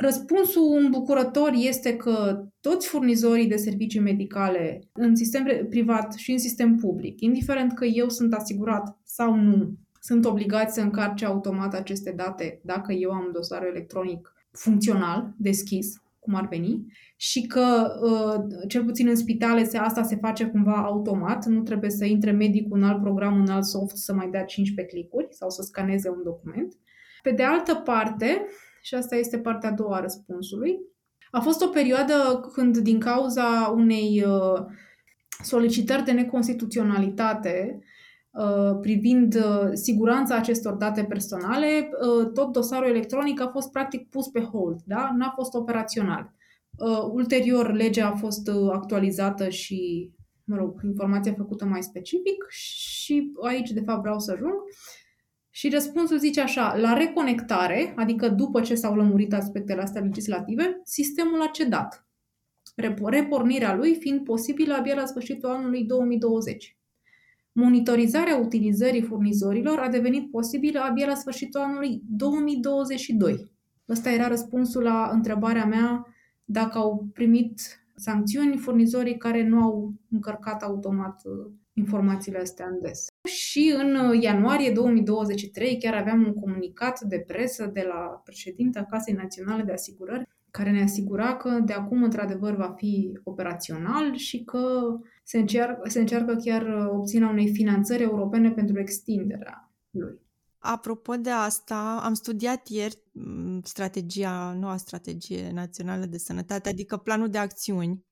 Răspunsul 0.01 0.79
îmbucurător 0.83 1.53
este 1.55 1.97
că 1.97 2.45
toți 2.61 2.89
furnizorii 2.89 3.47
de 3.47 3.57
servicii 3.57 4.01
medicale 4.01 4.81
în 4.93 5.17
sistem 5.17 5.67
privat 5.69 6.15
și 6.15 6.33
în 6.33 6.39
sistem 6.39 6.77
public, 6.77 7.21
indiferent 7.21 7.73
că 7.73 7.85
eu 7.85 8.09
sunt 8.09 8.35
asigurat 8.35 8.99
sau 9.05 9.35
nu, 9.35 9.73
sunt 10.01 10.25
obligați 10.25 10.75
să 10.75 10.81
încarce 10.81 11.25
automat 11.25 11.75
aceste 11.75 12.11
date 12.11 12.61
dacă 12.63 12.93
eu 12.93 13.11
am 13.11 13.31
dosarul 13.33 13.69
electronic 13.69 14.33
funcțional, 14.53 15.35
deschis, 15.37 16.03
cum 16.19 16.35
ar 16.35 16.49
veni, 16.49 16.87
și 17.17 17.47
că, 17.47 17.93
uh, 18.03 18.67
cel 18.69 18.85
puțin 18.85 19.09
în 19.09 19.17
spitale, 19.17 19.69
asta 19.79 20.03
se 20.03 20.17
face 20.17 20.47
cumva 20.47 20.85
automat, 20.85 21.47
nu 21.47 21.63
trebuie 21.63 21.91
să 21.91 22.05
intre 22.05 22.31
medicul 22.31 22.79
în 22.79 22.85
alt 22.85 23.03
program, 23.03 23.41
în 23.41 23.49
alt 23.49 23.65
soft, 23.65 23.97
să 23.97 24.15
mai 24.15 24.29
dea 24.31 24.45
15 24.45 24.95
clicuri 24.95 25.27
sau 25.31 25.51
să 25.51 25.63
scaneze 25.63 26.09
un 26.09 26.23
document. 26.25 26.75
Pe 27.23 27.31
de 27.31 27.43
altă 27.43 27.75
parte, 27.75 28.47
și 28.89 28.95
asta 28.95 29.17
este 29.17 29.39
partea 29.39 29.69
a 29.69 29.73
doua 29.73 29.97
a 29.97 30.01
răspunsului. 30.01 30.79
A 31.31 31.41
fost 31.41 31.63
o 31.63 31.69
perioadă 31.69 32.49
când, 32.53 32.79
din 32.79 33.01
cauza 33.01 33.73
unei 33.77 34.25
uh, 34.27 34.65
solicitări 35.43 36.05
de 36.05 36.13
neconstituționalitate 36.13 37.83
uh, 38.31 38.79
privind 38.81 39.35
uh, 39.35 39.71
siguranța 39.73 40.37
acestor 40.37 40.75
date 40.75 41.05
personale, 41.05 41.91
tot 42.35 42.53
dosarul 42.53 42.89
electronic 42.89 43.41
a 43.41 43.49
fost 43.49 43.71
practic 43.71 44.09
pus 44.09 44.29
pe 44.29 44.41
hold, 44.41 44.79
da? 44.85 45.11
n-a 45.17 45.33
fost 45.35 45.55
operațional. 45.55 46.33
Ulterior, 47.13 47.73
legea 47.73 48.09
a 48.09 48.17
fost 48.17 48.51
actualizată 48.73 49.49
și, 49.49 50.11
mă 50.45 50.57
rog, 50.57 50.81
informația 50.85 51.33
făcută 51.33 51.65
mai 51.65 51.83
specific 51.83 52.45
și 52.49 53.33
aici, 53.43 53.71
de 53.71 53.83
fapt, 53.87 54.01
vreau 54.01 54.19
să 54.19 54.33
ajung. 54.33 54.55
Și 55.59 55.69
răspunsul 55.69 56.19
zice 56.19 56.41
așa, 56.41 56.77
la 56.77 56.93
reconectare, 56.93 57.93
adică 57.97 58.29
după 58.29 58.61
ce 58.61 58.75
s-au 58.75 58.95
lămurit 58.95 59.33
aspectele 59.33 59.81
astea 59.81 60.03
legislative, 60.03 60.81
sistemul 60.85 61.43
a 61.43 61.47
cedat. 61.47 62.07
Repornirea 63.07 63.75
lui 63.75 63.95
fiind 63.95 64.25
posibilă 64.25 64.75
abia 64.75 64.95
la 64.95 65.07
sfârșitul 65.07 65.49
anului 65.49 65.85
2020. 65.85 66.77
Monitorizarea 67.53 68.37
utilizării 68.37 69.03
furnizorilor 69.03 69.79
a 69.79 69.89
devenit 69.89 70.31
posibilă 70.31 70.81
abia 70.81 71.07
la 71.07 71.15
sfârșitul 71.15 71.61
anului 71.61 72.03
2022. 72.09 73.51
Ăsta 73.89 74.11
era 74.11 74.29
răspunsul 74.29 74.83
la 74.83 75.11
întrebarea 75.13 75.65
mea 75.65 76.07
dacă 76.45 76.79
au 76.79 77.09
primit 77.13 77.78
sancțiuni 77.99 78.57
furnizorii 78.57 79.17
care 79.17 79.49
nu 79.49 79.63
au 79.63 79.93
încărcat 80.11 80.63
automat 80.63 81.23
uh, 81.25 81.53
informațiile 81.73 82.39
astea 82.39 82.67
în 82.67 82.79
des. 82.81 83.07
Și 83.29 83.75
în 83.79 83.95
uh, 83.95 84.23
ianuarie 84.23 84.71
2023 84.71 85.79
chiar 85.79 85.95
aveam 85.95 86.25
un 86.27 86.35
comunicat 86.35 87.01
de 87.01 87.25
presă 87.27 87.71
de 87.73 87.85
la 87.89 88.21
președinta 88.25 88.85
Casei 88.85 89.15
Naționale 89.15 89.63
de 89.63 89.73
Asigurări 89.73 90.29
care 90.51 90.71
ne 90.71 90.83
asigura 90.83 91.37
că 91.37 91.51
de 91.65 91.73
acum 91.73 92.03
într-adevăr 92.03 92.57
va 92.57 92.75
fi 92.77 93.19
operațional 93.25 94.15
și 94.15 94.45
că 94.45 94.81
se 95.23 95.39
încearcă, 95.39 95.89
se 95.89 96.01
încearcă 96.01 96.35
chiar 96.35 96.63
uh, 96.63 96.89
obținerea 96.91 97.33
unei 97.33 97.49
finanțări 97.53 98.03
europene 98.03 98.51
pentru 98.51 98.81
extinderea 98.81 99.73
lui. 99.91 100.28
Apropo 100.59 101.17
de 101.17 101.31
asta, 101.31 102.01
am 102.03 102.15
studiat 102.15 102.69
ieri 102.69 103.03
mm, 103.13 103.63
strategia, 103.63 104.53
noua 104.53 104.77
strategie 104.77 105.51
națională 105.51 106.05
de 106.05 106.19
sănătate, 106.19 106.69
adică 106.69 106.97
planul 106.97 107.29
de 107.31 107.39
acțiuni. 107.39 108.05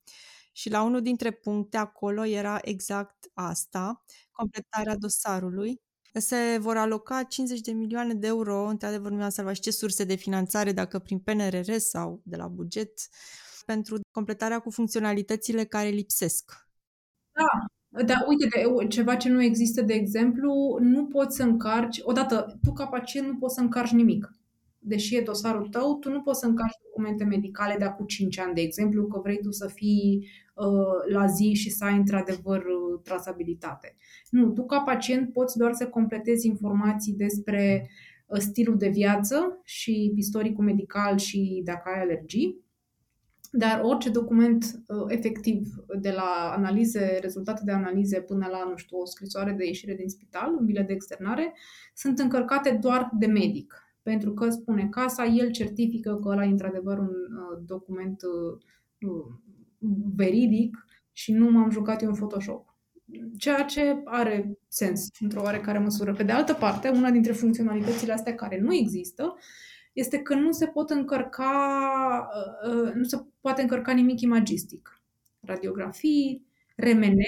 Și 0.52 0.70
la 0.70 0.82
unul 0.82 1.02
dintre 1.02 1.30
puncte 1.30 1.76
acolo 1.76 2.24
era 2.24 2.58
exact 2.62 3.30
asta, 3.34 4.04
completarea 4.30 4.96
dosarului. 4.96 5.80
Se 6.12 6.58
vor 6.60 6.76
aloca 6.76 7.22
50 7.22 7.60
de 7.60 7.72
milioane 7.72 8.14
de 8.14 8.26
euro, 8.26 8.64
într-adevăr 8.66 9.10
nu 9.10 9.16
mi-am 9.16 9.30
salvat 9.30 9.54
și 9.54 9.60
ce 9.60 9.70
surse 9.70 10.04
de 10.04 10.14
finanțare, 10.14 10.72
dacă 10.72 10.98
prin 10.98 11.18
PNRR 11.18 11.76
sau 11.76 12.20
de 12.24 12.36
la 12.36 12.48
buget, 12.48 12.92
pentru 13.66 14.00
completarea 14.10 14.58
cu 14.60 14.70
funcționalitățile 14.70 15.64
care 15.64 15.88
lipsesc. 15.88 16.52
Da, 17.32 17.66
da, 18.04 18.14
uite, 18.28 18.48
de, 18.48 18.86
ceva 18.86 19.16
ce 19.16 19.28
nu 19.28 19.42
există, 19.42 19.82
de 19.82 19.92
exemplu, 19.92 20.78
nu 20.80 21.06
poți 21.06 21.36
să 21.36 21.42
încarci, 21.42 22.00
odată, 22.02 22.58
tu 22.62 22.72
ca 22.72 22.86
pacient 22.86 23.26
nu 23.26 23.36
poți 23.36 23.54
să 23.54 23.60
încarci 23.60 23.90
nimic. 23.90 24.30
Deși 24.78 25.16
e 25.16 25.20
dosarul 25.20 25.68
tău, 25.68 25.98
tu 25.98 26.10
nu 26.10 26.20
poți 26.20 26.40
să 26.40 26.46
încarci 26.46 26.78
documente 26.82 27.24
medicale 27.24 27.76
de 27.78 27.84
acum 27.84 28.06
5 28.06 28.38
ani, 28.38 28.54
de 28.54 28.60
exemplu, 28.60 29.06
că 29.06 29.20
vrei 29.20 29.40
tu 29.40 29.50
să 29.50 29.70
fii 29.74 30.28
uh, 30.54 31.12
la 31.12 31.26
zi 31.26 31.52
și 31.54 31.70
să 31.70 31.84
ai 31.84 31.96
într-adevăr 31.96 32.58
uh, 32.58 33.00
trasabilitate. 33.02 33.96
Nu, 34.30 34.50
tu 34.50 34.64
ca 34.64 34.80
pacient 34.80 35.32
poți 35.32 35.56
doar 35.56 35.72
să 35.72 35.88
completezi 35.88 36.46
informații 36.46 37.12
despre 37.12 37.90
uh, 38.26 38.38
stilul 38.38 38.76
de 38.76 38.88
viață 38.88 39.60
și 39.64 40.12
istoricul 40.16 40.64
medical 40.64 41.18
și 41.18 41.62
dacă 41.64 41.90
ai 41.94 42.00
alergii, 42.00 42.65
dar 43.50 43.80
orice 43.82 44.10
document 44.10 44.64
uh, 44.86 45.04
efectiv 45.08 45.74
de 46.00 46.10
la 46.10 46.52
analize, 46.56 47.18
rezultate 47.20 47.62
de 47.64 47.72
analize 47.72 48.20
până 48.20 48.46
la, 48.50 48.68
nu 48.70 48.76
știu, 48.76 48.98
o 48.98 49.04
scrisoare 49.04 49.52
de 49.52 49.66
ieșire 49.66 49.94
din 49.94 50.08
spital, 50.08 50.54
un 50.58 50.64
bilet 50.64 50.86
de 50.86 50.92
externare, 50.92 51.54
sunt 51.94 52.18
încărcate 52.18 52.78
doar 52.80 53.10
de 53.18 53.26
medic. 53.26 53.74
Pentru 54.02 54.32
că 54.32 54.50
spune 54.50 54.88
casa, 54.90 55.24
el 55.24 55.50
certifică 55.50 56.18
că 56.22 56.28
ăla 56.28 56.44
e 56.44 56.50
într-adevăr 56.50 56.98
un 56.98 57.06
uh, 57.06 57.62
document 57.66 58.22
uh, 58.22 59.10
uh 59.10 59.44
veridic 60.16 60.86
și 61.12 61.32
nu 61.32 61.50
m-am 61.50 61.70
jucat 61.70 62.02
eu 62.02 62.08
în 62.08 62.14
Photoshop. 62.14 62.74
Ceea 63.38 63.62
ce 63.62 64.00
are 64.04 64.58
sens 64.68 65.08
într-o 65.20 65.42
oarecare 65.42 65.78
măsură. 65.78 66.12
Pe 66.12 66.22
de 66.22 66.32
altă 66.32 66.52
parte, 66.54 66.88
una 66.88 67.10
dintre 67.10 67.32
funcționalitățile 67.32 68.12
astea 68.12 68.34
care 68.34 68.60
nu 68.60 68.74
există 68.74 69.36
este 69.96 70.18
că 70.18 70.34
nu 70.34 70.52
se 70.52 70.66
pot 70.66 70.90
încărca, 70.90 71.50
uh, 72.64 72.82
uh, 72.82 72.92
nu 72.92 73.04
se 73.04 73.24
poate 73.40 73.62
încărca 73.62 73.92
nimic 73.92 74.20
imagistic. 74.20 75.00
Radiografii, 75.40 76.46
RMN, 76.76 77.18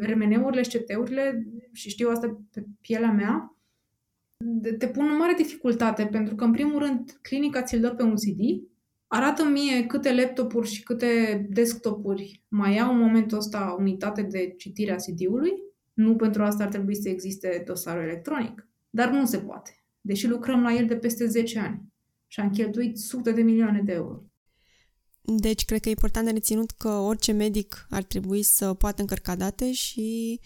RMN-urile, 0.00 0.62
SCT-urile, 0.62 1.46
și 1.72 1.88
știu 1.88 2.08
asta 2.10 2.40
pe 2.52 2.64
pielea 2.80 3.10
mea, 3.10 3.56
te 4.78 4.88
pun 4.88 5.08
în 5.10 5.16
mare 5.16 5.34
dificultate, 5.36 6.06
pentru 6.06 6.34
că, 6.34 6.44
în 6.44 6.52
primul 6.52 6.78
rând, 6.78 7.18
clinica 7.22 7.62
ți-l 7.62 7.80
dă 7.80 7.90
pe 7.90 8.02
un 8.02 8.14
CD, 8.14 8.68
arată 9.06 9.44
mie 9.44 9.86
câte 9.86 10.14
laptopuri 10.14 10.68
și 10.68 10.82
câte 10.82 11.46
desktopuri 11.50 12.42
mai 12.48 12.78
au 12.78 12.92
în 12.92 12.98
momentul 12.98 13.38
ăsta 13.38 13.76
unitate 13.78 14.22
de 14.22 14.54
citire 14.56 14.92
a 14.92 14.96
CD-ului. 14.96 15.52
Nu 15.92 16.16
pentru 16.16 16.42
asta 16.42 16.62
ar 16.62 16.68
trebui 16.68 16.96
să 16.96 17.08
existe 17.08 17.62
dosarul 17.66 18.02
electronic, 18.02 18.68
dar 18.90 19.10
nu 19.10 19.24
se 19.24 19.38
poate 19.38 19.79
deși 20.00 20.26
lucrăm 20.26 20.62
la 20.62 20.72
el 20.72 20.86
de 20.86 20.96
peste 20.96 21.26
10 21.26 21.58
ani 21.58 21.80
și 22.26 22.40
am 22.40 22.50
cheltuit 22.50 22.98
sute 22.98 23.32
de 23.32 23.42
milioane 23.42 23.82
de 23.82 23.92
euro. 23.92 24.22
Deci, 25.22 25.64
cred 25.64 25.80
că 25.80 25.88
e 25.88 25.90
important 25.90 26.26
de 26.26 26.32
reținut 26.32 26.70
că 26.70 26.88
orice 26.88 27.32
medic 27.32 27.86
ar 27.90 28.02
trebui 28.02 28.42
să 28.42 28.74
poată 28.74 29.00
încărca 29.00 29.36
date 29.36 29.72
și 29.72 30.40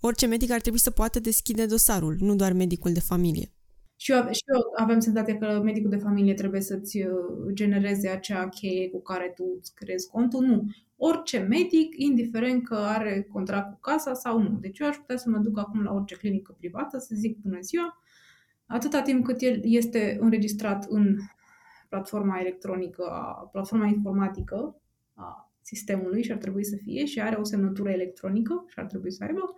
orice 0.00 0.26
medic 0.26 0.50
ar 0.50 0.60
trebui 0.60 0.78
să 0.78 0.90
poată 0.90 1.20
deschide 1.20 1.66
dosarul, 1.66 2.16
nu 2.20 2.34
doar 2.34 2.52
medicul 2.52 2.92
de 2.92 3.00
familie. 3.00 3.52
Și 3.96 4.12
eu, 4.12 4.28
și 4.30 4.42
eu 4.54 4.60
avem 4.76 5.00
senzația 5.00 5.38
că 5.38 5.60
medicul 5.64 5.90
de 5.90 5.96
familie 5.96 6.34
trebuie 6.34 6.60
să-ți 6.60 7.02
uh, 7.02 7.52
genereze 7.52 8.08
acea 8.08 8.48
cheie 8.48 8.90
cu 8.90 9.02
care 9.02 9.32
tu 9.34 9.44
îți 9.58 9.74
creezi 9.74 10.08
contul. 10.08 10.44
Nu. 10.44 10.64
orice 10.96 11.38
medic, 11.38 11.94
indiferent 11.96 12.64
că 12.64 12.74
are 12.74 13.28
contract 13.32 13.72
cu 13.72 13.78
casa 13.80 14.14
sau 14.14 14.38
nu. 14.42 14.58
Deci 14.60 14.78
eu 14.78 14.86
aș 14.86 14.96
putea 14.96 15.16
să 15.16 15.28
mă 15.28 15.38
duc 15.38 15.58
acum 15.58 15.82
la 15.82 15.92
orice 15.92 16.14
clinică 16.14 16.54
privată, 16.58 16.98
să 16.98 17.14
zic 17.14 17.38
bună 17.38 17.58
ziua, 17.60 18.02
atâta 18.68 19.02
timp 19.02 19.24
cât 19.24 19.40
el 19.40 19.60
este 19.62 20.16
înregistrat 20.20 20.86
în 20.88 21.16
platforma 21.88 22.40
electronică, 22.40 23.04
platforma 23.52 23.86
informatică 23.86 24.80
a 25.14 25.52
sistemului 25.60 26.22
și 26.22 26.32
ar 26.32 26.38
trebui 26.38 26.64
să 26.64 26.76
fie 26.76 27.04
și 27.04 27.20
are 27.20 27.36
o 27.36 27.44
semnătură 27.44 27.90
electronică 27.90 28.64
și 28.68 28.78
ar 28.78 28.86
trebui 28.86 29.12
să 29.12 29.24
aibă, 29.24 29.54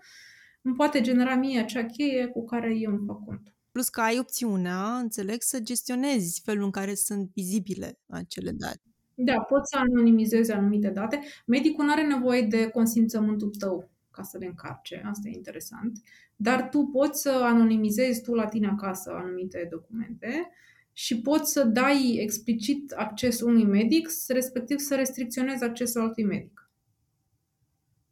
îmi 0.62 0.74
poate 0.74 1.00
genera 1.00 1.34
mie 1.34 1.60
acea 1.60 1.86
cheie 1.86 2.26
cu 2.26 2.44
care 2.44 2.76
eu 2.76 2.90
îmi 2.90 3.06
fac 3.06 3.24
cont. 3.24 3.54
Plus 3.72 3.88
că 3.88 4.00
ai 4.00 4.18
opțiunea, 4.18 4.96
înțeleg, 4.96 5.42
să 5.42 5.60
gestionezi 5.60 6.40
felul 6.44 6.64
în 6.64 6.70
care 6.70 6.94
sunt 6.94 7.30
vizibile 7.34 7.98
acele 8.08 8.50
date. 8.50 8.80
Da, 9.14 9.40
poți 9.40 9.70
să 9.70 9.78
anonimizezi 9.78 10.52
anumite 10.52 10.88
date. 10.88 11.20
Medicul 11.46 11.84
nu 11.84 11.92
are 11.92 12.06
nevoie 12.06 12.42
de 12.42 12.68
consimțământul 12.68 13.50
tău 13.58 13.89
ca 14.20 14.26
să 14.26 14.38
le 14.38 14.46
încarce, 14.46 15.02
asta 15.04 15.28
e 15.28 15.36
interesant, 15.36 16.02
dar 16.36 16.68
tu 16.68 16.82
poți 16.92 17.20
să 17.20 17.40
anonimizezi 17.42 18.22
tu 18.22 18.34
la 18.34 18.46
tine 18.46 18.66
acasă 18.66 19.10
anumite 19.10 19.68
documente 19.70 20.50
și 20.92 21.20
poți 21.20 21.52
să 21.52 21.64
dai 21.64 22.16
explicit 22.18 22.90
acces 22.90 23.40
unui 23.40 23.64
medic, 23.64 24.08
respectiv 24.28 24.78
să 24.78 24.94
restricționezi 24.94 25.64
accesul 25.64 26.00
altui 26.00 26.24
medic. 26.24 26.70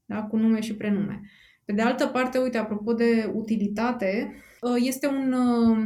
Da? 0.04 0.22
Cu 0.22 0.36
nume 0.36 0.60
și 0.60 0.76
prenume. 0.76 1.20
Pe 1.64 1.72
de 1.72 1.82
altă 1.82 2.06
parte, 2.06 2.38
uite, 2.38 2.58
apropo 2.58 2.92
de 2.92 3.30
utilitate, 3.34 4.34
ă, 4.62 4.76
este 4.78 5.06
un, 5.06 5.32
ă, 5.32 5.76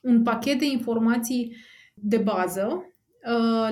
un 0.00 0.22
pachet 0.22 0.58
de 0.58 0.66
informații 0.66 1.56
de 1.94 2.16
bază 2.16 2.66
ă, 2.66 2.95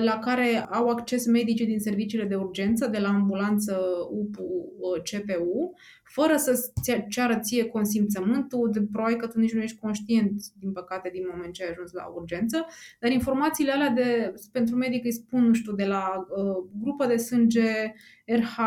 la 0.03 0.19
care 0.21 0.65
au 0.69 0.89
acces 0.89 1.25
medicii 1.25 1.65
din 1.65 1.79
serviciile 1.79 2.25
de 2.25 2.35
urgență, 2.35 2.87
de 2.87 2.97
la 2.97 3.07
ambulanță 3.07 3.79
UPU, 4.11 4.65
CPU, 5.03 5.73
fără 6.03 6.35
să 6.35 6.71
ceară 7.09 7.39
ție 7.39 7.65
consimțământul, 7.65 8.69
de 8.71 8.87
probabil 8.91 9.17
că 9.17 9.27
tu 9.27 9.39
nici 9.39 9.53
nu 9.53 9.61
ești 9.61 9.79
conștient, 9.79 10.41
din 10.59 10.71
păcate, 10.71 11.09
din 11.13 11.23
moment 11.31 11.53
ce 11.53 11.63
ai 11.63 11.69
ajuns 11.69 11.91
la 11.91 12.05
urgență, 12.05 12.65
dar 12.99 13.11
informațiile 13.11 13.71
alea 13.71 13.89
de, 13.89 14.33
pentru 14.51 14.75
medic 14.75 15.03
îi 15.03 15.11
spun, 15.11 15.43
nu 15.43 15.53
știu, 15.53 15.73
de 15.73 15.85
la 15.85 16.25
uh, 16.29 16.69
grupă 16.81 17.05
de 17.05 17.17
sânge, 17.17 17.93
RH, 18.25 18.57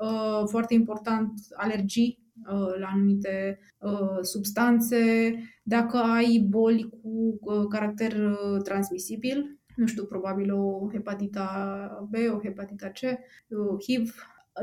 uh, 0.00 0.42
foarte 0.50 0.74
important, 0.74 1.32
alergii, 1.54 2.22
uh, 2.52 2.78
la 2.78 2.86
anumite 2.92 3.58
uh, 3.78 4.18
substanțe, 4.20 5.34
dacă 5.62 5.96
ai 5.96 6.46
boli 6.48 6.88
cu 6.90 7.38
uh, 7.40 7.64
caracter 7.68 8.12
uh, 8.12 8.62
transmisibil, 8.62 9.58
nu 9.76 9.86
știu, 9.86 10.04
probabil 10.04 10.52
o 10.52 10.88
hepatita 10.92 12.06
B, 12.10 12.14
o 12.34 12.40
hepatita 12.40 12.88
C, 12.88 13.00
uh, 13.00 13.84
HIV, 13.86 14.14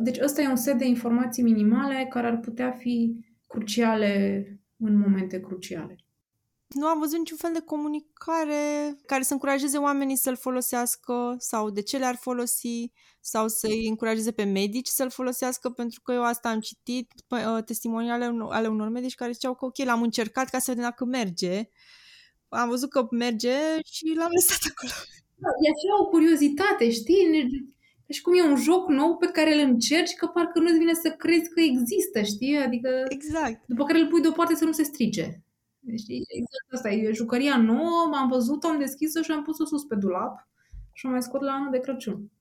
deci 0.01 0.19
ăsta 0.21 0.41
e 0.41 0.47
un 0.47 0.55
set 0.55 0.77
de 0.77 0.85
informații 0.85 1.43
minimale 1.43 2.05
care 2.09 2.27
ar 2.27 2.37
putea 2.39 2.71
fi 2.71 3.25
cruciale 3.47 4.45
în 4.77 4.97
momente 4.97 5.39
cruciale. 5.39 5.97
Nu 6.67 6.85
am 6.85 6.99
văzut 6.99 7.17
niciun 7.17 7.37
fel 7.37 7.53
de 7.53 7.59
comunicare 7.59 8.95
care 9.05 9.23
să 9.23 9.33
încurajeze 9.33 9.77
oamenii 9.77 10.17
să-l 10.17 10.35
folosească 10.35 11.35
sau 11.37 11.69
de 11.69 11.81
ce 11.81 11.97
le-ar 11.97 12.15
folosi 12.15 12.91
sau 13.19 13.47
să-i 13.47 13.87
încurajeze 13.87 14.31
pe 14.31 14.43
medici 14.43 14.87
să-l 14.87 15.09
folosească, 15.09 15.69
pentru 15.69 16.01
că 16.01 16.11
eu 16.11 16.23
asta 16.23 16.49
am 16.49 16.59
citit, 16.59 17.11
uh, 17.29 17.63
testimoniale 17.63 18.35
ale 18.49 18.67
unor 18.67 18.89
medici 18.89 19.15
care 19.15 19.31
ziceau 19.31 19.55
că 19.55 19.65
ok, 19.65 19.77
l-am 19.77 20.01
încercat 20.01 20.49
ca 20.49 20.59
să 20.59 20.65
vedem 20.67 20.83
dacă 20.83 21.05
merge. 21.05 21.69
Am 22.61 22.69
văzut 22.69 22.89
că 22.89 23.07
merge 23.11 23.55
și 23.83 24.13
l-am 24.15 24.29
lăsat 24.37 24.61
acolo. 24.71 24.91
Da, 25.35 25.49
e 25.65 25.69
așa 25.75 26.01
o 26.03 26.09
curiozitate, 26.09 26.91
știi? 26.91 27.71
și 28.09 28.21
cum 28.21 28.33
e 28.33 28.41
un 28.41 28.55
joc 28.55 28.89
nou 28.89 29.17
pe 29.17 29.27
care 29.27 29.53
îl 29.53 29.69
încerci, 29.69 30.15
că 30.15 30.27
parcă 30.27 30.59
nu-ți 30.59 30.77
vine 30.77 30.93
să 30.93 31.09
crezi 31.09 31.49
că 31.49 31.59
există, 31.59 32.21
știi? 32.21 32.57
Adică, 32.57 32.89
exact. 33.07 33.63
după 33.67 33.83
care 33.83 33.99
îl 33.99 34.07
pui 34.07 34.21
deoparte 34.21 34.55
să 34.55 34.65
nu 34.65 34.71
se 34.71 34.83
strice. 34.83 35.43
Știi? 35.95 36.23
Exact 36.27 36.73
asta 36.73 36.89
e 36.89 37.11
jucăria 37.11 37.57
nouă, 37.57 38.11
am 38.15 38.27
văzut-o, 38.29 38.67
am 38.67 38.79
deschis-o 38.79 39.21
și 39.21 39.31
am 39.31 39.43
pus-o 39.43 39.65
sus 39.65 39.83
pe 39.83 39.95
dulap 39.95 40.47
și 40.93 41.05
o 41.05 41.09
mai 41.09 41.23
scot 41.23 41.41
la 41.41 41.51
anul 41.51 41.71
de 41.71 41.79
Crăciun. 41.79 42.31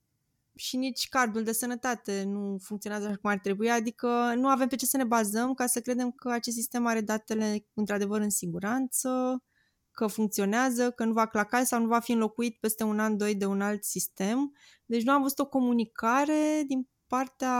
Și 0.55 0.77
nici 0.77 1.07
cardul 1.09 1.43
de 1.43 1.51
sănătate 1.51 2.23
nu 2.27 2.57
funcționează 2.61 3.05
așa 3.05 3.15
cum 3.21 3.29
ar 3.29 3.39
trebui, 3.39 3.69
adică 3.69 4.33
nu 4.35 4.47
avem 4.47 4.67
pe 4.67 4.75
ce 4.75 4.85
să 4.85 4.97
ne 4.97 5.03
bazăm 5.03 5.53
ca 5.53 5.65
să 5.65 5.81
credem 5.81 6.11
că 6.11 6.29
acest 6.29 6.55
sistem 6.55 6.85
are 6.85 7.01
datele 7.01 7.65
într-adevăr 7.73 8.21
în 8.21 8.29
siguranță, 8.29 9.41
că 9.93 10.07
funcționează, 10.07 10.91
că 10.91 11.03
nu 11.03 11.13
va 11.13 11.27
claca 11.27 11.63
sau 11.63 11.81
nu 11.81 11.87
va 11.87 11.99
fi 11.99 12.11
înlocuit 12.11 12.57
peste 12.59 12.83
un 12.83 12.99
an, 12.99 13.17
doi 13.17 13.35
de 13.35 13.45
un 13.45 13.61
alt 13.61 13.83
sistem. 13.83 14.53
Deci 14.85 15.03
nu 15.03 15.11
am 15.11 15.21
văzut 15.21 15.39
o 15.39 15.47
comunicare 15.47 16.63
din 16.67 16.89
partea 17.07 17.57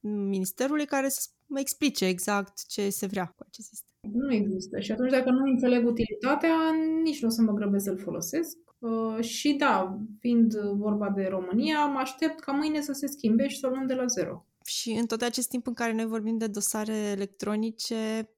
ministerului 0.00 0.86
care 0.86 1.08
să 1.08 1.28
mă 1.46 1.60
explice 1.60 2.06
exact 2.06 2.66
ce 2.66 2.90
se 2.90 3.06
vrea 3.06 3.26
cu 3.26 3.44
acest 3.48 3.68
sistem. 3.68 3.94
Nu 4.12 4.32
există 4.34 4.80
și 4.80 4.92
atunci 4.92 5.10
dacă 5.10 5.30
nu 5.30 5.44
înțeleg 5.44 5.86
utilitatea, 5.86 6.54
nici 7.02 7.22
nu 7.22 7.28
o 7.28 7.30
să 7.30 7.42
mă 7.42 7.52
grăbesc 7.52 7.84
să-l 7.84 7.98
folosesc. 7.98 8.56
Uh, 8.78 9.20
și 9.20 9.52
da, 9.52 9.98
fiind 10.20 10.54
vorba 10.54 11.10
de 11.10 11.26
România, 11.30 11.86
mă 11.86 11.98
aștept 11.98 12.40
ca 12.40 12.52
mâine 12.52 12.80
să 12.80 12.92
se 12.92 13.06
schimbe 13.06 13.48
și 13.48 13.58
să 13.58 13.66
o 13.66 13.70
luăm 13.70 13.86
de 13.86 13.94
la 13.94 14.06
zero. 14.06 14.46
Și 14.64 14.90
în 14.90 15.06
tot 15.06 15.22
acest 15.22 15.48
timp 15.48 15.66
în 15.66 15.74
care 15.74 15.92
noi 15.92 16.06
vorbim 16.06 16.38
de 16.38 16.46
dosare 16.46 16.96
electronice, 16.96 18.30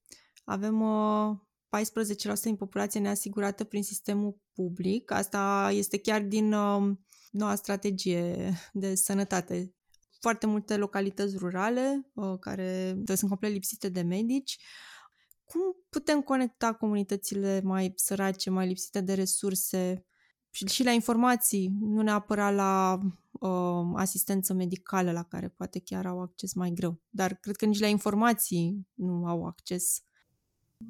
avem 0.44 0.80
o 0.80 1.34
14% 1.76 2.42
din 2.42 2.56
populație 2.56 3.00
neasigurată 3.00 3.64
prin 3.64 3.82
sistemul 3.82 4.40
public. 4.54 5.10
Asta 5.10 5.70
este 5.72 5.98
chiar 5.98 6.22
din 6.22 6.52
uh, 6.52 6.96
noua 7.30 7.54
strategie 7.54 8.52
de 8.72 8.94
sănătate. 8.94 9.72
Foarte 10.20 10.46
multe 10.46 10.76
localități 10.76 11.36
rurale 11.36 12.10
uh, 12.14 12.38
care 12.40 12.96
sunt 13.04 13.30
complet 13.30 13.52
lipsite 13.52 13.88
de 13.88 14.02
medici. 14.02 14.58
Cum 15.44 15.60
putem 15.88 16.20
conecta 16.20 16.74
comunitățile 16.74 17.60
mai 17.64 17.92
sărace, 17.96 18.50
mai 18.50 18.66
lipsite 18.66 19.00
de 19.00 19.14
resurse 19.14 20.06
și, 20.50 20.66
și 20.66 20.84
la 20.84 20.90
informații, 20.90 21.72
nu 21.80 22.02
neapărat 22.02 22.54
la 22.54 22.98
uh, 23.32 23.92
asistență 23.94 24.52
medicală 24.52 25.12
la 25.12 25.22
care 25.22 25.48
poate 25.48 25.80
chiar 25.80 26.06
au 26.06 26.20
acces 26.20 26.54
mai 26.54 26.70
greu, 26.70 27.00
dar 27.08 27.34
cred 27.34 27.56
că 27.56 27.64
nici 27.64 27.80
la 27.80 27.86
informații 27.86 28.86
nu 28.94 29.26
au 29.26 29.44
acces 29.44 30.02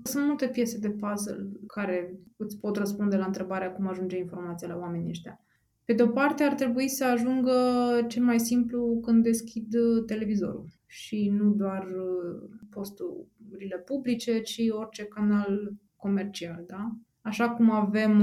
sunt 0.03 0.27
multe 0.27 0.49
piese 0.49 0.79
de 0.79 0.91
puzzle 0.91 1.49
care 1.67 2.19
îți 2.37 2.59
pot 2.59 2.77
răspunde 2.77 3.17
la 3.17 3.27
întrebarea 3.27 3.73
cum 3.73 3.87
ajunge 3.87 4.19
informația 4.19 4.69
la 4.69 4.77
oamenii 4.77 5.09
ăștia. 5.09 5.41
Pe 5.85 5.93
de 5.93 6.03
o 6.03 6.09
parte, 6.09 6.43
ar 6.43 6.55
trebui 6.55 6.89
să 6.89 7.05
ajungă 7.05 7.53
cel 8.09 8.23
mai 8.23 8.41
simplu 8.41 9.01
când 9.03 9.23
deschid 9.23 9.75
televizorul 10.07 10.67
și 10.87 11.29
nu 11.29 11.51
doar 11.51 11.85
uh, 11.85 12.51
posturile 12.71 13.79
publice, 13.85 14.41
ci 14.41 14.61
orice 14.71 15.05
canal 15.05 15.75
comercial, 15.97 16.65
da? 16.67 16.97
Așa 17.21 17.51
cum 17.51 17.71
avem 17.71 18.23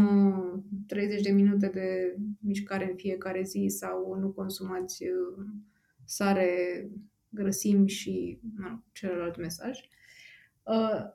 30 0.87 1.17
uh, 1.17 1.23
de 1.23 1.31
minute 1.31 1.67
de 1.73 2.15
mișcare 2.39 2.89
în 2.89 2.95
fiecare 2.95 3.43
zi 3.43 3.65
sau 3.67 4.17
nu 4.19 4.29
consumați 4.29 5.03
uh, 5.03 5.45
sare, 6.03 6.49
grăsimi 7.29 7.89
și 7.89 8.39
nu, 8.57 8.83
celălalt 8.91 9.37
mesaj, 9.37 9.79
Uh, 9.79 10.04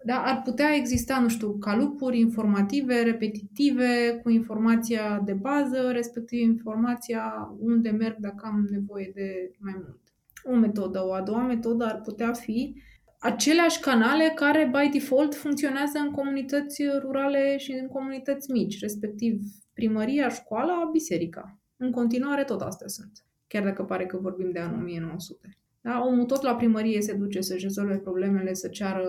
da, 0.04 0.22
ar 0.22 0.42
putea 0.44 0.74
exista, 0.74 1.20
nu 1.20 1.28
știu, 1.28 1.58
calupuri 1.58 2.18
informative, 2.18 3.02
repetitive, 3.02 4.20
cu 4.22 4.30
informația 4.30 5.22
de 5.24 5.32
bază, 5.32 5.90
respectiv 5.92 6.40
informația 6.40 7.54
unde 7.58 7.90
merg 7.90 8.16
dacă 8.18 8.46
am 8.46 8.66
nevoie 8.70 9.10
de 9.14 9.50
mai 9.58 9.74
mult. 9.76 10.00
O 10.44 10.56
metodă. 10.56 11.06
O 11.06 11.12
a 11.12 11.20
doua 11.20 11.42
metodă 11.42 11.84
ar 11.84 12.00
putea 12.00 12.32
fi 12.32 12.74
aceleași 13.18 13.80
canale 13.80 14.32
care, 14.34 14.70
by 14.72 14.98
default, 14.98 15.34
funcționează 15.34 15.98
în 15.98 16.10
comunități 16.10 16.82
rurale 17.00 17.56
și 17.56 17.72
în 17.72 17.86
comunități 17.86 18.50
mici, 18.50 18.80
respectiv 18.80 19.40
primăria, 19.72 20.28
școala, 20.28 20.88
biserica. 20.92 21.58
În 21.76 21.90
continuare, 21.90 22.44
tot 22.44 22.60
astea 22.60 22.88
sunt, 22.88 23.24
chiar 23.46 23.62
dacă 23.62 23.84
pare 23.84 24.06
că 24.06 24.16
vorbim 24.16 24.50
de 24.50 24.58
anul 24.58 24.80
1900. 24.80 25.58
Da? 25.80 26.02
Omul 26.06 26.24
tot 26.24 26.42
la 26.42 26.54
primărie 26.54 27.00
se 27.00 27.14
duce 27.14 27.40
să-și 27.40 27.62
rezolve 27.62 27.96
problemele, 27.96 28.54
să 28.54 28.68
ceară 28.68 29.08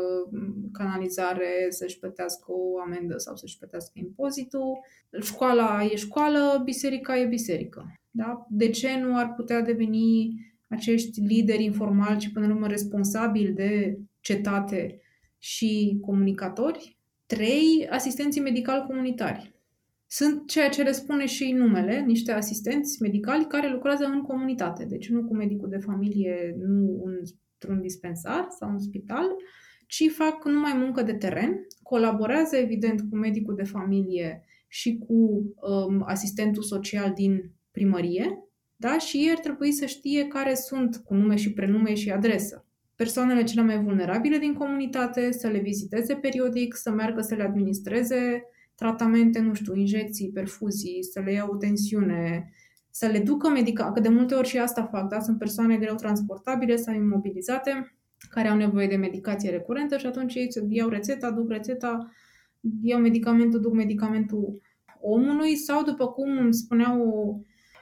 canalizare, 0.71 1.67
să-și 1.69 1.99
plătească 1.99 2.45
o 2.51 2.79
amendă 2.79 3.17
sau 3.17 3.35
să-și 3.35 3.57
plătească 3.57 3.91
impozitul. 3.93 4.79
Școala 5.21 5.83
e 5.91 5.95
școală, 5.95 6.61
biserica 6.63 7.17
e 7.17 7.25
biserică. 7.25 7.93
Da? 8.11 8.45
De 8.49 8.69
ce 8.69 8.99
nu 8.99 9.17
ar 9.17 9.33
putea 9.33 9.61
deveni 9.61 10.33
acești 10.67 11.21
lideri 11.21 11.63
informali 11.63 12.21
și 12.21 12.31
până 12.31 12.47
la 12.47 12.53
urmă 12.53 12.67
responsabili 12.67 13.53
de 13.53 13.99
cetate 14.19 15.01
și 15.37 15.97
comunicatori? 16.01 16.97
Trei, 17.25 17.87
asistenții 17.89 18.41
medical 18.41 18.85
comunitari. 18.85 19.50
Sunt 20.13 20.47
ceea 20.47 20.69
ce 20.69 20.83
le 20.83 20.91
spune 20.91 21.25
și 21.25 21.51
numele, 21.51 21.99
niște 21.99 22.31
asistenți 22.31 23.01
medicali 23.01 23.45
care 23.47 23.69
lucrează 23.69 24.05
în 24.05 24.21
comunitate, 24.21 24.85
deci 24.85 25.09
nu 25.09 25.23
cu 25.23 25.35
medicul 25.35 25.69
de 25.69 25.77
familie, 25.77 26.55
nu 26.57 27.03
într-un 27.03 27.81
dispensar 27.81 28.47
sau 28.59 28.69
un 28.69 28.79
spital, 28.79 29.25
ci 29.87 30.11
fac 30.11 30.45
numai 30.45 30.73
muncă 30.75 31.01
de 31.01 31.13
teren, 31.13 31.67
colaborează 31.83 32.55
evident 32.55 33.01
cu 33.09 33.15
medicul 33.15 33.55
de 33.55 33.63
familie 33.63 34.45
și 34.67 34.97
cu 34.97 35.13
um, 35.13 36.03
asistentul 36.05 36.63
social 36.63 37.11
din 37.13 37.51
primărie, 37.71 38.39
Da? 38.75 38.97
Și 38.97 39.17
ei 39.17 39.31
ar 39.31 39.39
trebui 39.39 39.71
să 39.71 39.85
știe 39.85 40.27
care 40.27 40.53
sunt 40.53 40.95
cu 40.95 41.13
nume 41.13 41.35
și 41.35 41.53
prenume 41.53 41.93
și 41.93 42.11
adresă 42.11 42.65
persoanele 42.95 43.43
cele 43.43 43.61
mai 43.61 43.83
vulnerabile 43.83 44.37
din 44.37 44.53
comunitate, 44.53 45.31
să 45.31 45.47
le 45.47 45.59
viziteze 45.59 46.15
periodic, 46.15 46.75
să 46.75 46.91
meargă 46.91 47.21
să 47.21 47.35
le 47.35 47.43
administreze 47.43 48.43
tratamente, 48.81 49.39
nu 49.39 49.53
știu, 49.53 49.75
injecții, 49.75 50.31
perfuzii, 50.31 51.03
să 51.03 51.19
le 51.19 51.31
iau 51.31 51.49
o 51.51 51.55
tensiune, 51.55 52.51
să 52.89 53.07
le 53.07 53.19
ducă 53.19 53.49
medica, 53.49 53.91
că 53.91 53.99
de 53.99 54.09
multe 54.09 54.35
ori 54.35 54.47
și 54.47 54.57
asta 54.57 54.89
fac, 54.91 55.09
da? 55.09 55.19
Sunt 55.19 55.37
persoane 55.37 55.77
greu 55.77 55.95
transportabile 55.95 56.75
sau 56.75 56.93
imobilizate, 56.93 57.95
care 58.29 58.47
au 58.47 58.57
nevoie 58.57 58.87
de 58.87 58.95
medicație 58.95 59.49
recurentă 59.49 59.97
și 59.97 60.05
atunci 60.05 60.35
ei 60.35 60.47
iau 60.69 60.89
rețeta, 60.89 61.31
duc 61.31 61.49
rețeta, 61.49 62.11
iau 62.81 62.99
medicamentul, 62.99 63.59
duc 63.59 63.73
medicamentul 63.73 64.61
omului 65.01 65.55
sau, 65.55 65.83
după 65.83 66.07
cum 66.07 66.37
îmi 66.37 66.53
spunea 66.53 66.97
o, 67.01 67.35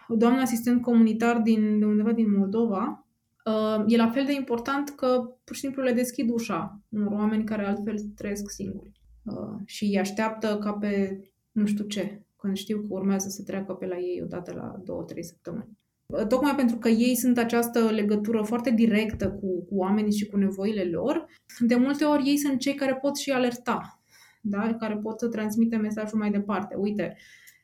o 0.08 0.16
doamnă 0.16 0.42
asistent 0.42 0.82
comunitar 0.82 1.38
din, 1.38 1.80
de 1.80 1.86
undeva 1.86 2.12
din 2.12 2.38
Moldova, 2.38 3.08
uh, 3.46 3.84
e 3.88 3.98
la 3.98 4.10
fel 4.10 4.26
de 4.26 4.34
important 4.34 4.90
că 4.90 5.36
pur 5.44 5.56
și 5.56 5.62
simplu 5.62 5.84
le 5.84 5.94
deschid 5.94 6.30
ușa 6.30 6.82
unor 6.90 7.12
oameni 7.12 7.44
care 7.44 7.66
altfel 7.66 7.96
trăiesc 8.16 8.50
singuri 8.50 8.99
uh, 9.24 9.60
și 9.66 9.84
îi 9.84 10.00
așteaptă 10.00 10.58
ca 10.58 10.72
pe 10.74 11.20
nu 11.52 11.66
știu 11.66 11.86
ce, 11.86 12.22
când 12.38 12.56
știu 12.56 12.78
că 12.78 12.88
urmează 12.90 13.30
să 13.30 13.44
treacă 13.44 13.74
pe 13.74 13.86
la 13.86 13.98
ei 13.98 14.22
odată 14.24 14.54
la 14.54 14.82
două, 14.84 15.04
trei 15.04 15.24
săptămâni. 15.24 15.78
Uh, 16.06 16.28
tocmai 16.28 16.56
pentru 16.56 16.78
că 16.78 16.90
ei 16.90 17.16
sunt 17.16 17.38
această 17.38 17.80
legătură 17.80 18.42
foarte 18.42 18.72
directă 18.72 19.32
cu, 19.32 19.66
cu 19.66 19.76
oamenii 19.76 20.18
și 20.18 20.28
cu 20.28 20.38
nevoile 20.38 20.84
lor, 20.84 21.26
de 21.60 21.76
multe 21.76 22.04
ori 22.04 22.30
ei 22.30 22.38
sunt 22.38 22.60
cei 22.60 22.76
care 22.76 22.96
pot 22.96 23.18
și 23.18 23.32
alerta, 23.32 24.02
da? 24.42 24.76
care 24.76 24.98
pot 24.98 25.20
să 25.20 25.28
transmite 25.28 25.76
mesajul 25.76 26.18
mai 26.18 26.32
departe. 26.32 26.76
Uite, 26.76 27.18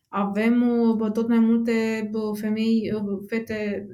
avem 0.07 0.63
tot 1.13 1.27
mai 1.27 1.39
multe 1.39 2.09
femei, 2.33 2.91
fete 3.27 3.87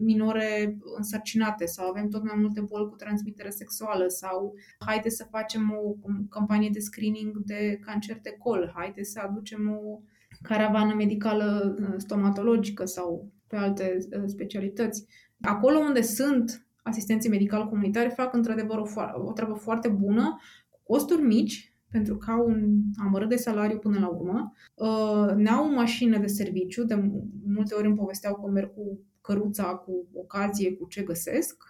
minore 0.00 0.78
însărcinate 0.96 1.66
sau 1.66 1.88
avem 1.88 2.08
tot 2.08 2.22
mai 2.24 2.36
multe 2.40 2.60
boli 2.60 2.88
cu 2.88 2.96
transmitere 2.96 3.50
sexuală 3.50 4.04
sau 4.08 4.54
haide 4.78 5.08
să 5.08 5.26
facem 5.30 5.74
o 5.84 6.08
campanie 6.28 6.70
de 6.72 6.78
screening 6.78 7.36
de 7.36 7.78
cancer 7.84 8.18
de 8.22 8.36
col, 8.38 8.72
haide 8.74 9.02
să 9.02 9.20
aducem 9.24 9.70
o 9.70 10.00
caravană 10.42 10.94
medicală 10.94 11.76
uh, 11.80 11.94
stomatologică 11.96 12.84
sau 12.84 13.32
pe 13.46 13.56
alte 13.56 13.96
uh, 14.10 14.22
specialități. 14.26 15.06
Acolo 15.40 15.78
unde 15.78 16.02
sunt 16.02 16.66
asistenții 16.82 17.30
medical 17.30 17.68
comunitari 17.68 18.10
fac 18.10 18.34
într-adevăr 18.34 18.78
o, 18.78 18.86
o 19.14 19.32
treabă 19.32 19.54
foarte 19.54 19.88
bună, 19.88 20.40
cu 20.70 20.80
costuri 20.92 21.22
mici, 21.22 21.73
pentru 21.94 22.16
că 22.16 22.30
au 22.30 22.46
un 22.46 22.82
amărât 23.04 23.28
de 23.28 23.36
salariu 23.36 23.78
până 23.78 23.98
la 23.98 24.08
urmă, 24.08 24.52
uh, 24.74 25.34
n-au 25.36 25.72
mașină 25.72 26.18
de 26.18 26.26
serviciu, 26.26 26.84
de 26.84 27.10
multe 27.46 27.74
ori 27.74 27.86
îmi 27.86 27.96
povesteau 27.96 28.34
că 28.34 28.50
merg 28.50 28.74
cu 28.74 29.00
căruța, 29.20 29.64
cu 29.64 30.06
ocazie, 30.12 30.76
cu 30.76 30.86
ce 30.88 31.02
găsesc, 31.02 31.64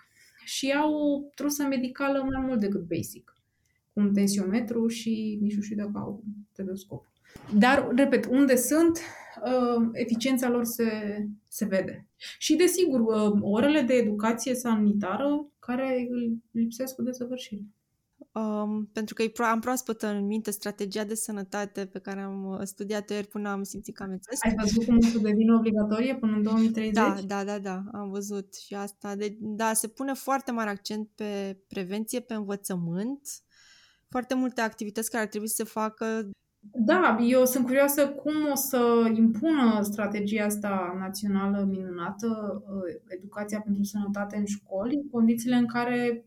și 0.44 0.72
au 0.72 0.92
o 0.92 1.20
trusă 1.34 1.62
medicală 1.62 2.22
mai 2.32 2.44
mult 2.46 2.60
decât 2.60 2.86
basic, 2.86 3.36
cu 3.92 4.00
un 4.00 4.12
tensiometru 4.12 4.86
și 4.86 5.38
nici 5.40 5.56
nu 5.56 5.62
știu 5.62 5.76
dacă 5.76 5.92
au 5.94 6.22
stethoscop. 6.52 7.06
Dar, 7.58 7.92
repet, 7.96 8.26
unde 8.26 8.56
sunt, 8.56 8.98
uh, 9.44 9.88
eficiența 9.92 10.48
lor 10.48 10.64
se, 10.64 10.88
se 11.48 11.64
vede. 11.64 12.06
Și, 12.38 12.56
desigur, 12.56 13.00
uh, 13.00 13.38
orele 13.40 13.80
de 13.80 13.94
educație 13.94 14.54
sanitară 14.54 15.46
care 15.58 16.08
lipsesc 16.50 16.94
cu 16.94 17.02
desăvârșire. 17.02 17.62
Um, 18.34 18.88
pentru 18.92 19.14
că 19.14 19.42
am 19.42 19.60
proaspăt 19.60 20.02
în 20.02 20.26
minte 20.26 20.50
strategia 20.50 21.04
de 21.04 21.14
sănătate 21.14 21.86
pe 21.86 21.98
care 21.98 22.20
am 22.20 22.44
uh, 22.44 22.60
studiat-o 22.62 23.14
ieri 23.14 23.26
până 23.26 23.48
am 23.48 23.62
simțit 23.62 23.94
că 23.94 24.02
am 24.02 24.10
înțeles. 24.10 24.38
Ai 24.42 24.54
văzut 24.58 24.84
cum 24.84 25.00
să 25.00 25.18
devină 25.18 25.54
obligatorie 25.54 26.16
până 26.16 26.36
în 26.36 26.42
2030? 26.42 26.92
Da, 26.92 27.16
da, 27.26 27.44
da, 27.44 27.58
da, 27.58 27.82
am 27.92 28.10
văzut 28.10 28.54
și 28.54 28.74
asta. 28.74 29.14
De, 29.16 29.36
da, 29.40 29.72
se 29.72 29.88
pune 29.88 30.12
foarte 30.12 30.52
mare 30.52 30.70
accent 30.70 31.08
pe 31.14 31.58
prevenție, 31.68 32.20
pe 32.20 32.34
învățământ, 32.34 33.20
foarte 34.08 34.34
multe 34.34 34.60
activități 34.60 35.10
care 35.10 35.22
ar 35.22 35.28
trebui 35.28 35.48
să 35.48 35.54
se 35.54 35.64
facă 35.64 36.30
da, 36.72 37.18
eu 37.20 37.44
sunt 37.44 37.64
curioasă 37.64 38.08
cum 38.08 38.32
o 38.52 38.54
să 38.54 39.10
impună 39.14 39.80
strategia 39.82 40.44
asta 40.44 40.96
națională 40.98 41.64
minunată, 41.70 42.62
uh, 42.66 43.00
educația 43.06 43.60
pentru 43.60 43.82
sănătate 43.82 44.36
în 44.36 44.44
școli, 44.44 44.94
în 44.94 45.08
condițiile 45.10 45.56
în 45.56 45.66
care 45.66 46.24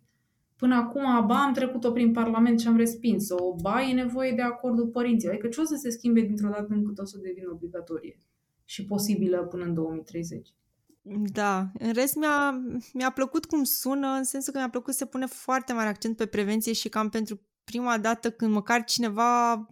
Până 0.57 0.75
acum, 0.75 1.25
ba 1.27 1.43
am 1.43 1.53
trecut-o 1.53 1.91
prin 1.91 2.11
Parlament 2.11 2.59
și 2.59 2.67
am 2.67 2.77
respins-o, 2.77 3.55
ba 3.61 3.81
e 3.81 3.93
nevoie 3.93 4.31
de 4.31 4.41
acordul 4.41 4.87
părinților. 4.87 5.33
Adică 5.33 5.47
ce 5.47 5.61
o 5.61 5.63
să 5.63 5.75
se 5.75 5.89
schimbe 5.89 6.21
dintr-o 6.21 6.49
dată 6.49 6.67
încât 6.69 6.99
o 6.99 7.05
să 7.05 7.17
devină 7.17 7.49
obligatorie 7.51 8.17
și 8.65 8.85
posibilă 8.85 9.37
până 9.37 9.63
în 9.63 9.73
2030? 9.73 10.53
Da, 11.33 11.71
în 11.79 11.93
rest 11.93 12.15
mi-a, 12.15 12.61
mi-a 12.93 13.11
plăcut 13.11 13.45
cum 13.45 13.63
sună, 13.63 14.07
în 14.07 14.23
sensul 14.23 14.53
că 14.53 14.59
mi-a 14.59 14.69
plăcut 14.69 14.93
să 14.93 15.05
pune 15.05 15.25
foarte 15.25 15.73
mare 15.73 15.87
accent 15.87 16.15
pe 16.15 16.25
prevenție 16.25 16.73
și 16.73 16.89
cam 16.89 17.09
pentru 17.09 17.41
prima 17.63 17.97
dată 17.97 18.31
când 18.31 18.51
măcar 18.51 18.83
cineva 18.83 19.67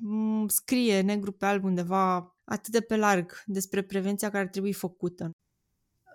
scrie 0.48 1.02
negru 1.02 1.32
pe 1.32 1.46
alb 1.46 1.64
undeva 1.64 2.36
atât 2.44 2.72
de 2.72 2.82
pe 2.82 2.96
larg 2.96 3.32
despre 3.46 3.82
prevenția 3.82 4.30
care 4.30 4.44
ar 4.44 4.50
trebui 4.50 4.74
făcută. 4.74 5.32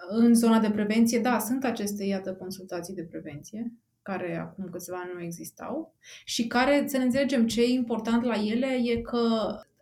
În 0.09 0.35
zona 0.35 0.61
de 0.61 0.71
prevenție, 0.71 1.19
da, 1.19 1.39
sunt 1.39 1.65
aceste, 1.65 2.05
iată, 2.05 2.35
consultații 2.35 2.95
de 2.95 3.05
prevenție 3.05 3.73
care 4.03 4.39
acum 4.39 4.69
câțiva 4.71 4.97
ani 4.97 5.11
nu 5.15 5.23
existau 5.23 5.95
și 6.25 6.47
care, 6.47 6.85
să 6.87 6.97
ne 6.97 7.05
înțelegem, 7.05 7.47
ce 7.47 7.63
e 7.63 7.73
important 7.73 8.25
la 8.25 8.35
ele 8.35 8.81
e 8.85 9.01
că 9.01 9.19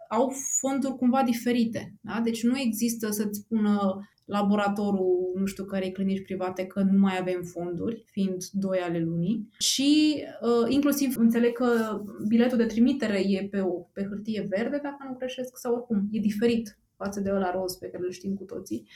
au 0.09 0.33
fonduri 0.61 0.97
cumva 0.97 1.23
diferite. 1.23 1.95
Da? 2.01 2.21
Deci 2.25 2.43
nu 2.43 2.59
există 2.59 3.11
să-ți 3.11 3.39
spună 3.39 4.01
laboratorul, 4.25 5.33
nu 5.35 5.47
știu 5.47 5.65
care 5.65 5.91
clinici 5.91 6.23
private, 6.23 6.67
că 6.67 6.81
nu 6.81 6.99
mai 6.99 7.19
avem 7.21 7.43
fonduri, 7.43 8.05
fiind 8.11 8.45
doi 8.53 8.79
ale 8.79 9.01
lunii. 9.01 9.49
Și 9.59 10.23
uh, 10.41 10.73
inclusiv 10.73 11.17
înțeleg 11.17 11.53
că 11.53 12.01
biletul 12.29 12.59
de 12.59 12.67
trimitere 12.67 13.21
e 13.27 13.49
pe, 13.51 13.61
o, 13.61 13.71
pe 13.71 14.07
hârtie 14.09 14.47
verde, 14.49 14.81
dacă 14.83 15.05
nu 15.09 15.17
greșesc, 15.17 15.59
sau 15.59 15.75
oricum, 15.75 16.09
e 16.11 16.21
diferit 16.21 16.79
față 16.97 17.21
de 17.21 17.31
ăla 17.31 17.51
roz 17.51 17.77
pe 17.77 17.87
care 17.87 18.05
îl 18.05 18.11
știm 18.11 18.35
cu 18.35 18.45
toții. 18.45 18.89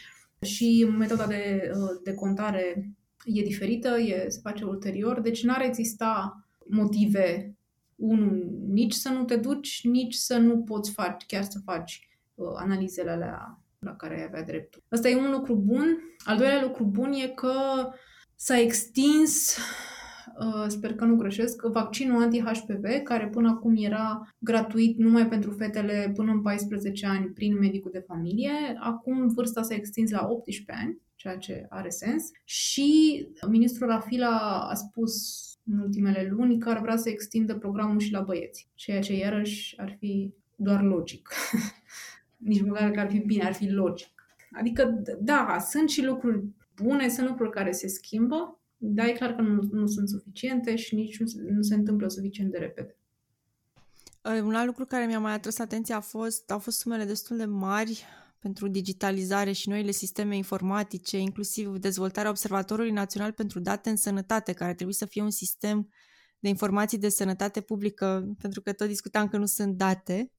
Și 0.43 0.87
metoda 0.99 1.27
de, 1.27 1.70
uh, 1.75 2.01
de 2.05 2.14
contare 2.14 2.95
e 3.25 3.43
diferită, 3.43 3.99
e, 3.99 4.29
se 4.29 4.41
face 4.43 4.64
ulterior, 4.64 5.20
deci 5.20 5.45
n-ar 5.45 5.62
exista 5.62 6.45
motive, 6.66 7.57
unul, 7.97 8.51
nici 8.68 8.93
să 8.93 9.09
nu 9.09 9.25
te 9.25 9.37
duci, 9.37 9.81
nici 9.85 10.14
să 10.14 10.37
nu 10.37 10.62
poți 10.62 10.93
face, 10.93 11.27
chiar 11.27 11.43
să 11.43 11.59
faci 11.64 12.09
uh, 12.35 12.53
analizele 12.55 13.11
alea 13.11 13.61
la 13.79 13.97
care 13.97 14.18
ai 14.18 14.25
avea 14.25 14.43
dreptul. 14.43 14.83
Asta 14.89 15.09
e 15.09 15.16
un 15.16 15.31
lucru 15.31 15.55
bun. 15.55 15.99
Al 16.25 16.37
doilea 16.37 16.62
lucru 16.62 16.85
bun 16.85 17.12
e 17.12 17.29
că 17.29 17.53
s-a 18.37 18.59
extins 18.59 19.57
Uh, 20.39 20.64
sper 20.68 20.95
că 20.95 21.05
nu 21.05 21.16
greșesc, 21.16 21.62
vaccinul 21.62 22.23
anti-HPV, 22.23 23.03
care 23.05 23.29
până 23.29 23.49
acum 23.49 23.75
era 23.77 24.29
gratuit 24.39 24.99
numai 24.99 25.29
pentru 25.29 25.51
fetele 25.51 26.12
până 26.14 26.31
în 26.31 26.43
14 26.43 27.07
ani 27.07 27.27
prin 27.27 27.59
medicul 27.59 27.91
de 27.91 28.05
familie. 28.07 28.51
Acum 28.81 29.29
vârsta 29.29 29.62
s-a 29.62 29.75
extins 29.75 30.11
la 30.11 30.27
18 30.29 30.85
ani, 30.85 30.99
ceea 31.23 31.37
ce 31.37 31.66
are 31.68 31.89
sens. 31.89 32.31
Și 32.45 33.27
ministrul 33.49 33.89
Rafila 33.89 34.61
a 34.70 34.75
spus 34.75 35.12
în 35.64 35.79
ultimele 35.79 36.29
luni 36.31 36.59
că 36.59 36.70
ar 36.70 36.81
vrea 36.81 36.97
să 36.97 37.09
extindă 37.09 37.59
programul 37.59 37.99
și 38.01 38.12
la 38.12 38.20
băieți, 38.20 38.68
ceea 38.75 39.01
ce 39.01 39.12
iarăși 39.16 39.81
ar 39.81 39.97
fi 39.99 40.35
doar 40.57 40.83
logic. 40.83 41.29
Nici 42.37 42.62
măcar 42.62 42.91
că 42.91 43.01
ar 43.01 43.11
fi 43.11 43.18
bine, 43.18 43.45
ar 43.45 43.53
fi 43.53 43.68
logic. 43.68 44.11
Adică, 44.53 45.03
da, 45.20 45.59
sunt 45.70 45.91
și 45.91 46.05
lucruri 46.05 46.45
bune, 46.83 47.09
sunt 47.09 47.29
lucruri 47.29 47.51
care 47.51 47.73
se 47.73 47.89
schimbă, 47.89 48.61
dar 48.77 49.07
e 49.07 49.12
clar 49.12 49.35
că 49.35 49.43
nu, 49.43 49.68
nu 49.73 49.87
sunt 49.87 50.09
suficiente 50.09 50.77
și 50.77 50.95
nici 50.95 51.18
nu, 51.18 51.27
nu 51.51 51.62
se 51.62 51.75
întâmplă 51.75 52.09
suficient 52.09 52.51
de 52.51 52.59
repede. 52.59 52.97
Un 54.45 54.55
alt 54.55 54.66
lucru 54.66 54.85
care 54.85 55.07
mi-a 55.07 55.18
mai 55.18 55.33
atras 55.33 55.59
atenția 55.59 55.97
a 55.97 56.01
fost, 56.01 56.51
au 56.51 56.59
fost 56.59 56.79
sumele 56.79 57.05
destul 57.05 57.37
de 57.37 57.45
mari 57.45 58.05
pentru 58.43 58.68
digitalizare 58.68 59.53
și 59.53 59.68
noile 59.68 59.90
sisteme 59.90 60.36
informatice, 60.36 61.18
inclusiv 61.18 61.76
dezvoltarea 61.76 62.30
Observatorului 62.30 62.90
Național 62.90 63.32
pentru 63.32 63.61
Date 63.61 63.90
în 63.90 63.97
Sănătate, 63.97 64.53
care 64.53 64.74
trebuie 64.74 64.95
să 64.95 65.07
fie 65.07 65.22
un 65.22 65.30
sistem 65.30 65.88
de 66.38 66.49
informații 66.49 66.99
de 66.99 67.09
sănătate 67.09 67.61
publică, 67.61 68.34
pentru 68.38 68.61
că 68.61 68.72
tot 68.72 68.86
discutam 68.86 69.28
că 69.28 69.36
nu 69.36 69.47
sunt 69.47 69.76
date. 69.76 70.32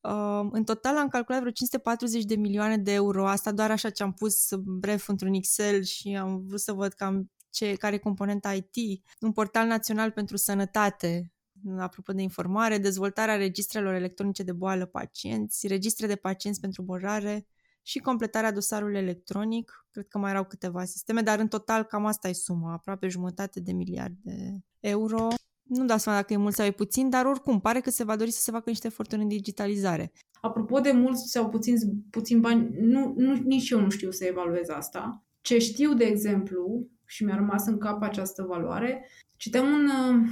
Uh, 0.00 0.48
în 0.50 0.64
total 0.64 0.96
am 0.96 1.08
calculat 1.08 1.40
vreo 1.40 1.52
540 1.52 2.24
de 2.24 2.36
milioane 2.36 2.76
de 2.76 2.92
euro, 2.92 3.28
asta 3.28 3.52
doar 3.52 3.70
așa 3.70 3.90
ce 3.90 4.02
am 4.02 4.12
pus 4.12 4.48
bref 4.56 5.08
într-un 5.08 5.34
Excel 5.34 5.82
și 5.82 6.16
am 6.16 6.44
vrut 6.46 6.60
să 6.60 6.72
văd 6.72 6.92
cam 6.92 7.30
ce, 7.50 7.74
care 7.74 7.94
e 7.94 7.98
componenta 7.98 8.52
IT, 8.52 9.04
un 9.20 9.32
portal 9.32 9.66
național 9.66 10.10
pentru 10.10 10.36
sănătate, 10.36 11.32
apropo 11.78 12.12
de 12.12 12.22
informare, 12.22 12.78
dezvoltarea 12.78 13.36
registrelor 13.36 13.94
electronice 13.94 14.42
de 14.42 14.52
boală 14.52 14.86
pacienți, 14.86 15.66
registre 15.66 16.06
de 16.06 16.16
pacienți 16.16 16.60
pentru 16.60 16.82
bojare 16.82 17.46
și 17.82 17.98
completarea 17.98 18.52
dosarului 18.52 18.98
electronic. 18.98 19.86
Cred 19.90 20.08
că 20.08 20.18
mai 20.18 20.30
erau 20.30 20.44
câteva 20.44 20.84
sisteme, 20.84 21.20
dar 21.20 21.38
în 21.38 21.48
total 21.48 21.82
cam 21.82 22.06
asta 22.06 22.28
e 22.28 22.32
suma, 22.32 22.72
aproape 22.72 23.08
jumătate 23.08 23.60
de 23.60 23.72
miliarde 23.72 24.16
de 24.22 24.62
euro. 24.80 25.28
nu 25.62 25.84
dau 25.84 25.98
seama 25.98 26.18
dacă 26.18 26.32
e 26.32 26.36
mult 26.36 26.54
sau 26.54 26.66
e 26.66 26.70
puțin, 26.70 27.10
dar 27.10 27.26
oricum 27.26 27.60
pare 27.60 27.80
că 27.80 27.90
se 27.90 28.04
va 28.04 28.16
dori 28.16 28.30
să 28.30 28.40
se 28.40 28.50
facă 28.50 28.70
niște 28.70 28.86
eforturi 28.86 29.22
în 29.22 29.28
digitalizare. 29.28 30.12
Apropo 30.40 30.80
de 30.80 30.92
mulți 30.92 31.30
sau 31.30 31.48
puțin, 31.48 31.76
puțin 32.10 32.40
bani, 32.40 32.68
nu, 32.80 33.14
nu, 33.16 33.34
nici 33.34 33.70
eu 33.70 33.80
nu 33.80 33.90
știu 33.90 34.10
să 34.10 34.24
evaluez 34.24 34.68
asta. 34.68 35.24
Ce 35.40 35.58
știu, 35.58 35.94
de 35.94 36.04
exemplu, 36.04 36.86
și 37.04 37.24
mi-a 37.24 37.34
rămas 37.34 37.66
în 37.66 37.78
cap 37.78 38.02
această 38.02 38.42
valoare, 38.42 39.08
citeam 39.36 39.66
un, 39.66 39.84
uh, 39.84 40.28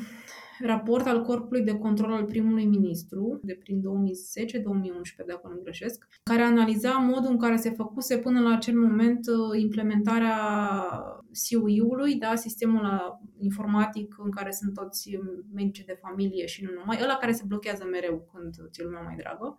raport 0.61 1.07
al 1.07 1.23
Corpului 1.23 1.63
de 1.63 1.79
Control 1.79 2.13
al 2.13 2.25
primului 2.25 2.65
ministru, 2.65 3.41
de 3.43 3.55
prin 3.55 3.81
2010-2011, 3.81 3.83
dacă 5.27 5.49
nu 5.49 5.61
greșesc, 5.63 6.09
care 6.23 6.43
analiza 6.43 6.91
modul 6.91 7.31
în 7.31 7.39
care 7.39 7.57
se 7.57 7.71
făcuse 7.71 8.19
până 8.19 8.41
la 8.41 8.55
acel 8.55 8.75
moment 8.75 9.27
uh, 9.27 9.61
implementarea 9.61 10.37
CUI-ului, 11.49 12.15
da, 12.15 12.35
sistemul 12.35 13.19
informatic 13.39 14.15
în 14.19 14.31
care 14.31 14.51
sunt 14.51 14.75
toți 14.75 15.19
medici 15.55 15.85
de 15.85 15.99
familie 16.01 16.47
și 16.47 16.65
nu 16.65 16.71
numai, 16.73 16.99
ăla 17.03 17.17
care 17.17 17.33
se 17.33 17.43
blochează 17.47 17.85
mereu 17.85 18.29
când 18.33 18.55
ți 18.71 18.83
lumea 18.83 19.01
mai 19.01 19.17
dragă, 19.17 19.59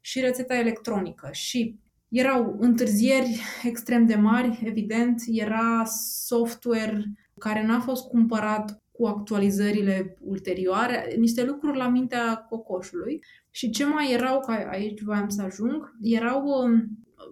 și 0.00 0.20
rețeta 0.20 0.54
electronică. 0.54 1.28
Și 1.32 1.78
erau 2.08 2.56
întârzieri 2.58 3.40
extrem 3.64 4.06
de 4.06 4.14
mari, 4.14 4.62
evident, 4.64 5.22
era 5.26 5.84
software 6.24 7.04
care 7.38 7.66
n-a 7.66 7.80
fost 7.80 8.08
cumpărat 8.08 8.82
cu 9.02 9.08
actualizările 9.08 10.16
ulterioare, 10.20 11.14
niște 11.18 11.44
lucruri 11.44 11.76
la 11.76 11.88
mintea 11.88 12.36
cocoșului. 12.48 13.24
Și 13.50 13.70
ce 13.70 13.84
mai 13.84 14.12
erau, 14.12 14.40
ca 14.40 14.66
aici 14.70 15.02
voiam 15.02 15.28
să 15.28 15.42
ajung, 15.42 15.96
erau 16.00 16.44
um, 16.44 16.88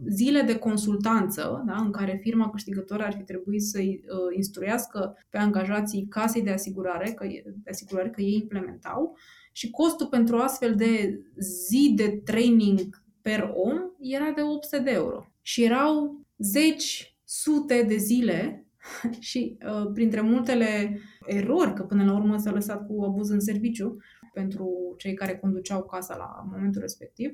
zile 0.09 0.41
de 0.41 0.59
consultanță, 0.59 1.62
da, 1.66 1.77
în 1.77 1.91
care 1.91 2.18
firma 2.23 2.51
câștigătoare 2.51 3.03
ar 3.03 3.12
fi 3.12 3.23
trebuit 3.23 3.62
să-i 3.62 4.05
uh, 4.05 4.37
instruiască 4.37 5.16
pe 5.29 5.39
angajații 5.39 6.07
casei 6.09 6.43
de 6.43 6.51
asigurare, 6.51 7.12
că, 7.12 7.27
de 7.45 7.71
asigurare 7.71 8.11
că 8.11 8.21
ei 8.21 8.35
implementau, 8.35 9.16
și 9.53 9.71
costul 9.71 10.07
pentru 10.07 10.37
astfel 10.37 10.75
de 10.75 11.21
zi 11.39 11.93
de 11.97 12.21
training 12.25 13.03
per 13.23 13.51
om 13.55 13.79
era 14.01 14.31
de 14.31 14.43
800 14.43 14.83
de 14.83 14.91
euro. 14.91 15.27
Și 15.43 15.64
erau 15.64 16.21
zeci, 16.39 17.18
sute 17.25 17.85
de 17.89 17.97
zile 17.97 18.70
și 19.28 19.57
uh, 19.66 19.91
printre 19.93 20.20
multele 20.20 21.01
erori, 21.26 21.74
că 21.74 21.83
până 21.83 22.05
la 22.05 22.14
urmă 22.14 22.37
s-a 22.37 22.53
lăsat 22.53 22.87
cu 22.87 23.03
abuz 23.03 23.28
în 23.28 23.41
serviciu 23.41 23.97
pentru 24.33 24.95
cei 24.99 25.14
care 25.14 25.37
conduceau 25.37 25.83
casa 25.83 26.16
la 26.16 26.49
momentul 26.51 26.81
respectiv, 26.81 27.31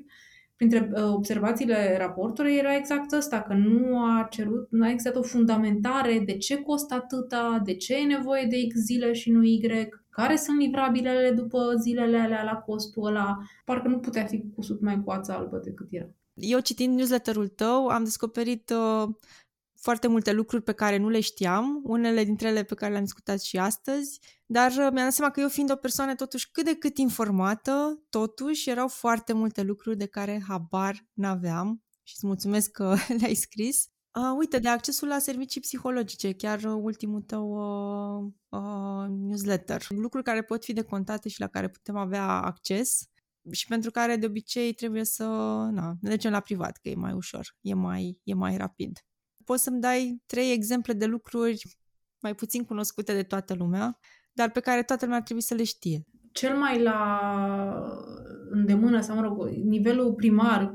printre 0.55 0.91
uh, 0.93 1.03
observațiile 1.13 1.97
raportului 1.97 2.55
era 2.55 2.75
exact 2.75 3.13
asta, 3.13 3.41
că 3.41 3.53
nu 3.53 3.99
a 3.99 4.27
cerut, 4.29 4.67
nu 4.71 4.83
a 4.83 4.89
existat 4.89 5.15
o 5.15 5.21
fundamentare 5.21 6.19
de 6.25 6.37
ce 6.37 6.61
costă 6.61 6.93
atâta, 6.93 7.61
de 7.63 7.75
ce 7.75 7.95
e 7.95 8.05
nevoie 8.05 8.45
de 8.49 8.67
X 8.67 8.75
zile 8.75 9.13
și 9.13 9.31
nu 9.31 9.43
Y, 9.43 9.61
care 10.09 10.35
sunt 10.35 10.59
livrabilele 10.59 11.31
după 11.31 11.73
zilele 11.81 12.17
alea 12.17 12.43
la 12.43 12.55
costul 12.55 13.05
ăla. 13.05 13.37
Parcă 13.65 13.87
nu 13.87 13.99
putea 13.99 14.25
fi 14.25 14.43
cusut 14.55 14.81
mai 14.81 15.01
cu 15.03 15.11
ața 15.11 15.33
albă 15.33 15.61
decât 15.63 15.87
era. 15.89 16.09
Eu 16.33 16.59
citind 16.59 16.95
newsletterul 16.95 17.47
tău 17.47 17.87
am 17.87 18.03
descoperit 18.03 18.69
uh, 18.69 19.09
foarte 19.81 20.07
multe 20.07 20.31
lucruri 20.31 20.63
pe 20.63 20.71
care 20.71 20.97
nu 20.97 21.09
le 21.09 21.19
știam, 21.19 21.81
unele 21.83 22.23
dintre 22.23 22.47
ele 22.47 22.63
pe 22.63 22.75
care 22.75 22.91
le-am 22.91 23.03
discutat 23.03 23.41
și 23.41 23.57
astăzi, 23.57 24.19
dar 24.45 24.71
uh, 24.71 24.77
mi-am 24.77 24.93
dat 24.93 25.13
seama 25.13 25.31
că 25.31 25.39
eu 25.39 25.49
fiind 25.49 25.71
o 25.71 25.75
persoană 25.75 26.15
totuși 26.15 26.51
cât 26.51 26.65
de 26.65 26.75
cât 26.75 26.97
informată, 26.97 28.03
totuși 28.09 28.69
erau 28.69 28.87
foarte 28.87 29.33
multe 29.33 29.61
lucruri 29.61 29.97
de 29.97 30.05
care 30.05 30.43
habar 30.47 31.07
n-aveam 31.13 31.83
și 32.03 32.13
îți 32.15 32.25
mulțumesc 32.25 32.71
că 32.71 32.95
le-ai 33.19 33.33
scris. 33.33 33.87
Uh, 34.17 34.35
uite, 34.37 34.59
de 34.59 34.67
accesul 34.67 35.07
la 35.07 35.19
servicii 35.19 35.61
psihologice, 35.61 36.33
chiar 36.33 36.63
uh, 36.63 36.79
ultimul 36.81 37.21
tău 37.21 37.49
uh, 37.49 38.31
uh, 38.49 39.07
newsletter. 39.09 39.85
Lucruri 39.89 40.23
care 40.23 40.41
pot 40.41 40.63
fi 40.63 40.73
decontate 40.73 41.29
și 41.29 41.39
la 41.39 41.47
care 41.47 41.69
putem 41.69 41.95
avea 41.95 42.27
acces 42.27 43.09
și 43.51 43.67
pentru 43.67 43.91
care 43.91 44.15
de 44.15 44.25
obicei 44.25 44.73
trebuie 44.73 45.03
să 45.03 45.23
na, 45.71 45.97
ne 46.01 46.09
ducem 46.09 46.31
la 46.31 46.39
privat, 46.39 46.77
că 46.77 46.89
e 46.89 46.95
mai 46.95 47.13
ușor, 47.13 47.55
e 47.61 47.73
mai, 47.73 48.19
e 48.23 48.33
mai 48.33 48.57
rapid 48.57 48.99
poți 49.47 49.63
să-mi 49.63 49.81
dai 49.81 50.21
trei 50.25 50.51
exemple 50.51 50.93
de 50.93 51.05
lucruri 51.05 51.77
mai 52.19 52.35
puțin 52.35 52.63
cunoscute 52.63 53.13
de 53.13 53.23
toată 53.23 53.53
lumea, 53.53 53.99
dar 54.33 54.51
pe 54.51 54.59
care 54.59 54.83
toată 54.83 55.03
lumea 55.03 55.19
ar 55.19 55.25
trebui 55.25 55.43
să 55.43 55.53
le 55.53 55.63
știe. 55.63 56.05
Cel 56.31 56.55
mai 56.57 56.81
la 56.81 56.99
îndemână, 58.49 59.01
sau 59.01 59.15
mă 59.15 59.21
rog, 59.21 59.49
nivelul 59.49 60.13
primar 60.13 60.73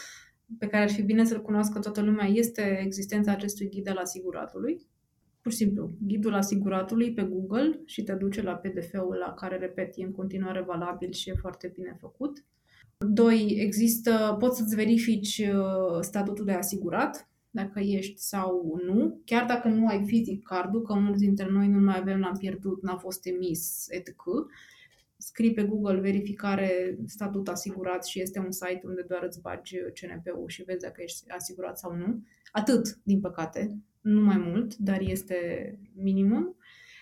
pe 0.60 0.66
care 0.66 0.82
ar 0.82 0.90
fi 0.90 1.02
bine 1.02 1.24
să-l 1.24 1.42
cunoască 1.42 1.78
toată 1.78 2.00
lumea 2.00 2.26
este 2.26 2.80
existența 2.84 3.32
acestui 3.32 3.68
ghid 3.68 3.88
al 3.88 3.96
asiguratului. 3.96 4.86
Pur 5.40 5.52
și 5.52 5.58
simplu, 5.58 5.96
ghidul 6.06 6.34
asiguratului 6.34 7.12
pe 7.12 7.22
Google 7.22 7.80
și 7.84 8.02
te 8.02 8.12
duce 8.12 8.42
la 8.42 8.54
PDF-ul 8.54 9.16
la 9.26 9.34
care, 9.34 9.56
repet, 9.56 9.92
e 9.96 10.04
în 10.04 10.12
continuare 10.12 10.62
valabil 10.62 11.12
și 11.12 11.30
e 11.30 11.34
foarte 11.34 11.72
bine 11.74 11.96
făcut. 12.00 12.44
Doi, 12.98 13.56
există, 13.58 14.36
poți 14.38 14.58
să-ți 14.58 14.74
verifici 14.74 15.38
uh, 15.38 16.00
statutul 16.00 16.44
de 16.44 16.52
asigurat, 16.52 17.28
dacă 17.54 17.80
ești 17.80 18.20
sau 18.20 18.80
nu, 18.86 19.20
chiar 19.24 19.46
dacă 19.46 19.68
nu 19.68 19.86
ai 19.86 20.04
fizic 20.06 20.42
cardul, 20.42 20.82
că 20.82 20.94
mulți 20.94 21.20
dintre 21.20 21.48
noi 21.50 21.68
nu 21.68 21.80
mai 21.80 21.98
avem, 21.98 22.20
l-am 22.20 22.36
pierdut, 22.38 22.82
n-a 22.82 22.96
fost 22.96 23.26
emis, 23.26 23.86
etc. 23.88 24.08
Scrii 25.16 25.52
pe 25.52 25.62
Google 25.62 26.00
verificare 26.00 26.98
statut 27.06 27.48
asigurat 27.48 28.06
și 28.06 28.20
este 28.20 28.38
un 28.38 28.50
site 28.50 28.80
unde 28.84 29.04
doar 29.08 29.22
îți 29.22 29.40
bagi 29.40 29.76
CNP-ul 29.76 30.48
și 30.48 30.62
vezi 30.62 30.80
dacă 30.80 31.02
ești 31.02 31.30
asigurat 31.30 31.78
sau 31.78 31.96
nu. 31.96 32.22
Atât, 32.52 32.98
din 33.02 33.20
păcate, 33.20 33.76
nu 34.00 34.20
mai 34.20 34.38
mult, 34.38 34.76
dar 34.76 35.00
este 35.00 35.38
minimum. 35.96 36.56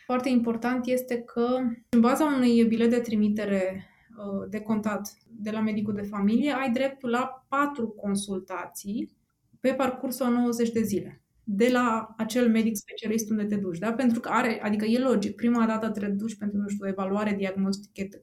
Foarte 0.06 0.28
important 0.28 0.86
este 0.86 1.18
că, 1.20 1.58
în 1.88 2.00
baza 2.00 2.24
unui 2.24 2.64
bilet 2.64 2.90
de 2.90 3.00
trimitere 3.00 3.86
uh, 4.10 4.48
de 4.50 4.60
contat 4.60 5.16
de 5.28 5.50
la 5.50 5.60
medicul 5.60 5.94
de 5.94 6.02
familie, 6.02 6.52
ai 6.52 6.70
dreptul 6.70 7.10
la 7.10 7.44
patru 7.48 7.88
consultații 7.88 9.20
pe 9.62 9.74
parcursul 9.74 10.26
a 10.26 10.28
90 10.28 10.70
de 10.70 10.82
zile 10.82 11.22
de 11.44 11.68
la 11.72 12.14
acel 12.16 12.50
medic 12.50 12.76
specialist 12.76 13.30
unde 13.30 13.44
te 13.44 13.56
duci, 13.56 13.78
da? 13.78 13.92
Pentru 13.92 14.20
că 14.20 14.28
are, 14.28 14.60
adică 14.62 14.84
e 14.84 14.98
logic, 14.98 15.34
prima 15.34 15.66
dată 15.66 15.88
te 15.88 16.06
duci 16.06 16.36
pentru, 16.36 16.58
nu 16.58 16.68
știu, 16.68 16.86
evaluare 16.88 17.34
diagnostică, 17.34 18.00
etc., 18.00 18.16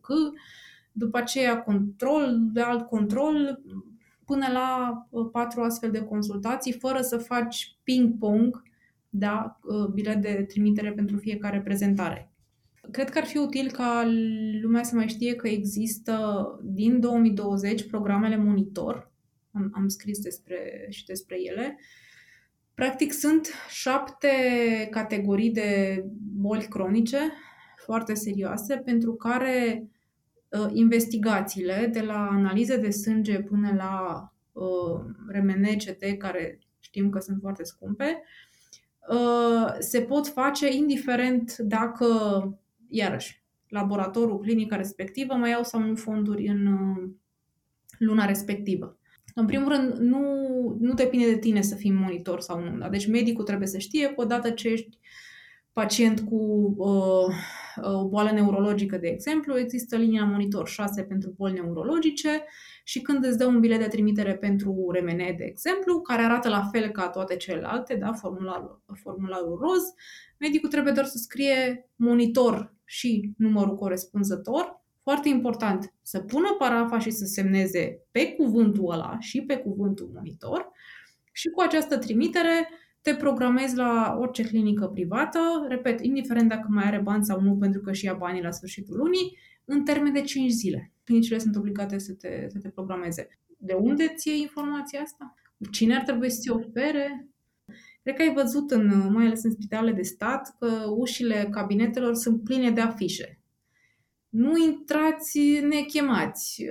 după 0.91 1.17
aceea 1.17 1.61
control, 1.61 2.37
de 2.53 2.61
alt 2.61 2.87
control, 2.87 3.61
până 4.25 4.45
la 4.53 5.01
uh, 5.09 5.29
patru 5.31 5.61
astfel 5.61 5.91
de 5.91 6.01
consultații, 6.01 6.73
fără 6.73 7.01
să 7.01 7.17
faci 7.17 7.77
ping-pong, 7.83 8.61
da, 9.09 9.59
uh, 9.63 9.85
bilet 9.85 10.21
de 10.21 10.45
trimitere 10.47 10.91
pentru 10.91 11.17
fiecare 11.17 11.61
prezentare. 11.61 12.31
Cred 12.91 13.09
că 13.09 13.17
ar 13.17 13.25
fi 13.25 13.37
util 13.37 13.71
ca 13.71 14.03
lumea 14.61 14.83
să 14.83 14.95
mai 14.95 15.07
știe 15.07 15.35
că 15.35 15.47
există 15.47 16.45
din 16.63 16.99
2020 16.99 17.87
programele 17.87 18.37
Monitor, 18.37 19.08
am, 19.51 19.71
am 19.73 19.87
scris 19.87 20.19
despre, 20.19 20.87
și 20.89 21.05
despre 21.05 21.37
ele. 21.41 21.79
Practic 22.73 23.11
sunt 23.11 23.47
șapte 23.69 24.29
categorii 24.91 25.51
de 25.51 26.03
boli 26.35 26.67
cronice 26.67 27.17
foarte 27.75 28.13
serioase 28.13 28.75
pentru 28.77 29.13
care 29.13 29.87
uh, 30.49 30.67
investigațiile, 30.73 31.89
de 31.93 32.01
la 32.01 32.27
analize 32.31 32.77
de 32.77 32.89
sânge 32.89 33.39
până 33.39 33.73
la 33.75 34.23
uh, 34.51 35.01
RMN-CT, 35.27 36.17
care 36.17 36.59
știm 36.79 37.09
că 37.09 37.19
sunt 37.19 37.37
foarte 37.41 37.63
scumpe, 37.63 38.23
uh, 39.09 39.75
se 39.79 40.01
pot 40.01 40.27
face 40.27 40.73
indiferent 40.75 41.57
dacă, 41.57 42.07
iarăși, 42.89 43.43
laboratorul, 43.67 44.39
clinica 44.39 44.75
respectivă 44.75 45.33
mai 45.33 45.53
au 45.53 45.63
sau 45.63 45.81
nu 45.81 45.95
fonduri 45.95 46.47
în 46.47 46.65
uh, 46.65 47.09
luna 47.97 48.25
respectivă. 48.25 48.98
În 49.39 49.45
primul 49.45 49.71
rând, 49.71 49.93
nu, 49.93 50.23
nu 50.79 50.93
depinde 50.93 51.25
de 51.25 51.37
tine 51.37 51.61
să 51.61 51.75
fii 51.75 51.91
monitor 51.91 52.41
sau 52.41 52.63
nu. 52.63 52.77
Da? 52.77 52.89
Deci 52.89 53.07
medicul 53.07 53.43
trebuie 53.43 53.67
să 53.67 53.77
știe 53.77 54.07
că 54.07 54.13
odată 54.21 54.49
ce 54.49 54.67
ești 54.67 54.97
pacient 55.73 56.19
cu 56.19 56.35
uh, 56.77 57.35
o 57.81 58.07
boală 58.07 58.31
neurologică, 58.31 58.97
de 58.97 59.07
exemplu, 59.07 59.59
există 59.59 59.95
linia 59.95 60.25
monitor 60.25 60.67
6 60.67 61.03
pentru 61.03 61.33
boli 61.37 61.53
neurologice 61.53 62.43
și 62.83 63.01
când 63.01 63.25
îți 63.25 63.37
dă 63.37 63.45
un 63.45 63.59
bilet 63.59 63.79
de 63.79 63.87
trimitere 63.87 64.35
pentru 64.35 64.91
RMN, 64.91 65.17
de 65.17 65.43
exemplu, 65.43 66.01
care 66.01 66.21
arată 66.21 66.49
la 66.49 66.69
fel 66.71 66.89
ca 66.89 67.09
toate 67.09 67.35
celelalte, 67.35 67.95
da, 67.95 68.13
formularul, 68.13 68.81
formularul 68.93 69.57
roz, 69.61 69.83
medicul 70.37 70.69
trebuie 70.69 70.93
doar 70.93 71.05
să 71.05 71.17
scrie 71.17 71.89
monitor 71.95 72.73
și 72.85 73.33
numărul 73.37 73.75
corespunzător 73.75 74.83
foarte 75.09 75.29
important, 75.29 75.93
să 76.01 76.19
pună 76.19 76.55
parafa 76.57 76.99
și 76.99 77.09
să 77.09 77.25
semneze 77.25 78.01
pe 78.11 78.33
cuvântul 78.37 78.91
ăla 78.91 79.17
și 79.19 79.41
pe 79.41 79.57
cuvântul 79.57 80.11
monitor 80.13 80.71
și 81.31 81.49
cu 81.49 81.61
această 81.61 81.97
trimitere 81.97 82.69
te 83.01 83.15
programezi 83.15 83.75
la 83.75 84.17
orice 84.19 84.43
clinică 84.43 84.87
privată, 84.87 85.39
repet, 85.67 86.01
indiferent 86.01 86.49
dacă 86.49 86.67
mai 86.69 86.85
are 86.85 86.99
bani 86.99 87.25
sau 87.25 87.41
nu, 87.41 87.57
pentru 87.57 87.81
că 87.81 87.91
și 87.91 88.05
ia 88.05 88.13
banii 88.13 88.41
la 88.41 88.51
sfârșitul 88.51 88.97
lunii, 88.97 89.37
în 89.65 89.83
termen 89.83 90.13
de 90.13 90.21
5 90.21 90.51
zile. 90.51 90.91
Clinicile 91.03 91.37
sunt 91.37 91.55
obligate 91.55 91.97
să 91.97 92.13
te, 92.13 92.47
să 92.49 92.59
te 92.59 92.69
programeze. 92.69 93.39
De 93.57 93.73
unde 93.73 94.13
ți 94.15 94.27
iei 94.27 94.41
informația 94.41 95.01
asta? 95.01 95.33
Cine 95.71 95.95
ar 95.95 96.03
trebui 96.03 96.29
să 96.29 96.39
ți 96.41 96.49
ofere? 96.49 97.27
Cred 98.03 98.15
că 98.15 98.21
ai 98.21 98.33
văzut, 98.33 98.71
în, 98.71 99.11
mai 99.11 99.25
ales 99.25 99.43
în 99.43 99.51
spitalele 99.51 99.95
de 99.95 100.01
stat, 100.01 100.55
că 100.59 100.93
ușile 100.97 101.47
cabinetelor 101.51 102.13
sunt 102.13 102.43
pline 102.43 102.71
de 102.71 102.81
afișe 102.81 103.38
Nu 104.29 104.57
intrați 104.57 105.39
nechemați. 105.69 106.65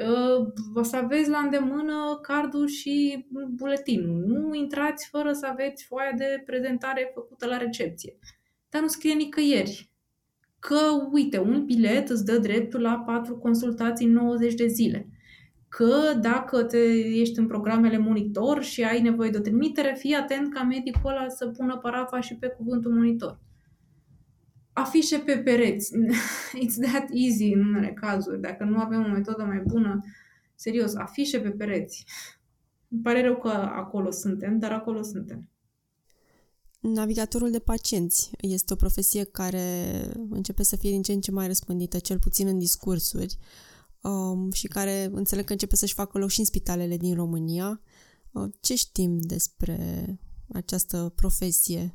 O 0.75 0.83
să 0.83 0.97
aveți 0.97 1.31
la 1.31 1.39
îndemână 1.39 2.19
cardul 2.23 2.67
și 2.67 3.27
buletinul. 3.55 4.25
Nu 4.27 4.55
intrați 4.55 5.09
fără 5.09 5.33
să 5.33 5.47
aveți 5.47 5.85
foaia 5.85 6.13
de 6.17 6.43
prezentare 6.47 7.11
făcută 7.15 7.47
la 7.47 7.57
recepție. 7.57 8.19
Dar 8.69 8.83
nu 8.83 8.89
scrie 8.89 9.15
nicăieri 9.15 9.91
că, 10.59 10.79
uite, 11.13 11.39
un 11.39 11.65
bilet 11.65 12.09
îți 12.09 12.25
dă 12.25 12.39
dreptul 12.39 12.81
la 12.81 13.03
patru 13.07 13.37
consultații 13.37 14.07
în 14.07 14.13
90 14.13 14.55
de 14.55 14.67
zile. 14.67 15.09
Că 15.69 16.19
dacă 16.21 16.63
te, 16.63 16.79
ești 16.97 17.39
în 17.39 17.47
programele 17.47 17.99
monitor 17.99 18.63
și 18.63 18.83
ai 18.83 19.01
nevoie 19.01 19.31
de 19.31 19.39
o 19.39 19.41
trimitere, 19.41 19.95
fii 19.99 20.15
atent 20.15 20.53
ca 20.53 20.63
medicul 20.63 21.11
ăla 21.11 21.29
să 21.29 21.47
pună 21.47 21.77
parafa 21.77 22.21
și 22.21 22.37
pe 22.37 22.47
cuvântul 22.47 22.93
monitor. 22.93 23.39
Afișe 24.79 25.19
pe 25.19 25.39
pereți. 25.39 25.93
It's 26.65 26.91
that 26.91 27.09
easy 27.13 27.53
în 27.53 27.67
unele 27.67 27.93
cazuri. 27.93 28.41
Dacă 28.41 28.65
nu 28.65 28.79
avem 28.79 29.05
o 29.05 29.09
metodă 29.09 29.43
mai 29.43 29.63
bună, 29.67 30.01
serios, 30.55 30.95
afișe 30.95 31.41
pe 31.41 31.51
pereți. 31.51 32.05
Îmi 32.89 33.03
pare 33.03 33.23
rău 33.23 33.37
că 33.37 33.49
acolo 33.49 34.11
suntem, 34.11 34.59
dar 34.59 34.73
acolo 34.73 35.03
suntem. 35.03 35.49
Navigatorul 36.81 37.51
de 37.51 37.59
pacienți 37.59 38.31
este 38.41 38.73
o 38.73 38.77
profesie 38.77 39.25
care 39.25 39.67
începe 40.31 40.63
să 40.63 40.77
fie 40.77 40.91
din 40.91 41.03
ce 41.03 41.13
în 41.13 41.21
ce 41.21 41.31
mai 41.31 41.47
răspândită, 41.47 41.99
cel 41.99 42.19
puțin 42.19 42.47
în 42.47 42.59
discursuri, 42.59 43.37
um, 44.01 44.51
și 44.51 44.67
care 44.67 45.11
înțeleg 45.13 45.45
că 45.45 45.53
începe 45.53 45.77
să-și 45.77 45.95
facă 45.95 46.19
loc 46.19 46.31
și 46.31 46.39
în 46.39 46.45
spitalele 46.45 46.97
din 46.97 47.15
România. 47.15 47.81
Uh, 48.33 48.51
ce 48.61 48.75
știm 48.75 49.19
despre 49.19 50.05
această 50.53 51.13
profesie? 51.17 51.95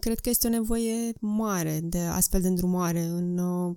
Cred 0.00 0.18
că 0.18 0.28
este 0.28 0.46
o 0.46 0.50
nevoie 0.50 1.12
mare 1.20 1.80
de 1.82 1.98
astfel 1.98 2.40
de 2.40 2.48
îndrumare 2.48 3.00
în 3.00 3.38
uh, 3.38 3.76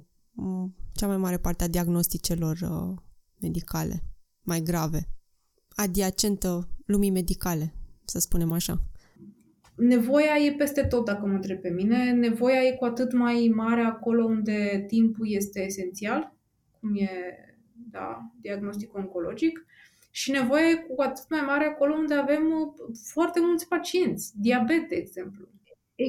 cea 0.91 1.08
mai 1.08 1.18
mare 1.18 1.38
parte 1.38 1.64
a 1.64 1.68
diagnosticelor 1.68 2.58
uh, 2.62 2.97
medicale, 3.41 4.04
mai 4.41 4.62
grave, 4.62 5.08
adiacentă 5.70 6.70
lumii 6.86 7.12
medicale, 7.12 7.74
să 8.06 8.20
spunem 8.20 8.52
așa 8.52 8.91
nevoia 9.82 10.38
e 10.45 10.52
peste 10.52 10.84
tot, 10.84 11.06
dacă 11.06 11.26
mă 11.26 11.34
întreb 11.34 11.62
pe 11.62 11.70
mine. 11.70 12.12
Nevoia 12.12 12.62
e 12.62 12.72
cu 12.72 12.86
atât 12.86 13.14
mai 13.14 13.52
mare 13.56 13.82
acolo 13.82 14.24
unde 14.24 14.84
timpul 14.88 15.26
este 15.30 15.64
esențial, 15.64 16.36
cum 16.80 16.95
e 16.95 17.10
da, 17.91 18.32
diagnostic 18.41 18.95
oncologic, 18.95 19.66
și 20.12 20.32
nevoia 20.32 20.70
e 20.70 20.76
cu 20.76 21.02
atât 21.02 21.30
mai 21.30 21.41
mare 21.41 21.66
acolo 21.66 21.93
unde 21.93 22.14
avem 22.14 22.43
uh, 22.52 22.95
foarte 23.04 23.39
mulți 23.39 23.68
pacienți, 23.68 24.32
diabet, 24.36 24.88
de 24.89 24.95
exemplu. 24.95 25.47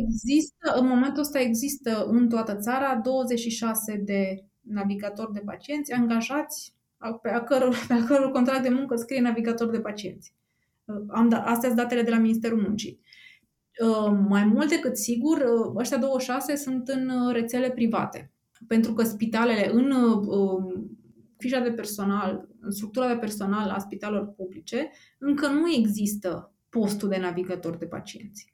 Există, 0.00 0.74
în 0.74 0.86
momentul 0.86 1.22
ăsta 1.22 1.40
există 1.40 2.04
în 2.04 2.28
toată 2.28 2.56
țara 2.56 2.96
26 2.96 4.02
de 4.04 4.44
navigatori 4.60 5.32
de 5.32 5.42
pacienți 5.44 5.92
angajați 5.92 6.74
pe 7.22 7.30
a 7.30 7.42
căror, 7.42 7.84
pe 7.88 7.92
a 7.92 8.04
căror 8.04 8.30
contract 8.30 8.62
de 8.62 8.68
muncă 8.68 8.96
scrie 8.96 9.20
navigator 9.20 9.70
de 9.70 9.80
pacienți. 9.80 10.34
Uh, 10.84 11.02
am 11.08 11.28
da, 11.28 11.42
astea 11.42 11.68
sunt 11.68 11.80
datele 11.80 12.02
de 12.02 12.10
la 12.10 12.18
Ministerul 12.18 12.60
Muncii. 12.60 13.00
Uh, 13.80 14.18
mai 14.28 14.44
mult 14.44 14.68
decât 14.68 14.96
sigur, 14.96 15.36
uh, 15.36 15.72
ăștia 15.76 15.98
26 15.98 16.56
sunt 16.56 16.88
în 16.88 17.08
uh, 17.08 17.32
rețele 17.32 17.70
private. 17.70 18.32
Pentru 18.66 18.92
că 18.92 19.02
spitalele, 19.02 19.70
în 19.72 19.90
um, 19.90 20.90
fișa 21.36 21.60
de 21.60 21.70
personal, 21.70 22.48
în 22.60 22.70
structura 22.70 23.08
de 23.08 23.18
personal 23.18 23.70
a 23.70 23.78
spitalelor 23.78 24.26
publice, 24.26 24.90
încă 25.18 25.48
nu 25.48 25.72
există 25.72 26.52
postul 26.68 27.08
de 27.08 27.16
navigator 27.16 27.76
de 27.76 27.86
pacienți. 27.86 28.52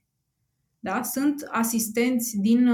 Da? 0.78 1.02
Sunt 1.02 1.48
asistenți 1.50 2.36
din 2.36 2.70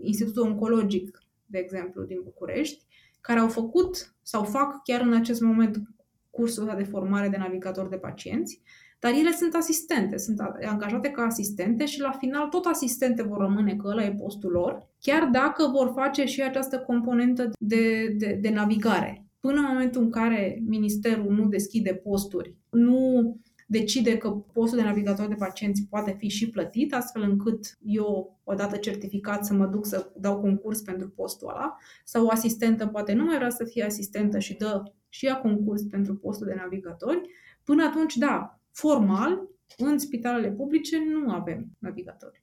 Institutul 0.00 0.42
Oncologic, 0.42 1.22
de 1.46 1.58
exemplu, 1.58 2.02
din 2.02 2.20
București, 2.24 2.84
care 3.20 3.40
au 3.40 3.48
făcut 3.48 4.14
sau 4.22 4.44
fac 4.44 4.82
chiar 4.82 5.00
în 5.00 5.12
acest 5.12 5.40
moment 5.40 5.82
cursul 6.30 6.74
de 6.76 6.84
formare 6.84 7.28
de 7.28 7.36
navigator 7.36 7.88
de 7.88 7.96
pacienți, 7.96 8.62
dar 8.98 9.12
ele 9.12 9.30
sunt 9.30 9.54
asistente, 9.54 10.16
sunt 10.16 10.40
angajate 10.66 11.08
ca 11.08 11.22
asistente 11.22 11.84
și 11.84 12.00
la 12.00 12.10
final 12.10 12.48
tot 12.48 12.64
asistente 12.64 13.22
vor 13.22 13.38
rămâne, 13.38 13.76
că 13.76 13.88
ăla 13.88 14.04
e 14.04 14.14
postul 14.14 14.50
lor, 14.50 14.88
chiar 15.00 15.28
dacă 15.32 15.68
vor 15.72 15.92
face 15.94 16.24
și 16.24 16.42
această 16.42 16.78
componentă 16.78 17.50
de, 17.58 18.14
de, 18.18 18.38
de 18.40 18.50
navigare. 18.50 19.26
Până 19.40 19.58
în 19.58 19.66
momentul 19.68 20.02
în 20.02 20.10
care 20.10 20.62
ministerul 20.66 21.32
nu 21.32 21.46
deschide 21.46 21.94
posturi, 21.94 22.54
nu 22.70 23.36
decide 23.70 24.16
că 24.16 24.30
postul 24.30 24.78
de 24.78 24.84
navigator 24.84 25.28
de 25.28 25.34
pacienți 25.34 25.86
poate 25.90 26.14
fi 26.18 26.28
și 26.28 26.48
plătit, 26.48 26.94
astfel 26.94 27.22
încât 27.22 27.78
eu, 27.82 28.40
odată 28.44 28.76
certificat, 28.76 29.44
să 29.44 29.54
mă 29.54 29.66
duc 29.66 29.86
să 29.86 30.12
dau 30.16 30.40
concurs 30.40 30.80
pentru 30.80 31.08
postul 31.08 31.48
ăla, 31.48 31.76
sau 32.04 32.24
o 32.24 32.30
asistentă 32.30 32.86
poate 32.86 33.12
nu 33.12 33.24
mai 33.24 33.36
vrea 33.36 33.50
să 33.50 33.64
fie 33.64 33.84
asistentă 33.84 34.38
și 34.38 34.54
dă 34.54 34.82
și 35.08 35.26
ea 35.26 35.40
concurs 35.40 35.82
pentru 35.82 36.16
postul 36.16 36.46
de 36.46 36.54
navigatori, 36.54 37.20
până 37.64 37.84
atunci, 37.84 38.16
da, 38.16 38.60
formal, 38.72 39.48
în 39.76 39.98
spitalele 39.98 40.52
publice 40.52 40.98
nu 40.98 41.32
avem 41.32 41.76
navigatori. 41.78 42.42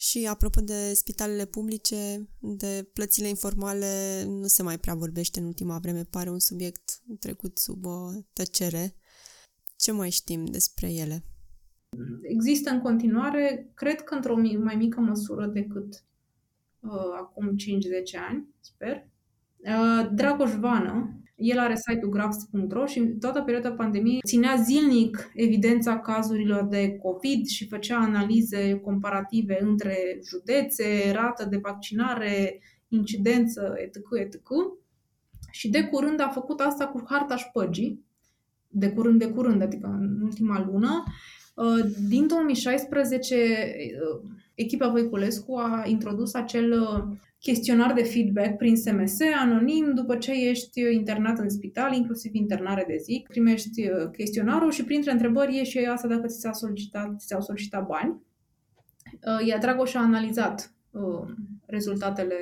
Și 0.00 0.26
apropo 0.26 0.60
de 0.60 0.92
spitalele 0.94 1.44
publice, 1.44 2.28
de 2.38 2.90
plățile 2.92 3.28
informale 3.28 4.24
nu 4.26 4.46
se 4.46 4.62
mai 4.62 4.78
prea 4.78 4.94
vorbește 4.94 5.40
în 5.40 5.46
ultima 5.46 5.78
vreme, 5.78 6.04
pare 6.04 6.30
un 6.30 6.38
subiect 6.38 7.02
trecut 7.20 7.58
sub 7.58 7.84
o 7.84 8.10
tăcere. 8.32 8.94
Ce 9.78 9.92
mai 9.92 10.10
știm 10.10 10.44
despre 10.44 10.92
ele? 10.92 11.22
Există 12.22 12.70
în 12.70 12.80
continuare, 12.80 13.70
cred 13.74 14.00
că 14.00 14.14
într-o 14.14 14.36
mai 14.36 14.76
mică 14.76 15.00
măsură 15.00 15.46
decât 15.46 16.04
uh, 16.80 16.90
acum 17.18 17.46
5-10 17.46 17.54
ani, 18.28 18.48
sper. 18.60 19.06
Uh, 19.56 20.08
Dragoș 20.14 20.54
Vană, 20.54 21.20
el 21.34 21.58
are 21.58 21.76
site-ul 21.76 22.10
graphs.ro 22.10 22.86
și 22.86 22.98
în 22.98 23.18
toată 23.18 23.42
perioada 23.42 23.72
pandemiei 23.72 24.20
ținea 24.26 24.54
zilnic 24.56 25.30
evidența 25.34 26.00
cazurilor 26.00 26.64
de 26.64 26.96
COVID 26.96 27.46
și 27.46 27.68
făcea 27.68 27.98
analize 27.98 28.74
comparative 28.74 29.58
între 29.60 30.20
județe, 30.24 31.10
rată 31.12 31.44
de 31.44 31.56
vaccinare, 31.56 32.60
incidență, 32.88 33.74
etc., 33.76 33.96
etc. 34.20 34.40
Și 35.50 35.70
de 35.70 35.84
curând 35.84 36.20
a 36.20 36.28
făcut 36.28 36.60
asta 36.60 36.86
cu 36.86 37.02
harta 37.08 37.36
șpăgii, 37.36 38.06
de 38.68 38.90
curând, 38.90 39.18
de 39.18 39.28
curând, 39.28 39.62
adică 39.62 39.98
în 40.00 40.20
ultima 40.22 40.64
lună. 40.64 41.02
Uh, 41.54 41.84
din 42.08 42.26
2016, 42.26 43.34
uh, 43.34 44.30
echipa 44.54 44.88
Voiculescu 44.88 45.54
a 45.56 45.82
introdus 45.86 46.34
acel 46.34 46.72
uh, 46.72 47.16
chestionar 47.40 47.92
de 47.92 48.02
feedback 48.02 48.56
prin 48.56 48.76
SMS, 48.76 49.18
anonim, 49.40 49.94
după 49.94 50.16
ce 50.16 50.48
ești 50.48 50.80
internat 50.92 51.38
în 51.38 51.48
spital, 51.48 51.92
inclusiv 51.92 52.34
internare 52.34 52.84
de 52.88 52.96
zi, 52.96 53.24
primești 53.28 53.88
uh, 53.90 54.10
chestionarul 54.16 54.70
și 54.70 54.84
printre 54.84 55.10
întrebări 55.10 55.58
e 55.58 55.64
și 55.64 55.78
asta 55.78 56.08
dacă 56.08 56.26
ți, 56.26 56.40
s-a 56.40 56.52
solicitat, 56.52 57.14
ți 57.18 57.26
s-au 57.26 57.40
solicitat 57.40 57.86
bani. 57.86 58.22
Uh, 59.12 59.46
Iar 59.46 59.58
Dragoș 59.58 59.94
a 59.94 60.00
analizat 60.00 60.74
uh, 60.90 61.28
rezultatele 61.66 62.36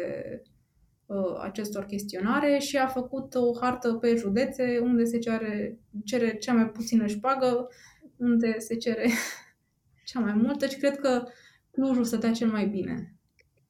acestor 1.40 1.84
chestionare 1.84 2.58
și 2.58 2.76
a 2.76 2.86
făcut 2.86 3.34
o 3.34 3.58
hartă 3.60 3.94
pe 3.94 4.14
județe 4.14 4.78
unde 4.82 5.04
se 5.04 5.18
cere, 5.18 5.78
cere 6.04 6.36
cea 6.36 6.52
mai 6.52 6.70
puțină 6.70 7.06
șpagă, 7.06 7.68
unde 8.16 8.58
se 8.58 8.76
cere 8.76 9.10
cea 10.08 10.20
mai 10.20 10.34
multă 10.34 10.66
și 10.66 10.78
cred 10.78 10.98
că 10.98 11.24
Clujul 11.70 12.04
stătea 12.04 12.32
cel 12.32 12.48
mai 12.48 12.66
bine 12.66 13.16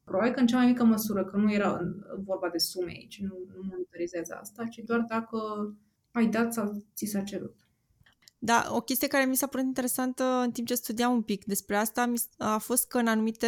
Probabil 0.06 0.32
că 0.32 0.40
în 0.40 0.46
cea 0.46 0.56
mai 0.56 0.66
mică 0.66 0.84
măsură, 0.84 1.24
că 1.24 1.36
nu 1.36 1.52
era 1.52 1.80
vorba 2.24 2.48
de 2.48 2.58
sume 2.58 2.90
aici, 2.90 3.20
nu, 3.20 3.34
nu 3.54 3.62
monitorizează 3.70 4.38
asta, 4.40 4.64
ci 4.64 4.80
doar 4.84 5.00
dacă 5.08 5.38
ai 6.12 6.26
dat 6.26 6.52
sau 6.52 6.84
ți 6.94 7.06
s-a 7.06 7.20
cerut. 7.20 7.54
Da, 8.38 8.68
o 8.70 8.80
chestie 8.80 9.08
care 9.08 9.24
mi 9.24 9.36
s-a 9.36 9.46
părut 9.46 9.66
interesantă 9.66 10.24
în 10.24 10.50
timp 10.50 10.66
ce 10.66 10.74
studiam 10.74 11.12
un 11.12 11.22
pic 11.22 11.44
despre 11.44 11.76
asta 11.76 12.12
a 12.36 12.58
fost 12.58 12.88
că 12.88 12.98
în 12.98 13.06
anumite 13.06 13.46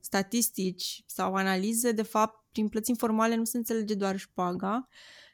statistici 0.00 1.02
sau 1.06 1.34
analize, 1.34 1.92
de 1.92 2.02
fapt, 2.02 2.45
prin 2.56 2.68
plăți 2.68 2.90
informale 2.90 3.34
nu 3.34 3.44
se 3.44 3.56
înțelege 3.56 3.94
doar 3.94 4.16
șpaga, 4.16 4.88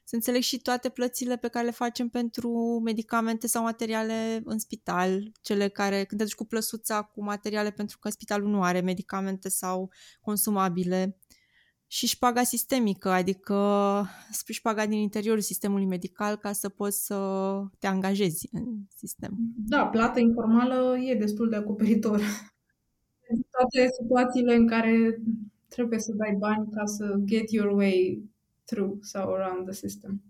să 0.04 0.14
înțeleg 0.14 0.42
și 0.42 0.58
toate 0.58 0.88
plățile 0.88 1.36
pe 1.36 1.48
care 1.48 1.64
le 1.64 1.70
facem 1.70 2.08
pentru 2.08 2.80
medicamente 2.84 3.46
sau 3.46 3.62
materiale 3.62 4.42
în 4.44 4.58
spital, 4.58 5.32
cele 5.40 5.68
care, 5.68 6.04
când 6.04 6.20
te 6.20 6.26
duci 6.26 6.34
cu 6.34 6.44
plăsuța 6.44 7.02
cu 7.02 7.22
materiale 7.22 7.70
pentru 7.70 7.98
că 7.98 8.08
spitalul 8.08 8.50
nu 8.50 8.62
are 8.62 8.80
medicamente 8.80 9.48
sau 9.48 9.90
consumabile, 10.20 11.16
și 11.86 12.06
șpaga 12.06 12.42
sistemică, 12.42 13.08
adică 13.08 13.56
șpaga 14.48 14.86
din 14.86 14.98
interiorul 14.98 15.40
sistemului 15.40 15.86
medical 15.86 16.36
ca 16.36 16.52
să 16.52 16.68
poți 16.68 17.04
să 17.04 17.18
te 17.78 17.86
angajezi 17.86 18.48
în 18.52 18.64
sistem. 18.96 19.32
Da, 19.56 19.86
plata 19.86 20.20
informală 20.20 20.98
e 20.98 21.14
destul 21.14 21.48
de 21.48 21.56
acoperitor. 21.56 22.20
Toate 23.56 23.88
situațiile 24.00 24.54
în 24.54 24.66
care 24.66 25.22
trebuie 25.74 25.98
să 25.98 26.12
dai 26.12 26.36
bani 26.38 26.68
ca 26.74 26.84
să 26.84 27.14
get 27.24 27.50
your 27.50 27.70
way 27.76 28.22
through 28.64 28.98
sau 29.00 29.34
around 29.34 29.64
the 29.64 29.74
system. 29.74 30.22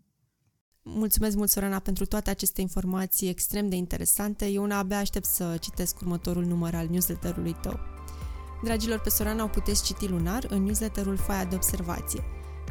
Mulțumesc 0.83 1.37
mult, 1.37 1.51
Sorana, 1.51 1.79
pentru 1.79 2.05
toate 2.05 2.31
aceste 2.31 2.61
informații 2.61 3.29
extrem 3.29 3.69
de 3.69 3.77
interesante. 3.77 4.47
Eu 4.47 4.63
una 4.63 4.79
abia 4.79 4.99
aștept 4.99 5.25
să 5.25 5.57
citesc 5.61 6.01
următorul 6.01 6.45
număr 6.45 6.75
al 6.75 6.87
newsletterului 6.91 7.57
tău. 7.63 7.79
Dragilor, 8.65 9.01
pe 9.01 9.11
Sorana 9.11 9.45
o 9.45 9.47
puteți 9.47 9.85
citi 9.85 10.09
lunar 10.09 10.47
în 10.49 10.63
newsletterul 10.63 11.17
Foaia 11.17 11.45
de 11.45 11.55
Observație. 11.55 12.21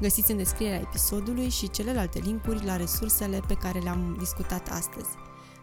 Găsiți 0.02 0.32
în 0.32 0.38
descrierea 0.38 0.80
episodului 0.80 1.50
și 1.50 1.70
celelalte 1.70 2.20
linkuri 2.20 2.66
la 2.66 2.76
resursele 2.76 3.42
pe 3.48 3.54
care 3.54 3.80
le-am 3.80 4.16
discutat 4.20 4.70
astăzi. 4.70 5.10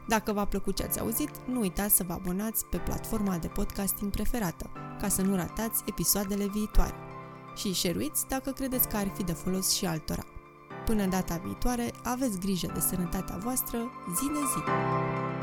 Dacă 0.08 0.32
v-a 0.32 0.44
plăcut 0.44 0.76
ce 0.76 0.82
ați 0.82 1.00
auzit, 1.00 1.30
nu 1.46 1.60
uitați 1.60 1.96
să 1.96 2.04
vă 2.06 2.12
abonați 2.12 2.66
pe 2.66 2.76
platforma 2.76 3.36
de 3.36 3.46
podcasting 3.46 4.10
preferată, 4.10 4.70
ca 5.00 5.08
să 5.08 5.22
nu 5.22 5.34
ratați 5.36 5.82
episoadele 5.86 6.46
viitoare. 6.46 6.94
Și 7.56 7.74
share 7.74 8.10
dacă 8.28 8.50
credeți 8.50 8.88
că 8.88 8.96
ar 8.96 9.12
fi 9.14 9.24
de 9.24 9.32
folos 9.32 9.70
și 9.72 9.86
altora. 9.86 10.24
Până 10.84 11.06
data 11.06 11.40
viitoare, 11.44 11.92
aveți 12.04 12.38
grijă 12.38 12.70
de 12.74 12.80
sănătatea 12.80 13.36
voastră 13.36 13.78
zi 14.16 14.26
de 14.26 14.40
zi! 14.54 15.37